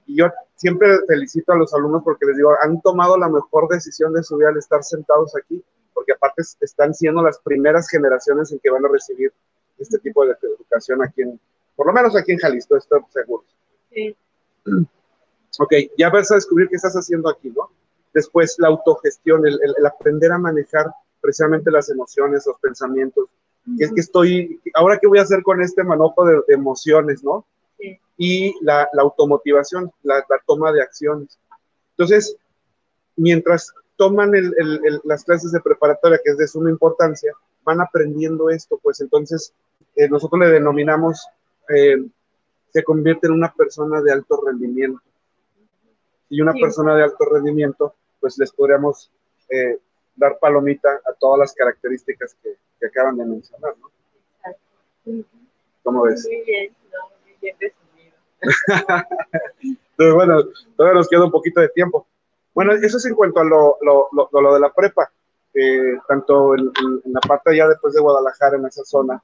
Y 0.05 0.17
yo 0.17 0.27
siempre 0.55 0.87
felicito 1.07 1.53
a 1.53 1.57
los 1.57 1.73
alumnos 1.73 2.03
porque 2.03 2.25
les 2.25 2.37
digo, 2.37 2.51
han 2.61 2.81
tomado 2.81 3.17
la 3.17 3.29
mejor 3.29 3.67
decisión 3.69 4.13
de 4.13 4.23
su 4.23 4.37
vida 4.37 4.49
al 4.49 4.57
estar 4.57 4.83
sentados 4.83 5.35
aquí, 5.35 5.63
porque 5.93 6.13
aparte 6.13 6.43
están 6.61 6.93
siendo 6.93 7.21
las 7.21 7.39
primeras 7.39 7.89
generaciones 7.89 8.51
en 8.51 8.59
que 8.59 8.69
van 8.69 8.85
a 8.85 8.89
recibir 8.89 9.31
este 9.77 9.99
tipo 9.99 10.25
de 10.25 10.35
educación 10.41 11.03
aquí 11.03 11.21
en, 11.21 11.39
por 11.75 11.87
lo 11.87 11.93
menos 11.93 12.15
aquí 12.15 12.31
en 12.31 12.39
Jalisco, 12.39 12.77
estoy 12.77 13.01
seguro. 13.09 13.43
Sí. 13.91 14.15
Ok, 15.59 15.73
ya 15.97 16.09
vas 16.09 16.31
a 16.31 16.35
descubrir 16.35 16.67
qué 16.69 16.75
estás 16.75 16.93
haciendo 16.93 17.29
aquí, 17.29 17.49
¿no? 17.49 17.69
Después 18.13 18.55
la 18.59 18.69
autogestión, 18.69 19.45
el, 19.47 19.59
aprender 19.85 20.31
a 20.31 20.37
manejar 20.37 20.87
precisamente 21.21 21.71
las 21.71 21.89
emociones, 21.89 22.45
los 22.45 22.59
pensamientos. 22.59 23.27
que 23.77 23.85
es 23.85 23.93
que 23.93 24.01
estoy, 24.01 24.61
ahora 24.73 24.97
qué 24.99 25.07
voy 25.07 25.19
a 25.19 25.23
hacer 25.23 25.41
con 25.41 25.61
este 25.61 25.83
manojo 25.83 26.25
de, 26.25 26.41
emociones, 26.49 27.23
¿no? 27.23 27.45
Y 28.17 28.53
la, 28.63 28.87
automotivación, 28.99 29.91
la, 30.03 30.23
toma 30.45 30.71
de 30.71 30.81
acciones. 30.81 31.39
Entonces, 31.91 32.37
mientras 33.15 33.73
toman 33.95 34.31
las 35.03 35.23
clases 35.23 35.51
de 35.51 35.61
preparatoria, 35.61 36.19
que 36.23 36.31
es 36.31 36.37
de 36.37 36.47
suma 36.47 36.69
importancia, 36.69 37.33
van 37.63 37.81
aprendiendo 37.81 38.49
esto, 38.49 38.79
pues 38.81 38.99
entonces 39.01 39.53
eh, 39.95 40.09
nosotros 40.09 40.39
le 40.41 40.47
denominamos, 40.47 41.25
eh, 41.69 41.97
se 42.71 42.83
convierte 42.83 43.27
en 43.27 43.33
una 43.33 43.53
persona 43.53 44.01
de 44.01 44.11
alto 44.11 44.41
rendimiento. 44.45 45.01
Y 46.29 46.41
una 46.41 46.53
persona 46.53 46.95
de 46.95 47.03
alto 47.03 47.25
rendimiento 47.25 47.95
pues 48.19 48.37
les 48.37 48.51
podríamos 48.51 49.11
eh, 49.49 49.77
dar 50.15 50.39
palomita 50.39 50.89
a 51.05 51.13
todas 51.19 51.39
las 51.39 51.53
características 51.53 52.35
que, 52.41 52.55
acaban 52.85 53.17
de 53.17 53.25
mencionar, 53.25 53.75
¿no? 53.77 55.23
¿Cómo 55.83 56.03
ves? 56.03 56.25
Muy 56.25 56.41
bien, 56.45 56.75
no, 56.91 56.99
muy 57.23 57.35
bien 57.41 57.55
resumido. 57.59 57.82
Entonces, 59.61 60.15
bueno, 60.15 60.43
todavía 60.75 60.97
nos 60.97 61.07
queda 61.07 61.25
un 61.25 61.31
poquito 61.31 61.61
de 61.61 61.69
tiempo. 61.69 62.07
Bueno, 62.53 62.73
eso 62.73 62.97
es 62.97 63.05
en 63.05 63.15
cuanto 63.15 63.39
a 63.39 63.43
lo, 63.43 63.77
lo, 63.81 64.09
lo, 64.31 64.53
de 64.53 64.59
la 64.59 64.71
prepa. 64.71 65.11
Eh, 65.53 65.97
tanto 66.07 66.55
en, 66.55 66.71
la 67.05 67.19
parte 67.21 67.51
allá 67.51 67.67
después 67.67 67.93
de 67.93 68.01
Guadalajara, 68.01 68.57
en 68.57 68.65
esa 68.65 68.83
zona, 68.83 69.21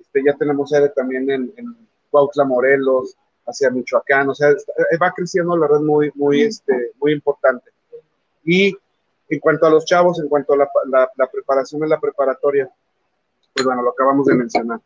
este, 0.00 0.22
ya 0.24 0.34
tenemos 0.34 0.70
sede 0.70 0.88
también 0.90 1.28
en, 1.30 1.52
en 1.56 1.76
Cuautla, 2.10 2.44
Morelos, 2.44 3.16
hacia 3.46 3.70
Michoacán, 3.70 4.28
o 4.28 4.34
sea, 4.34 4.54
va 5.02 5.12
creciendo 5.12 5.56
la 5.56 5.66
red 5.66 5.80
muy, 5.80 6.10
muy, 6.14 6.42
este, 6.42 6.92
muy 7.00 7.12
importante. 7.12 7.70
Y 8.44 8.76
en 9.28 9.40
cuanto 9.40 9.66
a 9.66 9.70
los 9.70 9.84
chavos, 9.84 10.20
en 10.20 10.28
cuanto 10.28 10.54
a 10.54 10.56
la, 10.56 10.68
la, 11.16 11.26
preparación 11.30 11.80
de 11.80 11.88
la 11.88 12.00
preparatoria, 12.00 12.70
pues 13.52 13.64
bueno, 13.66 13.82
lo 13.82 13.90
acabamos 13.90 14.26
de 14.26 14.34
mencionar. 14.34 14.80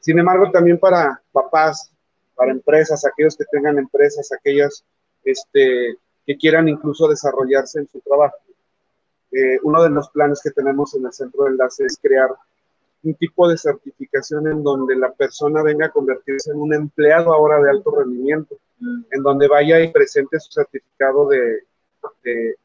Sin 0.00 0.18
embargo, 0.18 0.50
también 0.50 0.78
para 0.78 1.20
papás, 1.32 1.92
para 2.34 2.52
empresas, 2.52 3.04
aquellos 3.04 3.36
que 3.36 3.44
tengan 3.50 3.78
empresas, 3.78 4.30
aquellas 4.32 4.84
este, 5.24 5.96
que 6.26 6.36
quieran 6.36 6.68
incluso 6.68 7.08
desarrollarse 7.08 7.80
en 7.80 7.88
su 7.88 8.00
trabajo. 8.00 8.36
Eh, 9.32 9.58
uno 9.62 9.82
de 9.82 9.90
los 9.90 10.10
planes 10.10 10.40
que 10.42 10.50
tenemos 10.50 10.94
en 10.94 11.06
el 11.06 11.12
centro 11.12 11.44
de 11.44 11.50
enlace 11.50 11.86
es 11.86 11.98
crear 12.00 12.30
un 13.02 13.14
tipo 13.14 13.48
de 13.48 13.56
certificación 13.56 14.46
en 14.46 14.62
donde 14.62 14.94
la 14.94 15.10
persona 15.12 15.62
venga 15.62 15.86
a 15.86 15.90
convertirse 15.90 16.52
en 16.52 16.58
un 16.58 16.74
empleado 16.74 17.32
ahora 17.32 17.60
de 17.60 17.70
alto 17.70 17.90
rendimiento, 17.90 18.56
en 19.10 19.22
donde 19.22 19.48
vaya 19.48 19.80
y 19.80 19.90
presente 19.90 20.38
su 20.38 20.52
certificado 20.52 21.28
de, 21.28 21.64
de, 22.22 22.56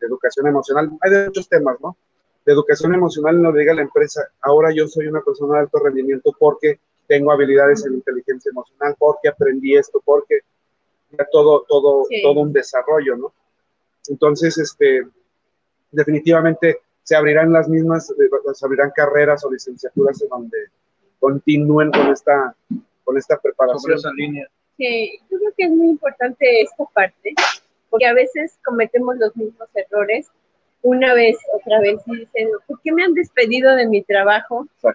educación 0.00 0.46
emocional. 0.46 0.90
Hay 1.00 1.10
de 1.10 1.26
muchos 1.26 1.48
temas, 1.48 1.76
¿no? 1.80 1.96
De 2.44 2.52
educación 2.52 2.94
emocional 2.94 3.40
no 3.40 3.52
diga 3.52 3.74
la 3.74 3.82
empresa, 3.82 4.22
ahora 4.40 4.72
yo 4.72 4.86
soy 4.86 5.06
una 5.06 5.20
persona 5.20 5.54
de 5.54 5.60
alto 5.60 5.78
rendimiento 5.80 6.32
porque 6.38 6.78
tengo 7.06 7.32
habilidades 7.32 7.84
en 7.86 7.94
inteligencia 7.94 8.50
emocional, 8.50 8.94
porque 8.98 9.28
aprendí 9.28 9.76
esto, 9.76 10.00
porque 10.04 10.40
ya 11.10 11.26
todo, 11.30 11.64
todo, 11.68 12.06
todo 12.22 12.40
un 12.40 12.52
desarrollo, 12.52 13.16
¿no? 13.16 13.32
Entonces, 14.08 14.58
este, 14.58 15.06
definitivamente 15.90 16.80
se 17.02 17.16
abrirán 17.16 17.52
las 17.52 17.68
mismas, 17.68 18.10
eh, 18.10 18.54
se 18.54 18.66
abrirán 18.66 18.90
carreras 18.94 19.44
o 19.44 19.50
licenciaturas 19.50 20.20
en 20.22 20.28
donde 20.28 20.58
continúen 21.18 21.90
con 21.90 22.08
esta, 22.08 22.54
con 23.04 23.16
esta 23.16 23.38
preparación. 23.38 23.94
Esa 23.94 24.10
línea. 24.12 24.48
Sí, 24.76 25.18
yo 25.30 25.38
creo 25.38 25.52
que 25.56 25.64
es 25.64 25.70
muy 25.70 25.88
importante 25.88 26.62
esta 26.62 26.84
parte, 26.92 27.34
porque 27.90 28.06
a 28.06 28.12
veces 28.12 28.58
cometemos 28.64 29.16
los 29.16 29.34
mismos 29.36 29.68
errores 29.74 30.28
una 30.82 31.14
vez, 31.14 31.36
otra 31.52 31.80
vez, 31.80 32.00
y 32.06 32.18
dicen, 32.18 32.48
¿por 32.66 32.80
qué 32.82 32.92
me 32.92 33.02
han 33.02 33.14
despedido 33.14 33.74
de 33.74 33.88
mi 33.88 34.02
trabajo? 34.02 34.66
Eh, 34.84 34.88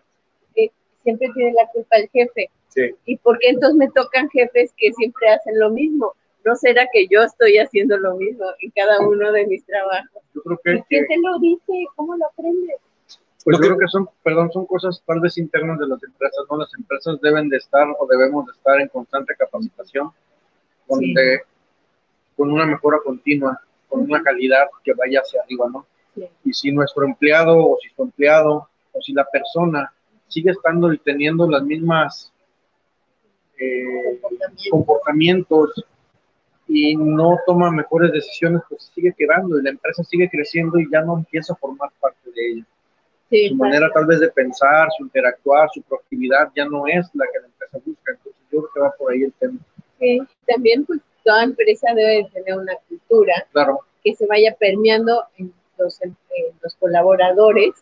siempre 1.03 1.29
tiene 1.33 1.53
la 1.53 1.67
culpa 1.71 1.97
el 1.97 2.09
jefe. 2.09 2.49
Sí. 2.69 2.95
¿Y 3.05 3.17
por 3.17 3.37
qué 3.39 3.49
entonces 3.49 3.77
me 3.77 3.89
tocan 3.89 4.29
jefes 4.29 4.73
que 4.77 4.91
siempre 4.93 5.29
hacen 5.29 5.59
lo 5.59 5.69
mismo? 5.69 6.13
¿No 6.43 6.55
será 6.55 6.87
que 6.91 7.07
yo 7.07 7.21
estoy 7.21 7.57
haciendo 7.57 7.97
lo 7.97 8.15
mismo 8.15 8.45
en 8.61 8.71
cada 8.71 8.99
uno 8.99 9.31
de 9.31 9.45
mis 9.45 9.63
trabajos? 9.65 10.23
Yo 10.33 10.41
creo 10.41 10.59
que, 10.63 10.73
¿Y 10.73 10.81
quién 10.83 11.07
te 11.07 11.17
lo 11.19 11.39
dice? 11.39 11.85
¿Cómo 11.95 12.15
lo 12.15 12.25
aprendes? 12.25 12.77
Pues 13.43 13.57
yo 13.57 13.63
creo 13.63 13.77
que 13.77 13.87
son, 13.87 14.07
perdón, 14.23 14.51
son 14.51 14.65
cosas 14.65 15.01
tal 15.05 15.19
vez 15.19 15.37
internas 15.37 15.79
de 15.79 15.87
las 15.87 16.01
empresas, 16.03 16.45
¿no? 16.49 16.57
Las 16.57 16.73
empresas 16.75 17.19
deben 17.21 17.49
de 17.49 17.57
estar 17.57 17.87
o 17.99 18.07
debemos 18.07 18.45
de 18.45 18.51
estar 18.53 18.79
en 18.79 18.87
constante 18.87 19.35
capacitación, 19.35 20.11
donde 20.87 21.41
con 22.37 22.51
una 22.51 22.65
mejora 22.65 22.99
continua, 23.03 23.59
con 23.87 24.01
una 24.01 24.21
calidad 24.21 24.67
que 24.83 24.93
vaya 24.93 25.21
hacia 25.21 25.41
arriba, 25.41 25.67
¿no? 25.71 25.85
Y 26.43 26.53
si 26.53 26.71
nuestro 26.71 27.05
empleado 27.05 27.57
o 27.57 27.77
si 27.81 27.89
su 27.89 28.03
empleado 28.03 28.67
o 28.91 29.01
si 29.01 29.13
la 29.13 29.25
persona 29.25 29.91
sigue 30.31 30.51
estando 30.51 30.91
y 30.91 30.97
teniendo 30.97 31.47
las 31.49 31.63
mismas 31.63 32.31
eh, 33.59 34.19
comportamientos 34.69 35.85
y 36.67 36.95
no 36.95 37.37
toma 37.45 37.69
mejores 37.69 38.11
decisiones, 38.11 38.61
pues 38.69 38.91
sigue 38.95 39.13
quedando 39.17 39.59
y 39.59 39.63
la 39.63 39.71
empresa 39.71 40.03
sigue 40.03 40.29
creciendo 40.29 40.79
y 40.79 40.89
ya 40.91 41.01
no 41.01 41.17
empieza 41.17 41.53
a 41.53 41.57
formar 41.57 41.89
parte 41.99 42.31
de 42.33 42.51
ella. 42.51 43.49
su 43.49 43.55
manera 43.55 43.89
tal 43.93 44.05
vez 44.05 44.19
de 44.21 44.29
pensar, 44.29 44.87
su 44.97 45.03
interactuar, 45.03 45.69
su 45.73 45.81
proactividad 45.81 46.49
ya 46.55 46.65
no 46.65 46.87
es 46.87 47.07
la 47.13 47.25
que 47.25 47.39
la 47.39 47.47
empresa 47.47 47.77
busca. 47.85 48.11
Entonces 48.11 48.41
yo 48.51 48.59
creo 48.61 48.69
que 48.73 48.79
va 48.79 48.91
por 48.97 49.11
ahí 49.11 49.23
el 49.23 49.33
tema. 49.33 49.59
Sí, 49.99 50.21
también 50.47 50.85
pues 50.85 51.01
toda 51.23 51.43
empresa 51.43 51.93
debe 51.93 52.27
tener 52.33 52.57
una 52.57 52.73
cultura 52.87 53.45
claro. 53.51 53.79
que 54.03 54.15
se 54.15 54.25
vaya 54.25 54.55
permeando 54.59 55.25
en 55.37 55.53
los, 55.77 56.01
eh, 56.01 56.13
los 56.61 56.75
colaboradores. 56.75 57.73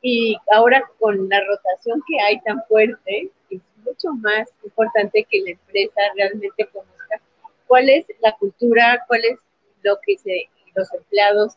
Y 0.00 0.36
ahora 0.52 0.82
con 0.98 1.28
la 1.28 1.40
rotación 1.44 2.02
que 2.06 2.20
hay 2.20 2.40
tan 2.40 2.62
fuerte, 2.66 3.30
es 3.50 3.60
mucho 3.84 4.12
más 4.20 4.48
importante 4.62 5.26
que 5.28 5.40
la 5.40 5.50
empresa 5.50 6.00
realmente 6.14 6.66
conozca 6.66 7.20
cuál 7.66 7.88
es 7.88 8.06
la 8.20 8.32
cultura, 8.36 9.04
cuál 9.08 9.24
es 9.24 9.38
lo 9.82 9.98
que 10.04 10.16
se, 10.18 10.48
los 10.74 10.92
empleados 10.94 11.54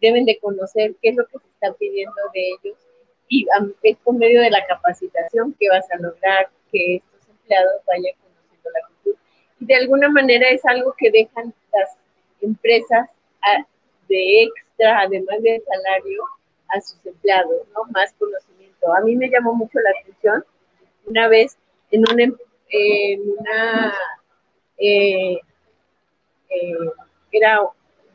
deben 0.00 0.24
de 0.24 0.38
conocer, 0.38 0.94
qué 1.02 1.10
es 1.10 1.16
lo 1.16 1.26
que 1.26 1.38
se 1.38 1.48
está 1.48 1.72
pidiendo 1.74 2.20
de 2.32 2.48
ellos. 2.48 2.78
Y 3.28 3.46
es 3.82 3.96
por 3.98 4.14
medio 4.14 4.40
de 4.40 4.50
la 4.50 4.64
capacitación 4.66 5.54
que 5.58 5.68
vas 5.68 5.88
a 5.92 5.96
lograr 5.98 6.48
que 6.72 6.96
estos 6.96 7.28
empleados 7.28 7.82
vayan 7.86 8.14
conociendo 8.22 8.70
la 8.70 8.88
cultura. 8.88 9.18
Y 9.60 9.66
de 9.66 9.74
alguna 9.76 10.08
manera 10.08 10.48
es 10.48 10.64
algo 10.64 10.94
que 10.98 11.10
dejan 11.10 11.54
las 11.72 11.96
empresas 12.40 13.08
de 14.08 14.42
extra, 14.42 15.00
además 15.00 15.42
del 15.42 15.62
salario, 15.62 16.24
a 16.72 16.80
sus 16.80 17.04
empleados, 17.04 17.66
¿no? 17.74 17.84
Más 17.92 18.12
conocimiento. 18.18 18.92
A 18.94 19.00
mí 19.00 19.16
me 19.16 19.28
llamó 19.28 19.54
mucho 19.54 19.78
la 19.80 19.90
atención 20.00 20.44
una 21.06 21.28
vez 21.28 21.56
en 21.90 22.04
una, 22.10 22.24
en 22.68 23.20
una 23.38 23.94
eh, 24.78 25.38
eh, 26.50 26.74
era, 27.32 27.60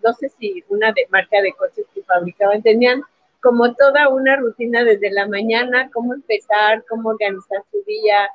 no 0.04 0.14
sé 0.14 0.30
si 0.40 0.64
una 0.70 0.92
de 0.92 1.08
marca 1.10 1.42
de 1.42 1.54
coches 1.54 1.86
que 1.94 2.04
fabricaban, 2.04 2.62
tenían 2.62 3.02
como 3.42 3.74
toda 3.76 4.10
una 4.10 4.36
rutina 4.38 4.84
desde 4.84 5.12
la 5.12 5.28
mañana, 5.28 5.90
cómo 5.94 6.14
empezar, 6.14 6.84
cómo 6.90 7.10
organizar 7.10 7.64
su 7.72 7.84
día, 7.84 8.30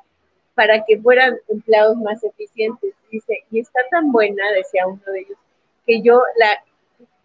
para 0.55 0.83
que 0.85 0.99
fueran 0.99 1.37
empleados 1.49 1.97
más 1.97 2.23
eficientes. 2.23 2.93
Dice, 3.11 3.43
y 3.51 3.59
está 3.59 3.81
tan 3.91 4.11
buena, 4.11 4.49
decía 4.53 4.87
uno 4.87 5.01
de 5.05 5.19
ellos, 5.19 5.37
que 5.85 6.01
yo 6.01 6.23
la, 6.37 6.63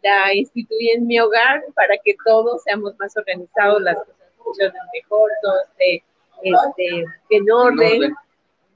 la 0.06 0.34
instituí 0.34 0.90
en 0.90 1.06
mi 1.06 1.18
hogar 1.18 1.64
para 1.74 1.94
que 2.04 2.16
todos 2.24 2.62
seamos 2.62 2.94
más 2.98 3.16
organizados, 3.16 3.82
las 3.82 3.96
cosas 3.98 4.16
funcionen 4.38 4.82
mejor, 4.94 5.30
todo 5.42 5.54
esté 5.64 6.04
este, 6.42 7.04
en 7.30 7.50
orden. 7.50 8.14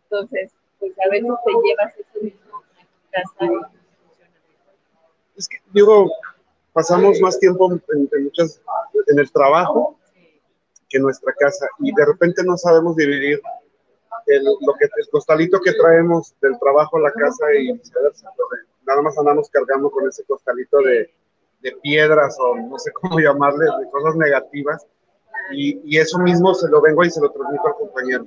Entonces, 0.05 0.51
pues 0.81 0.93
a 1.05 1.09
veces 1.09 1.31
te 1.45 1.53
llevas 1.53 1.95
eso 1.97 2.20
mismo 2.20 2.57
a 2.57 2.61
tu 2.61 3.11
casa 3.12 3.35
y 3.39 3.47
funciona 3.47 4.31
mejor. 4.33 4.81
Es 5.37 5.49
que, 5.49 5.59
digo, 5.72 6.11
pasamos 6.72 7.20
más 7.20 7.39
tiempo 7.39 7.72
en, 7.72 8.09
en, 8.12 8.24
muchas, 8.24 8.61
en 9.07 9.18
el 9.18 9.31
trabajo 9.31 9.97
que 10.89 10.97
en 10.97 11.05
nuestra 11.05 11.33
casa 11.39 11.68
y 11.78 11.95
de 11.95 12.05
repente 12.05 12.43
no 12.45 12.57
sabemos 12.57 12.97
dividir 12.97 13.41
el, 14.26 14.45
lo 14.45 14.74
que, 14.74 14.87
el 14.87 15.09
costalito 15.11 15.61
que 15.61 15.72
traemos 15.74 16.35
del 16.41 16.59
trabajo 16.59 16.97
a 16.97 17.03
la 17.03 17.12
casa 17.12 17.47
y 17.55 17.72
viceversa. 17.72 18.33
Nada 18.85 19.03
más 19.03 19.16
andamos 19.16 19.49
cargando 19.51 19.89
con 19.89 20.09
ese 20.09 20.24
costalito 20.24 20.78
de, 20.78 21.09
de 21.61 21.72
piedras 21.82 22.36
o 22.40 22.56
no 22.56 22.78
sé 22.78 22.92
cómo 22.92 23.18
llamarle, 23.18 23.64
de 23.64 23.90
cosas 23.90 24.16
negativas. 24.16 24.86
Y, 25.52 25.80
y, 25.84 25.98
eso 25.98 26.18
mismo 26.18 26.54
se 26.54 26.68
lo 26.68 26.80
vengo 26.80 27.04
y 27.04 27.11
se 27.11 27.20
lo 27.20 27.30
transmito 27.30 27.66
al 27.66 27.74
compañero. 27.74 28.24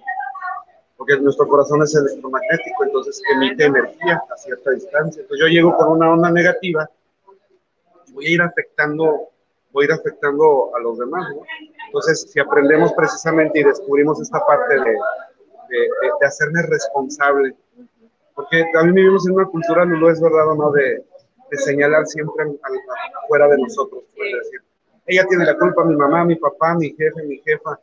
Porque 0.98 1.18
nuestro 1.20 1.48
corazón 1.48 1.82
es 1.82 1.96
electromagnético, 1.96 2.84
entonces 2.84 3.22
emite 3.34 3.66
energía 3.66 4.22
a 4.30 4.38
cierta 4.38 4.72
distancia. 4.72 5.22
Entonces 5.22 5.40
yo 5.40 5.48
llego 5.48 5.76
con 5.76 5.90
una 5.90 6.12
onda 6.12 6.30
negativa 6.32 6.90
y 8.08 8.14
voy 8.14 8.26
a 8.28 8.32
ir 8.32 8.42
afectando, 8.42 9.30
voy 9.72 9.84
a 9.84 9.88
ir 9.88 9.92
afectando 9.94 10.72
a 10.76 10.80
los 10.82 11.00
demás. 11.00 11.26
¿no? 11.34 11.44
Entonces, 11.88 12.30
si 12.30 12.40
aprendemos 12.40 12.94
precisamente 12.94 13.60
y 13.60 13.64
descubrimos 13.64 14.22
esta 14.22 14.46
parte 14.46 14.76
de, 14.76 14.80
de, 14.82 15.80
de, 15.80 16.12
de 16.20 16.26
hacerme 16.26 16.62
responsable, 16.64 17.56
porque 18.36 18.66
también 18.74 18.96
vivimos 18.96 19.28
en 19.28 19.36
una 19.36 19.46
cultura, 19.46 19.86
no 19.86 20.10
es 20.10 20.20
verdad 20.20 20.50
o 20.50 20.56
no, 20.56 20.72
de, 20.72 21.06
de 21.52 21.58
señalar 21.58 22.06
siempre 22.06 22.44
al, 22.44 22.50
al, 22.50 22.74
fuera 23.28 23.48
de 23.48 23.58
nosotros, 23.58 24.04
puede 24.16 24.38
decir. 24.38 24.62
Ella 25.06 25.26
tiene 25.28 25.46
la 25.46 25.58
culpa, 25.58 25.84
mi 25.84 25.96
mamá, 25.96 26.24
mi 26.24 26.36
papá, 26.36 26.76
mi 26.76 26.90
jefe, 26.92 27.24
mi 27.24 27.38
jefa. 27.40 27.80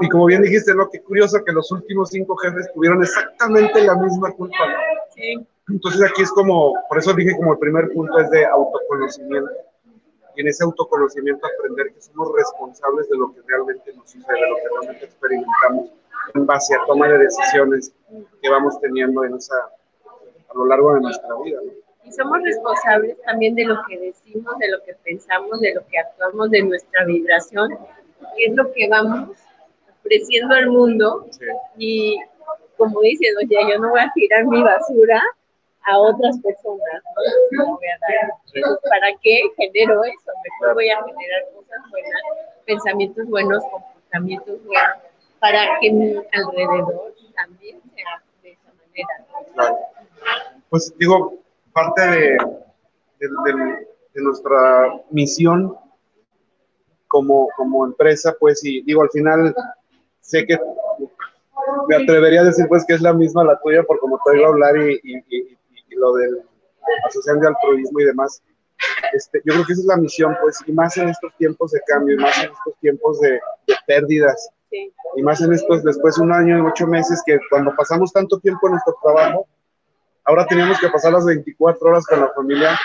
Y 0.00 0.08
como 0.08 0.26
bien 0.26 0.42
dijiste, 0.42 0.74
¿no? 0.74 0.88
Qué 0.88 1.02
curioso 1.02 1.42
que 1.44 1.52
los 1.52 1.70
últimos 1.72 2.10
cinco 2.10 2.36
jefes 2.36 2.72
tuvieron 2.72 3.02
exactamente 3.02 3.84
la 3.84 3.96
misma 3.96 4.30
culpa. 4.32 4.56
¿no? 4.66 5.46
Entonces 5.68 6.02
aquí 6.02 6.22
es 6.22 6.30
como, 6.30 6.74
por 6.88 6.98
eso 6.98 7.12
dije 7.14 7.34
como 7.36 7.52
el 7.52 7.58
primer 7.58 7.90
punto 7.92 8.18
es 8.18 8.30
de 8.30 8.46
autoconocimiento. 8.46 9.50
Y 10.36 10.40
en 10.40 10.48
ese 10.48 10.64
autoconocimiento 10.64 11.46
aprender 11.46 11.92
que 11.92 12.00
somos 12.00 12.32
responsables 12.34 13.08
de 13.08 13.16
lo 13.16 13.32
que 13.32 13.40
realmente 13.46 13.92
nos 13.94 14.10
sucede, 14.10 14.34
de 14.34 14.48
lo 14.48 14.56
que 14.56 14.62
realmente 14.70 15.04
experimentamos 15.04 15.90
en 16.34 16.46
base 16.46 16.74
a 16.74 16.84
toma 16.86 17.08
de 17.08 17.18
decisiones 17.18 17.92
que 18.42 18.48
vamos 18.48 18.80
teniendo 18.80 19.24
en 19.24 19.34
esa, 19.34 19.54
a 19.56 20.54
lo 20.54 20.66
largo 20.66 20.94
de 20.94 21.00
nuestra 21.02 21.28
vida. 21.44 21.60
¿no? 21.64 21.83
Y 22.04 22.12
somos 22.12 22.38
responsables 22.42 23.20
también 23.22 23.54
de 23.54 23.64
lo 23.64 23.76
que 23.88 23.98
decimos, 23.98 24.58
de 24.58 24.68
lo 24.68 24.82
que 24.84 24.94
pensamos, 25.04 25.60
de 25.60 25.74
lo 25.74 25.86
que 25.86 25.98
actuamos, 25.98 26.50
de 26.50 26.62
nuestra 26.62 27.04
vibración, 27.04 27.70
que 28.36 28.44
es 28.44 28.54
lo 28.54 28.72
que 28.72 28.88
vamos 28.88 29.30
ofreciendo 30.00 30.54
al 30.54 30.68
mundo. 30.68 31.26
Sí. 31.30 31.46
Y 31.78 32.20
como 32.76 33.00
dices, 33.00 33.34
oye, 33.42 33.56
yo 33.70 33.78
no 33.78 33.90
voy 33.90 34.00
a 34.00 34.12
tirar 34.14 34.44
mi 34.46 34.62
basura 34.62 35.22
a 35.86 35.98
otras 35.98 36.38
personas, 36.40 37.02
¿no? 37.52 37.64
No 37.64 37.76
voy 37.76 37.86
a 37.86 37.98
dar. 38.00 38.32
Entonces, 38.54 38.90
¿para 38.90 39.08
qué 39.22 39.42
genero 39.56 40.04
eso? 40.04 40.32
Mejor 40.60 40.74
voy 40.74 40.90
a 40.90 40.96
generar 41.04 41.42
cosas 41.54 41.90
buenas, 41.90 42.22
pensamientos 42.66 43.26
buenos, 43.28 43.64
comportamientos 43.70 44.64
buenos, 44.64 44.96
para 45.40 45.78
que 45.80 45.92
mi 45.92 46.16
alrededor 46.32 47.14
también 47.34 47.80
sea 47.94 48.22
de 48.42 48.52
esa 48.52 48.72
manera. 48.72 49.26
Claro. 49.54 49.78
Pues 50.70 50.92
digo, 50.98 51.43
parte 51.74 52.00
de, 52.02 52.38
de, 53.18 53.28
de, 53.44 53.86
de, 54.14 54.22
nuestra 54.22 54.94
misión 55.10 55.76
como, 57.08 57.48
como 57.56 57.84
empresa, 57.84 58.34
pues, 58.38 58.64
y 58.64 58.82
digo, 58.82 59.02
al 59.02 59.10
final 59.10 59.54
sé 60.20 60.46
que 60.46 60.58
me 61.88 61.96
atrevería 61.96 62.40
a 62.40 62.44
decir, 62.44 62.66
pues, 62.68 62.84
que 62.86 62.94
es 62.94 63.02
la 63.02 63.12
misma 63.12 63.44
la 63.44 63.60
tuya, 63.60 63.82
por 63.82 63.98
como 63.98 64.18
te 64.24 64.30
oigo 64.32 64.46
hablar 64.46 64.76
y, 64.76 65.00
y, 65.02 65.16
y, 65.28 65.58
y 65.90 65.94
lo 65.96 66.14
del 66.14 66.42
asociación 67.06 67.40
de 67.40 67.48
altruismo 67.48 68.00
y 68.00 68.04
demás. 68.04 68.42
Este, 69.12 69.40
yo 69.44 69.54
creo 69.54 69.66
que 69.66 69.72
esa 69.72 69.82
es 69.82 69.86
la 69.86 69.96
misión, 69.96 70.36
pues, 70.42 70.58
y 70.66 70.72
más 70.72 70.96
en 70.96 71.08
estos 71.08 71.34
tiempos 71.36 71.72
de 71.72 71.80
cambio, 71.86 72.16
y 72.16 72.18
más 72.18 72.36
en 72.38 72.52
estos 72.52 72.74
tiempos 72.80 73.20
de, 73.20 73.40
de 73.66 73.74
pérdidas, 73.86 74.50
Sí. 74.70 74.92
y 75.14 75.22
más 75.22 75.40
en 75.40 75.52
estos, 75.52 75.84
después 75.84 76.16
de 76.16 76.22
un 76.22 76.32
año 76.32 76.58
y 76.58 76.60
ocho 76.62 76.86
meses, 76.88 77.22
que 77.24 77.38
cuando 77.48 77.72
pasamos 77.76 78.12
tanto 78.12 78.40
tiempo 78.40 78.66
en 78.66 78.72
nuestro 78.72 78.96
trabajo, 79.02 79.46
ahora 80.24 80.46
teníamos 80.46 80.78
que 80.80 80.88
pasar 80.88 81.12
las 81.12 81.24
24 81.24 81.88
horas 81.88 82.06
con 82.06 82.20
la 82.20 82.32
familia 82.32 82.78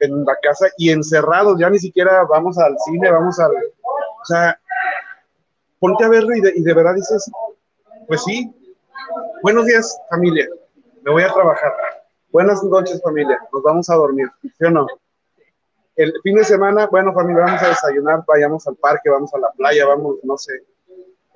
en 0.00 0.24
la 0.24 0.36
casa 0.42 0.66
y 0.76 0.90
encerrados, 0.90 1.58
ya 1.58 1.68
ni 1.70 1.78
siquiera 1.78 2.24
vamos 2.24 2.58
al 2.58 2.76
cine, 2.84 3.10
vamos 3.10 3.38
al... 3.38 3.50
O 3.52 4.24
sea, 4.24 4.58
ponte 5.78 6.04
a 6.04 6.08
verlo 6.08 6.34
y 6.34 6.40
de, 6.40 6.52
y 6.56 6.62
de 6.62 6.74
verdad 6.74 6.94
dices, 6.94 7.30
pues 8.06 8.22
sí, 8.24 8.52
buenos 9.42 9.66
días 9.66 9.98
familia, 10.10 10.48
me 11.02 11.12
voy 11.12 11.22
a 11.22 11.32
trabajar. 11.32 11.72
Buenas 12.30 12.62
noches 12.62 13.00
familia, 13.02 13.40
nos 13.52 13.62
vamos 13.62 13.90
a 13.90 13.94
dormir, 13.96 14.30
¿sí 14.42 14.64
o 14.64 14.70
no? 14.70 14.86
El 15.96 16.12
fin 16.22 16.36
de 16.36 16.44
semana, 16.44 16.86
bueno 16.86 17.12
familia, 17.12 17.44
vamos 17.44 17.62
a 17.62 17.68
desayunar, 17.68 18.24
vayamos 18.26 18.66
al 18.66 18.76
parque, 18.76 19.10
vamos 19.10 19.32
a 19.34 19.38
la 19.38 19.50
playa, 19.50 19.86
vamos, 19.86 20.16
no 20.22 20.38
sé. 20.38 20.62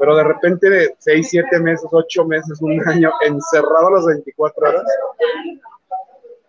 Pero 0.04 0.16
de 0.16 0.24
repente 0.24 0.68
de 0.68 0.94
6, 0.98 1.28
7 1.30 1.60
meses, 1.60 1.88
8 1.90 2.24
meses, 2.26 2.60
un 2.60 2.78
año, 2.86 3.10
encerrado 3.22 3.86
a 3.86 3.92
las 3.92 4.04
24 4.04 4.68
horas, 4.68 4.82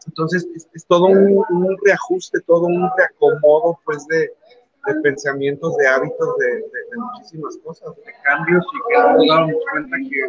entonces 0.05 0.45
es, 0.53 0.67
es 0.73 0.85
todo 0.85 1.05
un, 1.05 1.41
un, 1.49 1.77
reajuste, 1.85 2.41
todo 2.41 2.65
un 2.65 2.89
reacomodo 2.97 3.79
pues 3.85 4.05
de, 4.07 4.33
de 4.87 5.01
pensamientos, 5.01 5.73
de 5.77 5.87
hábitos, 5.87 6.37
de, 6.37 6.47
de, 6.47 6.59
de, 6.59 6.97
muchísimas 6.97 7.57
cosas. 7.63 7.95
De 7.95 8.13
cambios 8.25 8.65
y 8.73 8.93
que 8.93 9.01
nos 9.01 9.25
dábamos 9.25 9.55
cuenta 9.71 9.97
que 9.99 10.27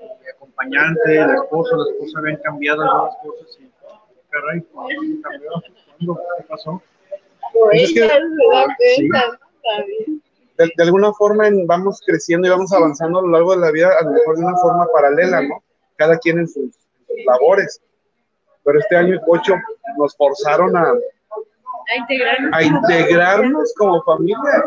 mi 0.00 0.28
acompañante, 0.34 1.14
la 1.14 1.34
esposa, 1.34 1.76
la 1.76 1.92
esposa 1.92 2.18
habían 2.18 2.36
cambiado 2.38 2.82
algunas 2.82 3.16
cosas 3.22 3.56
y 3.60 3.70
caray. 4.30 4.62
¿Cuándo? 4.72 6.20
¿Qué 6.38 6.44
pasó? 6.48 6.82
Pues 7.52 7.82
es 7.82 7.94
que, 7.94 8.08
sí. 8.96 10.22
De, 10.58 10.72
de, 10.76 10.82
alguna 10.84 11.12
forma 11.12 11.48
en, 11.48 11.66
vamos 11.66 12.02
creciendo 12.04 12.46
y 12.46 12.50
vamos 12.50 12.72
avanzando 12.72 13.20
a 13.20 13.22
lo 13.22 13.28
largo 13.28 13.54
de 13.54 13.60
la 13.60 13.70
vida, 13.70 13.90
a 13.98 14.04
lo 14.04 14.10
mejor 14.10 14.36
de 14.36 14.44
una 14.44 14.56
forma 14.56 14.86
paralela, 14.92 15.42
¿no? 15.42 15.62
Cada 15.96 16.18
quien 16.18 16.38
en 16.38 16.48
sus, 16.48 16.74
labores 17.26 17.80
pero 18.68 18.80
este 18.80 18.96
año 18.96 19.18
ocho 19.26 19.54
nos 19.96 20.14
forzaron 20.14 20.76
a, 20.76 20.92
a, 20.92 21.96
integrarnos, 21.96 22.52
a 22.52 22.62
integrarnos 22.62 23.74
como 23.78 24.02
familia. 24.02 24.62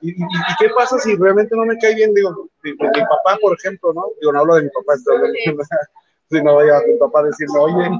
¿Y, 0.00 0.10
y, 0.10 0.22
¿Y, 0.22 0.56
qué 0.60 0.68
pasa 0.76 0.96
si 1.00 1.16
realmente 1.16 1.56
no 1.56 1.64
me 1.64 1.76
cae 1.78 1.96
bien? 1.96 2.14
Digo, 2.14 2.48
mi, 2.62 2.70
mi 2.70 2.76
papá, 2.76 3.38
por 3.40 3.56
ejemplo, 3.58 3.92
¿no? 3.92 4.04
Digo, 4.20 4.32
no 4.32 4.40
hablo 4.40 4.54
de 4.54 4.62
mi 4.62 4.68
papá, 4.68 4.94
si 4.96 6.40
no 6.40 6.54
vaya 6.54 6.78
a 6.78 6.82
mi 6.82 6.94
papá 6.98 7.20
a 7.20 7.24
decirme, 7.24 7.58
oye, 7.58 7.90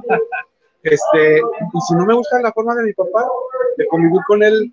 este, 0.84 1.38
y 1.38 1.80
si 1.88 1.94
no 1.94 2.06
me 2.06 2.14
gusta 2.14 2.40
la 2.40 2.52
forma 2.52 2.76
de 2.76 2.84
mi 2.84 2.92
papá, 2.92 3.28
de 3.76 3.86
convivir 3.88 4.20
con 4.28 4.44
él 4.44 4.72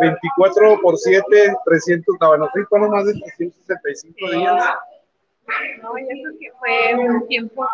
24 0.00 0.80
por 0.80 0.96
7, 0.96 1.54
300, 1.64 2.16
no, 2.20 2.28
bueno, 2.28 2.48
sí, 2.54 2.60
fueron 2.68 2.90
más 2.90 3.06
de 3.06 3.12
365 3.14 4.30
días. 4.30 4.64
No, 5.82 5.98
yo 5.98 6.06
creo 6.06 6.38
que 6.40 6.52
fue 6.58 6.94
un 7.04 7.26
tiempo 7.28 7.66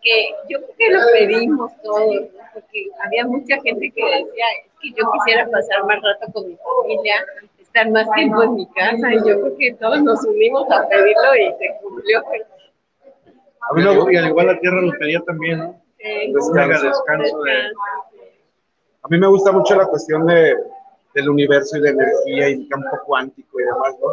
que 0.00 0.30
yo 0.48 0.58
creo 0.60 0.74
que 0.78 0.90
lo 0.90 1.00
pedimos 1.12 1.72
todos, 1.82 2.26
porque 2.54 2.86
había 3.04 3.26
mucha 3.26 3.60
gente 3.62 3.90
que 3.90 4.02
decía, 4.04 4.44
es 4.64 4.70
que 4.80 4.90
yo 4.90 5.10
quisiera 5.12 5.48
pasar 5.50 5.84
más 5.84 5.98
rato 6.02 6.32
con 6.32 6.48
mi 6.48 6.56
familia, 6.56 7.14
estar 7.60 7.90
más 7.90 8.08
tiempo 8.12 8.42
en 8.44 8.54
mi 8.54 8.66
casa, 8.70 9.12
y 9.12 9.16
yo 9.28 9.40
creo 9.40 9.56
que 9.58 9.74
todos 9.74 10.02
nos 10.02 10.24
unimos 10.24 10.70
a 10.70 10.86
pedirlo 10.88 11.34
y 11.36 11.52
se 11.58 11.76
cumplió. 11.82 12.22
A 13.70 13.74
mí 13.74 13.82
lo, 13.82 14.10
y 14.10 14.16
al 14.16 14.28
igual 14.28 14.46
la 14.46 14.58
tierra 14.60 14.80
lo 14.80 14.92
pedía 14.98 15.20
también, 15.26 15.58
¿no? 15.58 15.82
Sí, 15.98 16.32
Descanso. 16.32 16.86
descanso 16.86 17.40
de- 17.42 17.72
A 19.02 19.08
mí 19.08 19.18
me 19.18 19.26
gusta 19.26 19.50
mucho 19.52 19.74
la 19.74 19.86
cuestión 19.86 20.24
de, 20.26 20.54
del 21.14 21.28
universo 21.30 21.76
y 21.76 21.80
de 21.82 21.90
energía 21.90 22.48
y 22.50 22.68
campo 22.68 22.98
cuántico 23.06 23.60
y 23.60 23.64
demás, 23.64 23.94
¿no? 24.00 24.08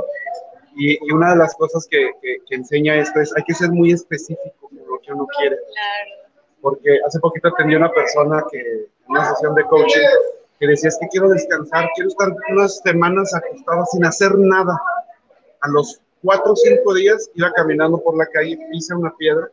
Y, 0.78 0.94
y 1.08 1.12
una 1.14 1.32
de 1.32 1.38
las 1.38 1.56
cosas 1.56 1.88
que, 1.90 2.12
que- 2.22 2.38
que 2.48 2.56
enseña 2.56 2.96
esto 2.96 3.20
es 3.22 3.34
hay 3.38 3.44
que 3.44 3.54
ser 3.54 3.70
muy 3.72 3.92
específico 3.92 4.70
con 4.70 4.78
lo 4.88 5.00
que 5.00 5.14
uno 5.14 5.26
quiere. 5.38 5.58
Porque 6.62 7.00
hace 7.06 7.20
poquito 7.20 7.48
atendí 7.50 7.76
a 7.76 7.78
una 7.78 7.92
persona 7.92 8.44
que, 8.52 8.60
en 8.60 8.88
una 9.08 9.26
sesión 9.26 9.54
de 9.56 9.64
coaching, 9.66 10.02
que 10.60 10.68
decía, 10.68 10.90
es 10.90 10.98
que 11.00 11.08
quiero 11.10 11.30
descansar, 11.30 11.88
quiero 11.96 12.10
estar 12.10 12.30
unas 12.52 12.78
semanas 12.80 13.34
acostada 13.36 13.86
sin 13.86 14.04
hacer 14.06 14.38
nada. 14.38 14.78
A 15.62 15.68
los 15.70 16.02
cuatro 16.24 16.54
o 16.54 16.56
cinco 16.56 16.94
días 16.94 17.30
iba 17.36 17.52
caminando 17.54 18.02
por 18.02 18.18
la 18.18 18.26
calle, 18.28 18.58
pisa 18.72 18.96
una 18.98 19.16
piedra, 19.16 19.48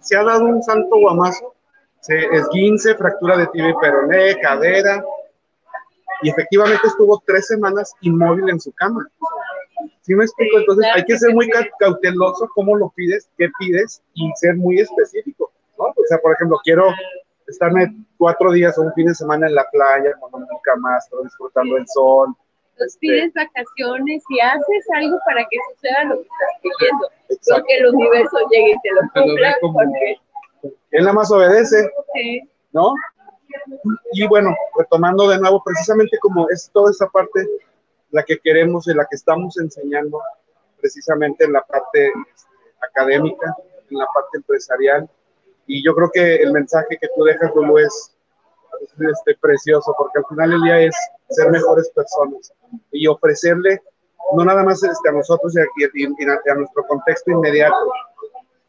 se 0.00 0.16
ha 0.16 0.22
dado 0.24 0.44
un 0.44 0.62
santo 0.62 0.96
guamazo, 0.98 1.54
se 2.00 2.18
esguince, 2.18 2.94
fractura 2.94 3.36
de 3.38 3.46
tibia 3.48 3.70
y 3.70 3.74
peroné, 3.80 4.38
cadera, 4.40 5.02
y 6.22 6.30
efectivamente 6.30 6.86
estuvo 6.86 7.22
tres 7.26 7.46
semanas 7.46 7.92
inmóvil 8.00 8.48
en 8.50 8.60
su 8.60 8.72
cama. 8.72 9.06
¿Sí 10.02 10.14
me 10.14 10.24
explico? 10.24 10.58
Entonces 10.58 10.86
hay 10.94 11.04
que 11.04 11.16
ser 11.18 11.34
muy 11.34 11.48
ca- 11.48 11.66
cauteloso 11.78 12.48
cómo 12.54 12.76
lo 12.76 12.90
pides, 12.90 13.28
qué 13.38 13.48
pides 13.58 14.02
y 14.14 14.30
ser 14.36 14.56
muy 14.56 14.78
específico, 14.80 15.50
¿no? 15.78 15.84
O 15.86 15.94
sea, 16.08 16.18
por 16.18 16.32
ejemplo, 16.34 16.58
quiero 16.64 16.86
estarme 17.46 17.94
cuatro 18.18 18.52
días 18.52 18.76
o 18.78 18.82
un 18.82 18.92
fin 18.94 19.06
de 19.06 19.14
semana 19.14 19.46
en 19.48 19.54
la 19.54 19.64
playa 19.70 20.12
con 20.20 20.34
un 20.34 20.46
camastro, 20.62 21.22
disfrutando 21.22 21.74
del 21.76 21.86
sol. 21.88 22.28
Entonces 22.72 22.98
pides 23.00 23.32
vacaciones 23.34 24.22
y 24.30 24.40
haces 24.40 24.86
algo 24.96 25.18
para 25.26 25.42
que 25.50 25.56
suceda 25.74 26.04
lo 26.04 26.16
que 26.16 26.22
estás 26.22 26.60
pidiendo. 26.62 27.06
No 27.08 27.34
Exacto. 27.36 27.64
que 27.68 27.76
el 27.76 27.86
universo 27.94 28.36
llegue 28.50 28.70
y 28.72 28.80
te 28.82 28.90
lo 28.90 29.00
cumpla, 29.12 29.56
porque 29.60 30.16
Él 30.92 31.02
nada 31.04 31.12
más 31.12 31.30
obedece, 31.30 31.90
sí, 32.14 32.40
¿no? 32.72 32.94
Y 34.12 34.26
bueno, 34.26 34.54
retomando 34.78 35.28
de 35.28 35.38
nuevo, 35.38 35.62
precisamente 35.64 36.18
como 36.18 36.48
es 36.50 36.70
toda 36.72 36.90
esa 36.90 37.06
parte 37.08 37.46
la 38.10 38.22
que 38.22 38.38
queremos 38.38 38.86
y 38.88 38.94
la 38.94 39.04
que 39.06 39.16
estamos 39.16 39.58
enseñando, 39.58 40.20
precisamente 40.80 41.44
en 41.44 41.52
la 41.54 41.62
parte 41.62 42.06
este, 42.08 42.48
académica, 42.86 43.54
en 43.90 43.98
la 43.98 44.06
parte 44.14 44.36
empresarial. 44.38 45.08
Y 45.66 45.82
yo 45.84 45.94
creo 45.94 46.10
que 46.12 46.36
el 46.36 46.52
mensaje 46.52 46.98
que 47.00 47.08
tú 47.16 47.24
dejas, 47.24 47.50
Lulu, 47.54 47.78
es, 47.78 48.12
es, 48.80 48.90
este, 49.00 49.36
precioso, 49.40 49.94
porque 49.96 50.18
al 50.18 50.26
final 50.26 50.50
del 50.50 50.62
día 50.62 50.80
es 50.80 50.94
ser 51.30 51.50
mejores 51.50 51.88
personas 51.90 52.52
y 52.90 53.06
ofrecerle, 53.06 53.80
no 54.36 54.44
nada 54.44 54.62
más 54.62 54.82
este, 54.82 55.08
a 55.08 55.12
nosotros 55.12 55.54
y 55.56 55.60
a, 55.60 55.64
y- 55.94 56.06
y 56.18 56.50
a 56.50 56.54
nuestro 56.54 56.84
contexto 56.86 57.30
inmediato, 57.30 57.76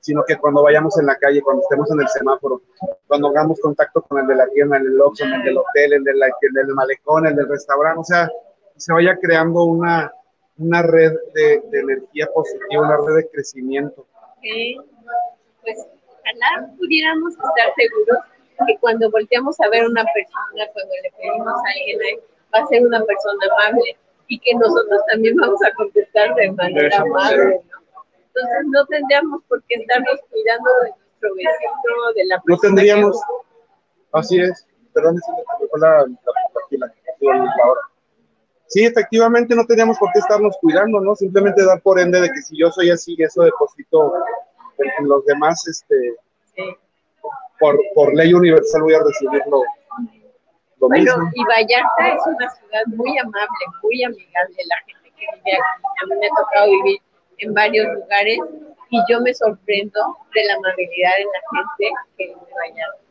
sino 0.04 0.22
que 0.28 0.36
cuando 0.38 0.64
vayamos 0.64 1.00
en 1.00 1.06
la 1.06 1.16
calle, 1.16 1.42
cuando 1.42 1.62
estemos 1.64 1.90
en 1.92 2.02
el 2.02 2.08
semáforo, 2.10 2.62
cuando 3.08 3.30
hagamos 3.30 3.58
contacto 3.62 4.02
con 4.02 4.20
el 4.20 4.28
de 4.28 4.36
la 4.36 4.48
tienda, 4.50 4.76
el 4.78 4.84
del 4.84 5.00
Oxxo, 5.02 5.24
el 5.24 5.44
del 5.44 5.58
hotel, 5.58 5.94
el, 5.94 6.04
de 6.04 6.14
la- 6.16 6.28
el 6.28 6.54
del 6.54 6.68
malecón, 6.76 7.26
el 7.26 7.36
del 7.38 7.48
restaurante, 7.48 8.00
o 8.02 8.04
sea, 8.04 8.30
se 8.76 8.92
vaya 8.92 9.16
creando 9.22 9.64
una, 9.64 10.12
una 10.58 10.82
red 10.82 11.14
de, 11.34 11.64
de 11.72 11.80
energía 11.80 12.28
positiva, 12.34 12.82
una 12.86 12.98
red 13.08 13.16
de 13.16 13.30
crecimiento. 13.30 14.06
que, 14.42 14.76
pues 15.62 15.78
ojalá 16.10 16.68
pudiéramos 16.78 17.32
estar 17.34 17.74
seguros 17.78 18.18
que 18.68 18.78
cuando 18.80 19.10
volteamos 19.10 19.58
a 19.62 19.70
ver 19.70 19.84
a 19.84 19.88
una 19.88 20.04
persona, 20.14 20.66
cuando 20.74 20.94
le 21.02 21.12
pedimos 21.18 21.48
a 21.48 21.70
alguien, 21.80 22.20
va 22.54 22.60
a 22.60 22.66
ser 22.68 22.86
una 22.86 23.02
persona 23.06 23.46
amable 23.58 23.98
y 24.28 24.40
que 24.40 24.54
nosotros 24.56 25.02
también 25.12 25.36
vamos 25.38 25.60
a 25.64 25.74
contestar 25.76 26.36
de 26.36 26.52
manera 26.52 26.98
amable. 26.98 27.62
Entonces 28.36 28.66
no 28.72 28.86
tendríamos 28.88 29.44
por 29.48 29.64
qué 29.64 29.76
estarnos 29.76 30.20
cuidando 30.32 30.70
de 30.84 30.90
nuestro 30.90 31.36
vecino, 31.36 32.14
de 32.16 32.26
la 32.26 32.42
No 32.46 32.58
tendríamos, 32.58 33.22
así 34.12 34.40
es, 34.40 34.66
perdón, 34.94 35.20
se 35.20 35.32
me 35.32 35.80
la, 35.80 36.06
la, 36.80 37.68
hora. 37.68 37.82
Sí, 38.68 38.86
efectivamente 38.86 39.56
no 39.56 39.66
teníamos 39.66 40.00
por 40.00 40.12
qué 40.14 40.20
estarnos 40.20 40.58
cuidando, 40.62 41.00
¿no? 41.00 41.16
Simplemente 41.16 41.64
dar 41.64 41.80
por 41.82 42.00
ende 42.00 42.22
de 42.22 42.30
que 42.30 42.42
si 42.42 42.58
yo 42.58 42.72
soy 42.72 42.90
así, 42.90 43.16
eso 43.20 43.44
deposito 43.44 44.14
en, 44.80 44.90
en 45.00 45.08
los 45.08 45.24
demás, 45.26 45.68
este, 45.68 46.16
por, 47.60 47.78
por 47.94 48.16
ley 48.16 48.34
universal 48.34 48.82
voy 48.82 48.96
a 48.96 49.04
recibir 49.04 49.44
lo, 49.48 49.62
lo 50.80 50.88
Bueno, 50.88 51.18
mismo. 51.18 51.32
y 51.36 51.44
Vallarta 51.46 52.08
es 52.16 52.22
una 52.26 52.50
ciudad 52.50 52.84
muy 52.88 53.16
amable, 53.20 53.66
muy 53.84 54.04
amigable, 54.04 54.58
la 54.66 54.78
gente 54.88 55.14
que 55.16 55.26
vive 55.36 55.58
aquí. 55.58 55.84
A 56.02 56.06
mí 56.08 56.16
me 56.20 56.26
ha 56.26 56.30
tocado 56.30 56.72
vivir 56.72 57.00
en 57.40 57.54
varios 57.54 57.88
lugares 57.94 58.38
y 58.90 59.00
yo 59.10 59.22
me 59.22 59.34
sorprendo 59.34 60.00
de 60.34 60.46
la 60.46 60.54
amabilidad 60.56 61.12
de 61.18 61.26
la 61.26 61.42
gente 61.52 61.96
que 62.18 62.26
vive 62.28 62.38
Vallarta. 62.56 63.04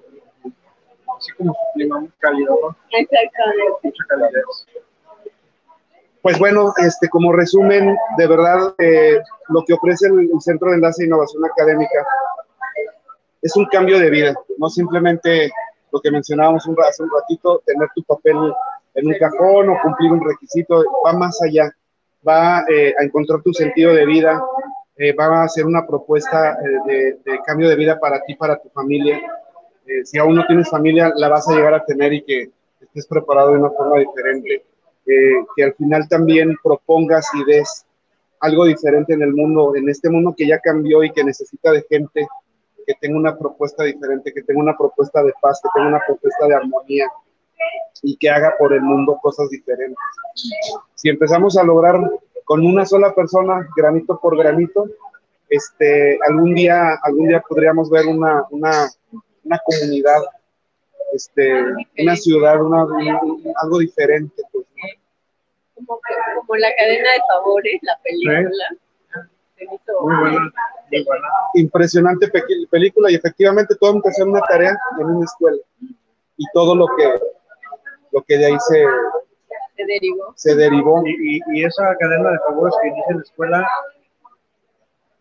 Así 1.17 1.33
como 1.37 1.53
su 1.53 1.75
clima 1.75 2.01
muy 2.01 2.11
cálido, 2.19 2.59
¿no? 2.63 2.77
Exactamente. 2.91 3.79
Mucha 3.83 4.05
calidez. 4.09 4.45
Pues 6.23 6.39
bueno, 6.39 6.73
este, 6.77 7.09
como 7.09 7.33
resumen, 7.33 7.97
de 8.17 8.27
verdad, 8.29 8.75
eh, 8.79 9.21
lo 9.49 9.65
que 9.65 9.75
ofrece 9.75 10.07
el, 10.07 10.21
el 10.21 10.41
Centro 10.41 10.71
de 10.71 10.77
Enlace 10.77 11.03
e 11.03 11.07
Innovación 11.07 11.45
Académica 11.45 12.07
es 13.43 13.57
un 13.57 13.67
cambio 13.67 13.99
de 13.99 14.09
vida, 14.09 14.35
no 14.59 14.69
simplemente 14.69 15.51
lo 15.91 16.01
que 16.01 16.13
mencionábamos 16.13 16.65
un, 16.67 16.77
hace 16.89 17.03
un 17.03 17.11
ratito, 17.11 17.61
tener 17.67 17.89
tu 17.95 18.03
papel 18.05 18.37
en 18.95 19.07
un 19.07 19.15
cajón 19.19 19.69
o 19.69 19.79
cumplir 19.83 20.13
un 20.13 20.25
requisito, 20.25 20.85
va 21.05 21.13
más 21.13 21.41
allá, 21.43 21.75
va 22.27 22.65
eh, 22.69 22.95
a 22.99 23.05
encontrar 23.05 23.43
tu 23.43 23.53
sentido 23.53 23.93
de 23.95 24.07
vida, 24.07 24.43
eh, 24.97 25.13
va 25.15 25.43
a 25.43 25.45
hacer 25.45 25.67
una 25.67 25.87
propuesta 25.87 26.53
eh, 26.53 26.79
de, 26.87 27.19
de 27.25 27.39
cambio 27.45 27.69
de 27.69 27.77
vida 27.77 27.99
para 27.99 28.23
ti, 28.23 28.35
para 28.35 28.61
tu 28.61 28.69
familia. 28.71 29.21
Si 30.05 30.17
aún 30.17 30.37
no 30.37 30.47
tienes 30.47 30.71
familia, 30.71 31.13
la 31.17 31.29
vas 31.29 31.49
a 31.49 31.55
llegar 31.55 31.75
a 31.75 31.85
tener 31.85 32.13
y 32.13 32.23
que 32.23 32.51
estés 32.81 33.07
preparado 33.07 33.53
de 33.53 33.59
una 33.59 33.71
forma 33.71 33.99
diferente. 33.99 34.65
Que 35.05 35.65
al 35.65 35.75
final 35.75 36.09
también 36.09 36.55
propongas 36.63 37.27
y 37.35 37.45
des 37.45 37.85
algo 38.39 38.65
diferente 38.65 39.13
en 39.13 39.23
el 39.23 39.35
mundo, 39.35 39.75
en 39.75 39.89
este 39.89 40.09
mundo 40.09 40.35
que 40.37 40.47
ya 40.47 40.61
cambió 40.61 41.03
y 41.03 41.11
que 41.11 41.25
necesita 41.25 41.73
de 41.73 41.85
gente 41.91 42.27
que 42.87 42.95
tenga 43.01 43.19
una 43.19 43.37
propuesta 43.37 43.83
diferente, 43.83 44.33
que 44.33 44.43
tenga 44.43 44.61
una 44.61 44.77
propuesta 44.77 45.23
de 45.23 45.33
paz, 45.41 45.61
que 45.63 45.69
tenga 45.75 45.89
una 45.89 46.03
propuesta 46.07 46.47
de 46.47 46.55
armonía 46.55 47.09
y 48.03 48.17
que 48.17 48.31
haga 48.31 48.55
por 48.59 48.73
el 48.73 48.81
mundo 48.83 49.19
cosas 49.23 49.49
diferentes. 49.51 49.97
Si 50.95 51.09
empezamos 51.09 51.57
a 51.57 51.63
lograr 51.65 51.97
con 52.45 52.65
una 52.67 52.85
sola 52.85 53.15
persona, 53.15 53.67
granito 53.77 54.19
por 54.21 54.37
granito, 54.37 54.87
este, 55.49 56.19
algún 56.27 56.55
día, 56.55 56.99
algún 57.03 57.29
día 57.29 57.41
podríamos 57.47 57.91
ver 57.91 58.07
una, 58.07 58.45
una, 58.51 58.89
una 59.45 59.61
comunidad, 59.65 60.23
este, 61.13 61.53
una 61.99 62.17
ciudad, 62.17 62.61
una, 62.63 62.85
un- 62.85 63.43
algo 63.63 63.79
diferente. 63.79 64.43
Pues, 64.53 64.67
¿no? 64.67 64.89
Como, 65.87 66.01
como 66.41 66.57
la 66.57 66.69
cadena 66.77 67.13
de 67.13 67.21
favores, 67.33 67.79
la 67.83 67.99
película. 68.03 68.65
Hizo- 69.61 70.01
Muy 70.03 70.17
buena, 70.17 70.53
muy 70.91 71.05
buena. 71.05 71.29
Impresionante 71.55 72.29
pe- 72.29 72.43
película 72.71 73.11
y 73.11 73.15
efectivamente 73.15 73.77
todo 73.77 73.93
empezó 73.95 74.23
en 74.25 74.31
una 74.31 74.41
tarea 74.41 74.77
en 74.99 75.07
una 75.07 75.25
escuela 75.25 75.59
y 76.37 76.45
todo 76.53 76.75
lo 76.75 76.87
que, 76.97 77.05
lo 78.13 78.23
que 78.23 78.37
de 78.39 78.47
ahí 78.47 78.57
se, 78.61 78.85
se 79.77 79.85
derivó. 79.87 80.33
se 80.37 80.55
derivó. 80.55 81.03
Y, 81.07 81.37
y- 81.39 81.41
y 81.55 81.65
esa 81.65 81.95
cadena 81.99 82.31
de 82.31 82.39
favores 82.41 82.75
que 82.83 82.89
inicia 82.89 83.11
en 83.11 83.17
la 83.17 83.23
escuela 83.23 83.69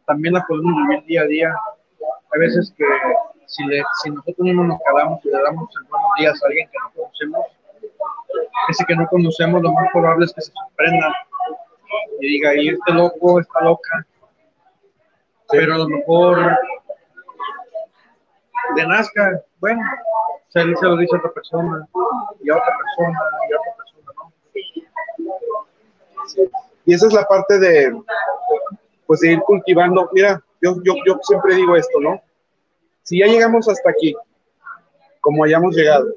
también 0.05 0.33
la 0.33 0.45
podemos 0.47 0.73
vivir 0.87 1.05
día 1.05 1.21
a 1.21 1.25
día. 1.25 1.55
Hay 2.33 2.39
veces 2.39 2.73
que 2.77 2.85
si, 3.45 3.63
le, 3.65 3.83
si 4.03 4.09
nosotros 4.09 4.39
mismos 4.39 4.67
nos 4.67 4.79
calamos 4.85 5.23
y 5.25 5.29
le 5.29 5.41
damos 5.41 5.69
el 5.77 5.87
buenos 5.89 6.09
días 6.19 6.43
a 6.43 6.47
alguien 6.47 6.69
que 6.69 6.77
no 6.83 6.91
conocemos, 6.93 7.45
ese 8.69 8.85
que 8.85 8.95
no 8.95 9.07
conocemos, 9.07 9.61
lo 9.61 9.71
más 9.73 9.89
probable 9.91 10.25
es 10.25 10.33
que 10.33 10.41
se 10.41 10.51
sorprenda 10.51 11.13
y 12.19 12.27
diga, 12.27 12.55
y 12.55 12.69
este 12.69 12.93
loco, 12.93 13.39
está 13.39 13.61
loca. 13.63 14.05
Pero 15.49 15.75
a 15.75 15.77
lo 15.79 15.87
mejor 15.89 16.37
de 18.75 18.87
nazca, 18.87 19.41
bueno, 19.61 19.81
él 20.55 20.75
se 20.75 20.85
lo 20.85 20.97
dice 20.97 21.15
a 21.15 21.19
otra 21.19 21.31
persona, 21.31 21.87
y 22.41 22.49
a 22.49 22.55
otra 22.55 22.77
persona, 22.77 23.19
y 23.47 23.53
a 23.53 23.59
otra 23.59 23.73
persona, 23.77 24.11
¿no? 24.17 24.33
Y 26.83 26.93
esa 26.93 27.07
es 27.07 27.13
la 27.13 27.23
parte 27.25 27.59
de, 27.59 28.01
pues, 29.05 29.19
de 29.19 29.33
ir 29.33 29.39
cultivando. 29.41 30.09
Mira, 30.13 30.43
yo, 30.61 30.75
yo, 30.83 30.95
yo 31.05 31.19
siempre 31.21 31.55
digo 31.55 31.75
esto, 31.75 31.99
¿no? 31.99 32.19
Si 33.03 33.19
ya 33.19 33.27
llegamos 33.27 33.69
hasta 33.69 33.91
aquí, 33.91 34.15
como 35.21 35.43
hayamos 35.43 35.75
llegado, 35.75 36.07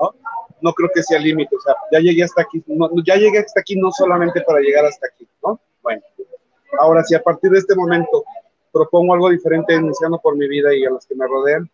¿no? 0.00 0.14
No 0.60 0.72
creo 0.72 0.90
que 0.92 1.04
sea 1.04 1.20
límite, 1.20 1.54
o 1.54 1.60
sea, 1.60 1.76
ya 1.92 2.00
llegué 2.00 2.24
hasta 2.24 2.42
aquí, 2.42 2.64
no, 2.66 2.90
ya 3.04 3.14
llegué 3.14 3.38
hasta 3.38 3.60
aquí 3.60 3.76
no 3.76 3.92
solamente 3.92 4.40
para 4.42 4.58
llegar 4.58 4.84
hasta 4.84 5.06
aquí, 5.06 5.28
¿no? 5.44 5.60
Bueno, 5.82 6.02
ahora 6.80 7.04
si 7.04 7.14
a 7.14 7.22
partir 7.22 7.52
de 7.52 7.58
este 7.58 7.76
momento 7.76 8.24
propongo 8.72 9.14
algo 9.14 9.30
diferente 9.30 9.74
iniciando 9.74 10.18
por 10.18 10.36
mi 10.36 10.48
vida 10.48 10.74
y 10.74 10.84
a 10.84 10.90
los 10.90 11.06
que 11.06 11.14
me 11.14 11.26
rodean, 11.26 11.70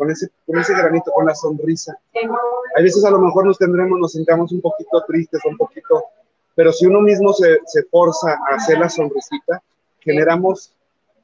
con 0.00 0.10
ese, 0.10 0.30
con 0.46 0.58
ese 0.58 0.72
granito, 0.72 1.12
con 1.12 1.26
la 1.26 1.34
sonrisa. 1.34 1.94
Hay 2.74 2.82
veces 2.82 3.04
a 3.04 3.10
lo 3.10 3.18
mejor 3.18 3.44
nos 3.44 3.58
tendremos, 3.58 3.98
nos 3.98 4.12
sentamos 4.12 4.50
un 4.50 4.62
poquito 4.62 5.04
tristes, 5.06 5.42
un 5.44 5.58
poquito, 5.58 6.02
pero 6.54 6.72
si 6.72 6.86
uno 6.86 7.02
mismo 7.02 7.34
se, 7.34 7.58
se 7.66 7.82
forza 7.82 8.30
a 8.50 8.54
hacer 8.54 8.78
la 8.78 8.88
sonrisita, 8.88 9.62
generamos 10.00 10.72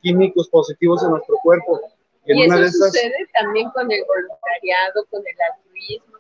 químicos 0.03 0.51
positivos 0.51 1.03
en 1.05 1.13
nuestro 1.13 1.37
cuerpo. 1.43 1.81
Y, 2.27 2.33
en 2.33 2.51
una 2.51 2.61
de 2.61 2.67
esas... 2.67 2.93
sucede 2.93 3.27
también 3.33 3.71
con 3.71 3.91
el 3.91 4.05
voluntariado, 4.05 5.07
con 5.11 5.23
el 5.23 5.37
altruismo. 5.51 6.19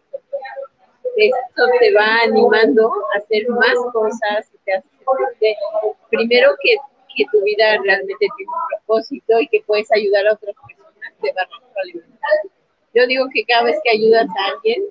Esto 1.19 1.65
te 1.79 1.93
va 1.93 2.23
animando 2.25 2.91
a 3.15 3.19
hacer 3.19 3.47
más 3.51 3.75
cosas 3.93 4.49
y 4.55 4.59
te 4.65 4.73
hace 4.77 4.89
primero 6.09 6.57
que, 6.63 6.77
que, 7.15 7.25
tu 7.31 7.45
vida 7.45 7.77
realmente 7.85 8.15
tiene 8.19 8.51
un 8.51 8.69
propósito 8.87 9.41
y 9.41 9.49
que 9.49 9.63
puedes 9.67 9.93
ayudar 9.93 10.27
a 10.27 10.33
otras 10.33 10.55
personas, 10.55 10.86
te 11.21 11.33
va 11.33 11.43
Yo 12.95 13.07
digo 13.07 13.27
que 13.33 13.45
cada 13.45 13.65
vez 13.65 13.79
que 13.83 13.91
ayudas 13.91 14.27
a 14.29 14.51
alguien, 14.53 14.85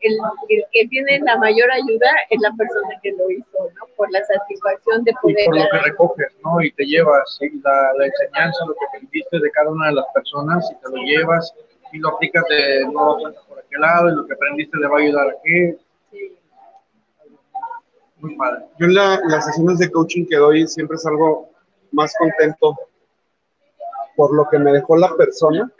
el, 0.00 0.16
que 0.48 0.88
tiene 0.88 1.20
la 1.20 1.36
mayor 1.38 1.70
ayuda 1.72 2.10
es 2.30 2.40
la 2.40 2.52
persona 2.56 2.88
que 3.02 3.12
lo 3.12 3.30
hizo, 3.30 3.58
¿no? 3.74 3.86
Por 3.96 4.10
la 4.12 4.24
satisfacción 4.24 5.02
de 5.04 5.12
poder. 5.20 5.40
Y 5.40 5.46
por 5.46 5.56
lo 5.56 5.70
que 5.70 5.78
recoges, 5.78 6.32
¿no? 6.44 6.62
Y 6.62 6.70
te 6.72 6.84
llevas 6.84 7.38
la, 7.64 7.92
la, 7.98 8.06
enseñanza, 8.06 8.64
lo 8.66 8.74
que 8.74 8.86
aprendiste 8.86 9.40
de 9.40 9.50
cada 9.50 9.70
una 9.70 9.88
de 9.88 9.94
las 9.94 10.06
personas 10.14 10.70
y 10.70 10.74
te 10.76 10.90
lo 10.90 11.02
llevas 11.02 11.52
y 11.92 11.98
lo 11.98 12.10
aplicas 12.10 12.44
de 12.48 12.84
nuevo 12.84 13.18
por 13.48 13.58
aquel 13.58 13.80
lado 13.80 14.08
y 14.10 14.14
lo 14.14 14.26
que 14.26 14.34
aprendiste 14.34 14.76
le 14.78 14.86
va 14.86 14.98
a 14.98 15.00
ayudar 15.00 15.26
a 15.28 15.30
aquel. 15.30 15.78
Sí. 16.12 16.36
Muy 18.18 18.36
padre. 18.36 18.64
Yo 18.78 18.86
en 18.86 18.94
la, 18.94 19.20
las 19.26 19.46
sesiones 19.46 19.78
de 19.78 19.90
coaching 19.90 20.26
que 20.26 20.36
doy 20.36 20.66
siempre 20.68 20.96
salgo 20.96 21.50
más 21.92 22.14
contento 22.18 22.76
por 24.18 24.34
lo 24.34 24.48
que 24.50 24.58
me 24.58 24.72
dejó 24.72 24.96
la 24.96 25.14
persona, 25.14 25.72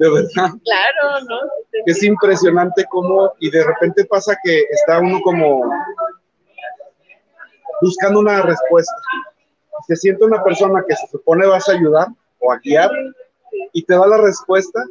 de 0.00 0.10
verdad. 0.10 0.50
Claro, 0.64 1.24
¿no? 1.28 1.36
Es 1.86 2.02
impresionante 2.02 2.84
cómo, 2.90 3.32
y 3.38 3.48
de 3.48 3.62
repente 3.62 4.04
pasa 4.06 4.36
que 4.42 4.64
está 4.70 4.98
uno 4.98 5.20
como 5.22 5.70
buscando 7.80 8.18
una 8.18 8.42
respuesta. 8.42 8.92
Se 9.86 9.94
siente 9.94 10.24
una 10.24 10.42
persona 10.42 10.84
que 10.86 10.96
se 10.96 11.06
supone 11.06 11.46
vas 11.46 11.68
a 11.68 11.74
ayudar 11.74 12.08
o 12.40 12.50
a 12.50 12.58
guiar 12.58 12.90
y 13.72 13.84
te 13.84 13.94
da 13.94 14.04
la 14.04 14.18
respuesta. 14.18 14.84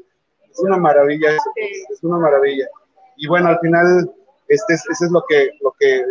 Es 0.50 0.60
una 0.60 0.78
maravilla 0.78 1.32
eso, 1.32 1.52
es 1.92 2.02
una 2.02 2.18
maravilla. 2.18 2.70
Y 3.18 3.28
bueno, 3.28 3.50
al 3.50 3.60
final, 3.60 4.10
este 4.48 4.74
es, 4.74 4.84
ese 4.90 5.06
es 5.06 5.12
lo 5.12 5.22
que, 5.28 5.50
lo 5.60 5.76
que, 5.78 6.02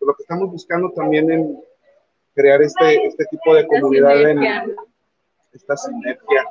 lo 0.00 0.14
que 0.14 0.22
estamos 0.22 0.50
buscando 0.50 0.90
también 0.92 1.30
en 1.30 1.62
crear 2.34 2.62
este, 2.62 3.08
este 3.08 3.26
tipo 3.26 3.54
de 3.54 3.66
comunidad 3.66 4.22
en, 4.22 4.40
esta 5.52 5.76
sinergia 5.76 6.44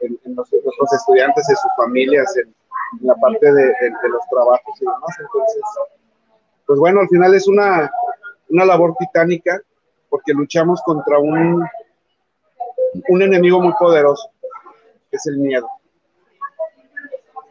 en, 0.00 0.18
los, 0.34 0.50
nuestros 0.52 0.92
estudiantes, 0.92 1.48
en 1.48 1.56
sus 1.56 1.70
familias, 1.76 2.36
en, 2.36 2.54
la 3.02 3.14
parte 3.16 3.52
de, 3.52 3.72
los 4.08 4.22
trabajos 4.30 4.80
y 4.80 4.84
demás. 4.84 5.16
Entonces, 5.20 5.62
pues 6.66 6.78
bueno, 6.78 7.00
al 7.00 7.08
final 7.08 7.34
es 7.34 7.46
una, 7.46 7.90
una 8.48 8.64
labor 8.64 8.94
titánica 8.98 9.60
porque 10.08 10.32
luchamos 10.32 10.82
contra 10.82 11.18
un, 11.20 11.64
un 13.08 13.22
enemigo 13.22 13.60
muy 13.60 13.72
poderoso, 13.78 14.28
que 15.10 15.16
es 15.16 15.26
el 15.26 15.38
miedo. 15.38 15.68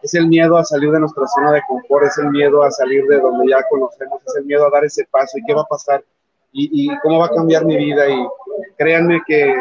Es 0.01 0.13
el 0.13 0.27
miedo 0.27 0.57
a 0.57 0.65
salir 0.65 0.91
de 0.91 0.99
nuestra 0.99 1.25
zona 1.27 1.53
de 1.53 1.61
confort, 1.67 2.05
es 2.05 2.17
el 2.17 2.29
miedo 2.29 2.63
a 2.63 2.71
salir 2.71 3.05
de 3.07 3.19
donde 3.19 3.49
ya 3.49 3.63
conocemos, 3.69 4.21
es 4.25 4.35
el 4.37 4.45
miedo 4.45 4.67
a 4.67 4.69
dar 4.69 4.83
ese 4.83 5.05
paso 5.09 5.37
y 5.37 5.43
qué 5.45 5.53
va 5.53 5.61
a 5.61 5.67
pasar 5.67 6.03
y, 6.51 6.91
y 6.91 6.97
cómo 6.99 7.19
va 7.19 7.27
a 7.27 7.33
cambiar 7.33 7.65
mi 7.65 7.77
vida. 7.77 8.09
Y 8.09 8.27
créanme 8.77 9.21
que 9.25 9.55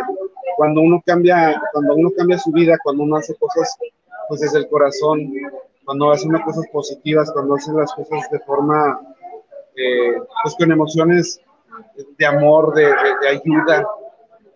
cuando 0.58 0.80
uno 0.80 1.00
cambia, 1.06 1.62
cuando 1.72 1.94
uno 1.94 2.10
cambia 2.16 2.36
su 2.36 2.50
vida, 2.50 2.76
cuando 2.82 3.04
uno 3.04 3.16
hace 3.18 3.32
cosas 3.36 3.78
pues 4.28 4.40
desde 4.40 4.58
el 4.58 4.68
corazón, 4.68 5.32
cuando 5.84 6.10
hace 6.10 6.26
unas 6.26 6.42
cosas 6.42 6.66
positivas, 6.72 7.30
cuando 7.32 7.54
hace 7.54 7.72
las 7.72 7.94
cosas 7.94 8.28
de 8.32 8.40
forma, 8.40 9.00
eh, 9.76 10.18
pues 10.42 10.56
con 10.58 10.72
emociones 10.72 11.40
de 12.18 12.26
amor, 12.26 12.74
de, 12.74 12.86
de, 12.86 13.28
ayuda, 13.28 13.86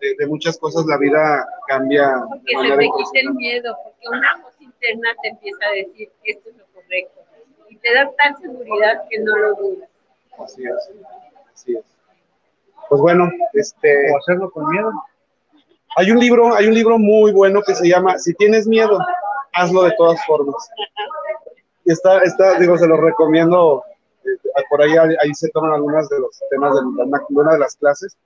de, 0.01 0.15
de, 0.19 0.27
muchas 0.27 0.57
cosas, 0.57 0.85
la 0.87 0.97
vida 0.97 1.47
cambia. 1.69 2.13
Que 2.45 2.53
se 2.53 2.77
te 2.77 2.89
quite 2.97 3.19
el 3.21 3.33
miedo, 3.35 3.73
porque 3.85 4.09
una 4.09 4.43
voz 4.43 4.59
interna 4.59 5.07
te 5.21 5.29
empieza 5.29 5.65
a 5.65 5.71
decir 5.71 6.11
esto 6.25 6.49
es 6.49 6.57
lo 6.57 6.65
correcto 6.73 7.21
y 7.69 7.77
te 7.77 7.93
da 7.93 8.11
tal 8.17 8.35
seguridad 8.41 9.03
que 9.09 9.19
no 9.19 9.37
lo 9.37 9.55
dudas. 9.55 9.89
Así 10.37 10.65
es, 10.65 10.91
así 11.53 11.75
es. 11.77 11.85
Pues 12.89 12.99
bueno, 12.99 13.31
este. 13.53 14.11
O 14.11 14.17
hacerlo 14.17 14.51
con 14.51 14.67
miedo. 14.67 14.91
Hay 15.95 16.11
un 16.11 16.19
libro, 16.19 16.55
hay 16.55 16.67
un 16.67 16.73
libro 16.73 16.97
muy 16.97 17.31
bueno 17.31 17.61
que 17.61 17.75
se 17.75 17.87
llama 17.87 18.17
Si 18.17 18.33
tienes 18.33 18.67
miedo, 18.67 18.97
hazlo 19.53 19.83
de 19.83 19.93
todas 19.97 20.19
formas. 20.25 20.69
Está, 21.85 22.19
está, 22.23 22.57
digo, 22.59 22.77
se 22.77 22.87
lo 22.87 22.97
recomiendo. 22.97 23.83
Eh, 24.25 24.63
por 24.69 24.81
ahí, 24.81 24.95
ahí 24.97 25.33
se 25.33 25.49
toman 25.49 25.73
algunas 25.73 26.09
de 26.09 26.19
los 26.19 26.39
temas 26.49 26.73
de, 26.73 26.81
una 27.29 27.53
de 27.53 27.59
las 27.59 27.75
clases. 27.75 28.17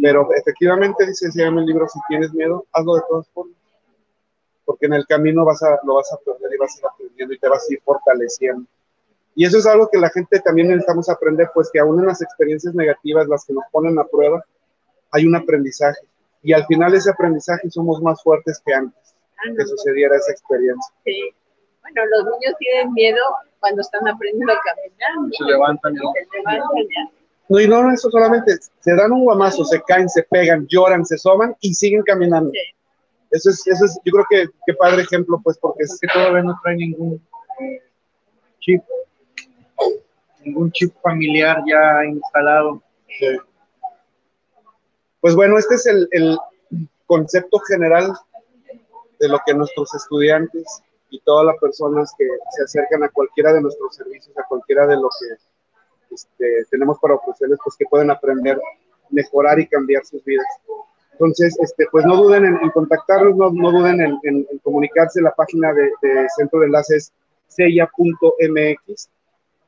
Pero 0.00 0.28
efectivamente 0.34 1.06
dice, 1.06 1.30
se 1.30 1.42
llama 1.42 1.60
el 1.60 1.66
libro 1.66 1.88
Si 1.88 1.98
tienes 2.08 2.32
miedo, 2.32 2.66
hazlo 2.72 2.96
de 2.96 3.02
todas 3.08 3.28
formas. 3.28 3.56
Porque 4.64 4.86
en 4.86 4.94
el 4.94 5.06
camino 5.06 5.44
vas 5.44 5.62
a, 5.62 5.80
lo 5.84 5.94
vas 5.94 6.12
a 6.12 6.16
aprender 6.16 6.52
y 6.52 6.58
vas 6.58 6.76
a 6.76 6.78
ir 6.78 6.86
aprendiendo 6.86 7.34
y 7.34 7.38
te 7.38 7.48
vas 7.48 7.66
a 7.68 7.72
ir 7.72 7.80
fortaleciendo. 7.82 8.66
Y 9.34 9.46
eso 9.46 9.58
es 9.58 9.66
algo 9.66 9.88
que 9.90 9.98
la 9.98 10.10
gente 10.10 10.40
también 10.40 10.68
necesitamos 10.68 11.08
aprender, 11.08 11.50
pues 11.54 11.70
que 11.72 11.78
aún 11.78 11.98
en 12.00 12.06
las 12.06 12.20
experiencias 12.20 12.74
negativas, 12.74 13.28
las 13.28 13.44
que 13.44 13.54
nos 13.54 13.64
ponen 13.70 13.98
a 13.98 14.04
prueba, 14.04 14.44
hay 15.10 15.26
un 15.26 15.36
aprendizaje 15.36 16.00
y 16.42 16.52
al 16.52 16.66
final 16.66 16.94
ese 16.94 17.10
aprendizaje 17.10 17.70
somos 17.70 18.00
más 18.02 18.22
fuertes 18.22 18.60
que 18.64 18.74
antes 18.74 19.14
ah, 19.38 19.52
que 19.56 19.64
sucediera 19.64 20.16
esa 20.16 20.32
experiencia. 20.32 20.94
Sí. 21.04 21.30
Bueno, 21.82 22.02
los 22.06 22.24
niños 22.24 22.54
tienen 22.58 22.92
miedo 22.92 23.20
cuando 23.60 23.80
están 23.80 24.06
aprendiendo 24.06 24.52
a 24.52 24.60
caminar. 24.60 25.34
Se 25.36 25.44
levantan. 25.44 25.94
¿no? 25.94 26.12
Se 26.12 26.38
levantan 26.38 26.82
ya. 26.94 27.10
No, 27.48 27.58
y 27.58 27.66
no 27.66 27.90
eso 27.90 28.10
solamente, 28.10 28.58
se 28.80 28.94
dan 28.94 29.10
un 29.10 29.24
guamazo, 29.24 29.64
se 29.64 29.80
caen, 29.82 30.06
se 30.08 30.22
pegan, 30.24 30.66
lloran, 30.68 31.06
se 31.06 31.16
soman 31.16 31.56
y 31.60 31.72
siguen 31.72 32.02
caminando. 32.02 32.50
Sí. 32.50 32.58
Eso 33.30 33.50
es, 33.50 33.66
eso 33.66 33.84
es, 33.86 33.98
yo 34.04 34.12
creo 34.12 34.26
que 34.28 34.48
qué 34.66 34.74
padre 34.74 35.02
ejemplo, 35.02 35.40
pues, 35.42 35.58
porque 35.58 35.84
es 35.84 35.98
que 36.00 36.08
todavía 36.08 36.42
no 36.42 36.58
trae 36.62 36.76
ningún 36.76 37.22
chip, 38.60 38.82
ningún 40.44 40.70
chip 40.72 40.92
familiar 41.02 41.62
ya 41.66 42.04
instalado. 42.04 42.82
Sí. 43.18 43.38
Pues 45.20 45.34
bueno, 45.34 45.58
este 45.58 45.74
es 45.74 45.86
el, 45.86 46.08
el, 46.12 46.38
concepto 47.06 47.58
general 47.60 48.12
de 49.18 49.28
lo 49.28 49.40
que 49.44 49.54
nuestros 49.54 49.94
estudiantes 49.94 50.82
y 51.08 51.18
todas 51.20 51.46
las 51.46 51.56
personas 51.56 52.12
que 52.18 52.28
se 52.50 52.64
acercan 52.64 53.02
a 53.02 53.08
cualquiera 53.08 53.52
de 53.54 53.62
nuestros 53.62 53.96
servicios, 53.96 54.36
a 54.36 54.44
cualquiera 54.46 54.86
de 54.86 54.96
lo 54.96 55.08
que 55.18 56.14
este, 56.14 56.66
tenemos 56.70 56.98
para 56.98 57.14
ofrecerles, 57.14 57.58
pues 57.64 57.76
que 57.76 57.86
pueden 57.86 58.10
aprender, 58.10 58.60
mejorar 59.08 59.58
y 59.58 59.66
cambiar 59.66 60.04
sus 60.04 60.22
vidas. 60.22 60.46
Entonces, 61.12 61.58
este, 61.60 61.86
pues 61.90 62.04
no 62.04 62.16
duden 62.16 62.44
en, 62.44 62.70
contactarnos, 62.70 63.34
no, 63.34 63.50
no 63.50 63.72
duden 63.72 64.02
en, 64.02 64.18
en, 64.22 64.46
en, 64.50 64.58
comunicarse. 64.58 65.22
La 65.22 65.34
página 65.34 65.72
de, 65.72 65.90
Centro 66.36 66.60
de 66.60 66.66
Enlaces 66.66 67.12
sella.mx. 67.48 69.08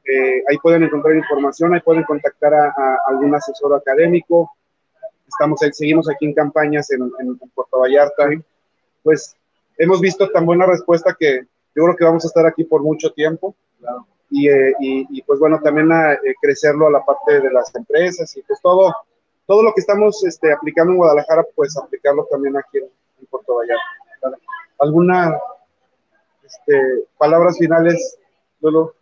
Eh, 0.04 0.42
ahí 0.48 0.58
pueden 0.62 0.84
encontrar 0.84 1.16
información, 1.16 1.72
ahí 1.72 1.80
pueden 1.80 2.04
contactar 2.04 2.52
a 2.52 2.98
algún 3.06 3.34
asesor 3.34 3.74
académico, 3.74 4.52
estamos, 5.30 5.60
seguimos 5.72 6.08
aquí 6.08 6.26
en 6.26 6.34
campañas 6.34 6.90
en, 6.90 7.10
en, 7.18 7.38
Puerto 7.54 7.78
Vallarta, 7.78 8.28
pues 9.02 9.36
hemos 9.78 10.00
visto 10.00 10.28
tan 10.30 10.44
buena 10.44 10.66
respuesta 10.66 11.16
que 11.18 11.46
yo 11.74 11.84
creo 11.84 11.96
que 11.96 12.04
vamos 12.04 12.24
a 12.24 12.28
estar 12.28 12.46
aquí 12.46 12.64
por 12.64 12.82
mucho 12.82 13.12
tiempo. 13.12 13.54
Claro. 13.78 14.06
Y, 14.30 14.48
eh, 14.48 14.74
y, 14.78 15.06
y, 15.10 15.22
pues 15.22 15.40
bueno, 15.40 15.60
también 15.60 15.90
a 15.90 16.12
eh, 16.12 16.34
crecerlo 16.40 16.86
a 16.86 16.92
la 16.92 17.04
parte 17.04 17.40
de 17.40 17.50
las 17.50 17.74
empresas 17.74 18.36
y 18.36 18.42
pues 18.42 18.60
todo, 18.60 18.94
todo 19.46 19.62
lo 19.62 19.72
que 19.72 19.80
estamos 19.80 20.24
este, 20.24 20.52
aplicando 20.52 20.92
en 20.92 20.98
Guadalajara, 20.98 21.44
pues 21.56 21.76
aplicarlo 21.76 22.26
también 22.30 22.56
aquí 22.56 22.78
en, 22.78 22.84
en 22.84 23.26
Puerto 23.26 23.56
Vallarta. 23.56 24.38
¿Alguna 24.78 25.36
este, 26.44 27.04
palabras 27.18 27.58
finales, 27.58 28.18
Lolo? 28.60 28.94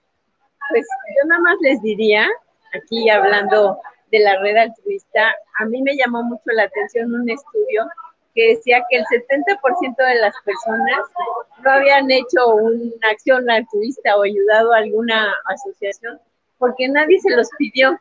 Pues 0.70 0.86
yo 1.16 1.28
nada 1.28 1.40
más 1.42 1.56
les 1.60 1.80
diría, 1.82 2.26
aquí 2.74 3.08
hablando 3.08 3.78
de 4.10 4.18
la 4.20 4.38
red 4.40 4.56
altruista, 4.56 5.34
a 5.60 5.64
mí 5.66 5.82
me 5.82 5.96
llamó 5.96 6.22
mucho 6.22 6.44
la 6.46 6.64
atención 6.64 7.14
un 7.14 7.28
estudio 7.28 7.86
que 8.34 8.54
decía 8.54 8.84
que 8.88 8.98
el 8.98 9.04
70% 9.04 9.96
de 9.96 10.14
las 10.20 10.34
personas 10.44 11.00
no 11.62 11.70
habían 11.70 12.10
hecho 12.10 12.46
una 12.54 13.10
acción 13.10 13.50
altruista 13.50 14.16
o 14.16 14.22
ayudado 14.22 14.72
a 14.72 14.78
alguna 14.78 15.34
asociación 15.46 16.20
porque 16.58 16.88
nadie 16.88 17.18
se 17.20 17.34
los 17.34 17.48
pidió. 17.58 17.98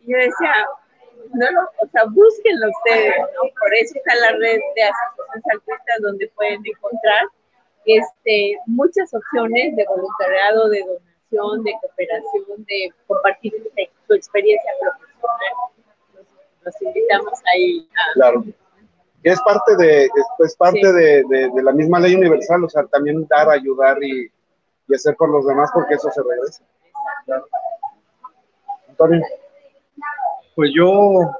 Y 0.00 0.12
yo 0.12 0.18
decía, 0.18 0.52
no 1.34 1.50
lo, 1.50 1.60
o 1.62 1.86
sea, 1.92 2.04
búsquenlo 2.06 2.68
ustedes, 2.68 3.14
¿no? 3.18 3.50
Por 3.58 3.74
eso 3.74 3.94
está 3.96 4.14
la 4.16 4.32
red 4.38 4.58
de 4.74 4.82
asociaciones 4.82 5.44
altruistas 5.52 5.96
donde 6.00 6.28
pueden 6.34 6.62
encontrar 6.64 7.24
este, 7.84 8.56
muchas 8.66 9.12
opciones 9.14 9.76
de 9.76 9.84
voluntariado, 9.86 10.68
de 10.70 10.80
donación, 10.80 11.64
de 11.64 11.72
cooperación, 11.80 12.64
de 12.64 12.92
compartir 13.06 13.52
su 14.06 14.14
experiencia 14.14 14.70
profesional 14.80 15.11
los 16.64 16.82
invitamos 16.82 17.40
ahí 17.52 17.88
a, 17.94 18.12
claro. 18.14 18.44
que 19.22 19.30
es 19.30 19.40
parte 19.42 19.76
de, 19.76 20.04
es 20.38 20.56
parte 20.56 20.92
de, 20.92 21.24
de, 21.24 21.62
la 21.62 21.72
misma 21.72 21.98
ley 22.00 22.14
universal, 22.14 22.64
o 22.64 22.68
sea, 22.68 22.84
también 22.86 23.26
dar, 23.28 23.50
ayudar 23.50 24.02
y, 24.02 24.30
y 24.88 24.94
hacer 24.94 25.16
por 25.16 25.30
los 25.30 25.46
demás 25.46 25.70
porque 25.74 25.94
eso 25.94 26.10
se 26.10 26.22
regresa. 26.22 26.62
Antonio. 28.88 29.22
Pues 30.54 30.70
yo 30.74 31.32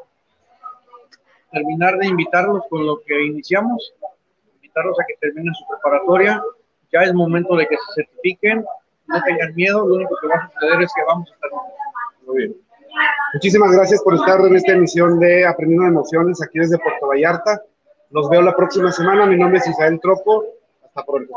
terminar 1.53 1.99
de 1.99 2.07
invitarlos 2.07 2.63
con 2.69 2.87
lo 2.87 3.01
que 3.03 3.27
iniciamos, 3.27 3.95
invitarlos 4.57 4.99
a 4.99 5.05
que 5.07 5.15
terminen 5.21 5.55
su 5.55 5.67
preparatoria. 5.69 6.43
Ya 6.93 7.01
es 7.01 7.15
momento 7.15 7.57
de 7.57 7.67
que 7.67 7.77
se 7.77 8.03
certifiquen, 8.03 8.65
no 9.07 9.23
tengan 9.23 9.55
miedo, 9.55 9.87
lo 9.87 9.95
único 9.97 10.17
que 10.21 10.27
va 10.29 10.35
a 10.35 10.51
suceder 10.53 10.83
es 10.83 10.93
que 10.95 11.05
vamos 11.05 11.31
a 11.31 11.35
estar 11.35 11.51
muy 12.27 12.37
bien. 12.37 12.57
Muchísimas 13.33 13.73
gracias 13.73 14.03
por 14.03 14.15
estar 14.15 14.41
en 14.41 14.57
esta 14.57 14.73
emisión 14.73 15.19
de 15.19 15.47
Aprendiendo 15.47 15.87
Emociones 15.87 16.43
aquí 16.43 16.59
desde 16.59 16.79
Puerto 16.79 17.07
Vallarta. 17.07 17.63
Los 18.11 18.29
veo 18.29 18.43
la 18.43 18.55
próxima 18.55 18.93
semana. 18.93 19.25
Mi 19.25 19.37
nombre 19.37 19.59
es 19.59 19.67
Isabel 19.67 19.99
Tropo. 20.01 20.45
Hasta 20.85 21.03
pronto. 21.03 21.33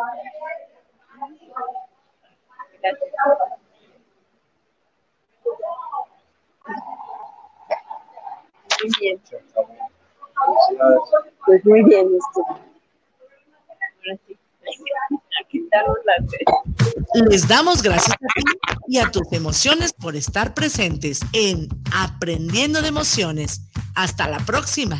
Muy 8.82 8.92
bien. 9.00 9.22
Pues 11.46 11.66
muy 11.66 11.84
bien, 11.84 12.10
esto. 12.18 12.60
Les 17.30 17.48
damos 17.48 17.82
gracias 17.82 18.14
a 18.14 18.18
ti 18.18 18.44
y 18.88 18.98
a 19.00 19.10
tus 19.10 19.32
emociones 19.32 19.94
por 19.94 20.16
estar 20.16 20.54
presentes 20.54 21.22
en 21.34 21.68
Aprendiendo 21.94 22.82
de 22.82 22.90
Emociones. 22.90 23.62
Hasta 23.96 24.28
la 24.28 24.40
próxima. 24.40 25.00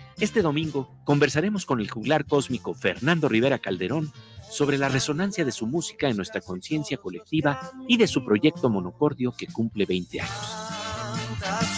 Este 0.19 0.41
domingo 0.41 0.89
conversaremos 1.03 1.65
con 1.65 1.79
el 1.79 1.89
juglar 1.89 2.25
cósmico 2.25 2.73
Fernando 2.73 3.29
Rivera 3.29 3.59
Calderón 3.59 4.11
sobre 4.49 4.77
la 4.77 4.89
resonancia 4.89 5.45
de 5.45 5.51
su 5.51 5.65
música 5.65 6.09
en 6.09 6.17
nuestra 6.17 6.41
conciencia 6.41 6.97
colectiva 6.97 7.71
y 7.87 7.97
de 7.97 8.07
su 8.07 8.23
proyecto 8.23 8.69
Monocordio 8.69 9.31
que 9.31 9.47
cumple 9.47 9.85
20 9.85 10.21
años. 10.21 10.71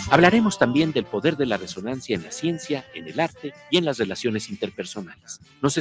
Hablaremos 0.09 0.59
también 0.59 0.91
del 0.91 1.05
poder 1.05 1.37
de 1.37 1.45
la 1.45 1.57
resonancia 1.57 2.15
en 2.15 2.23
la 2.23 2.31
ciencia, 2.31 2.85
en 2.93 3.07
el 3.07 3.19
arte 3.19 3.53
y 3.71 3.77
en 3.77 3.85
las 3.85 3.97
relaciones 3.97 4.49
interpersonales. 4.49 5.39
Nos 5.61 5.77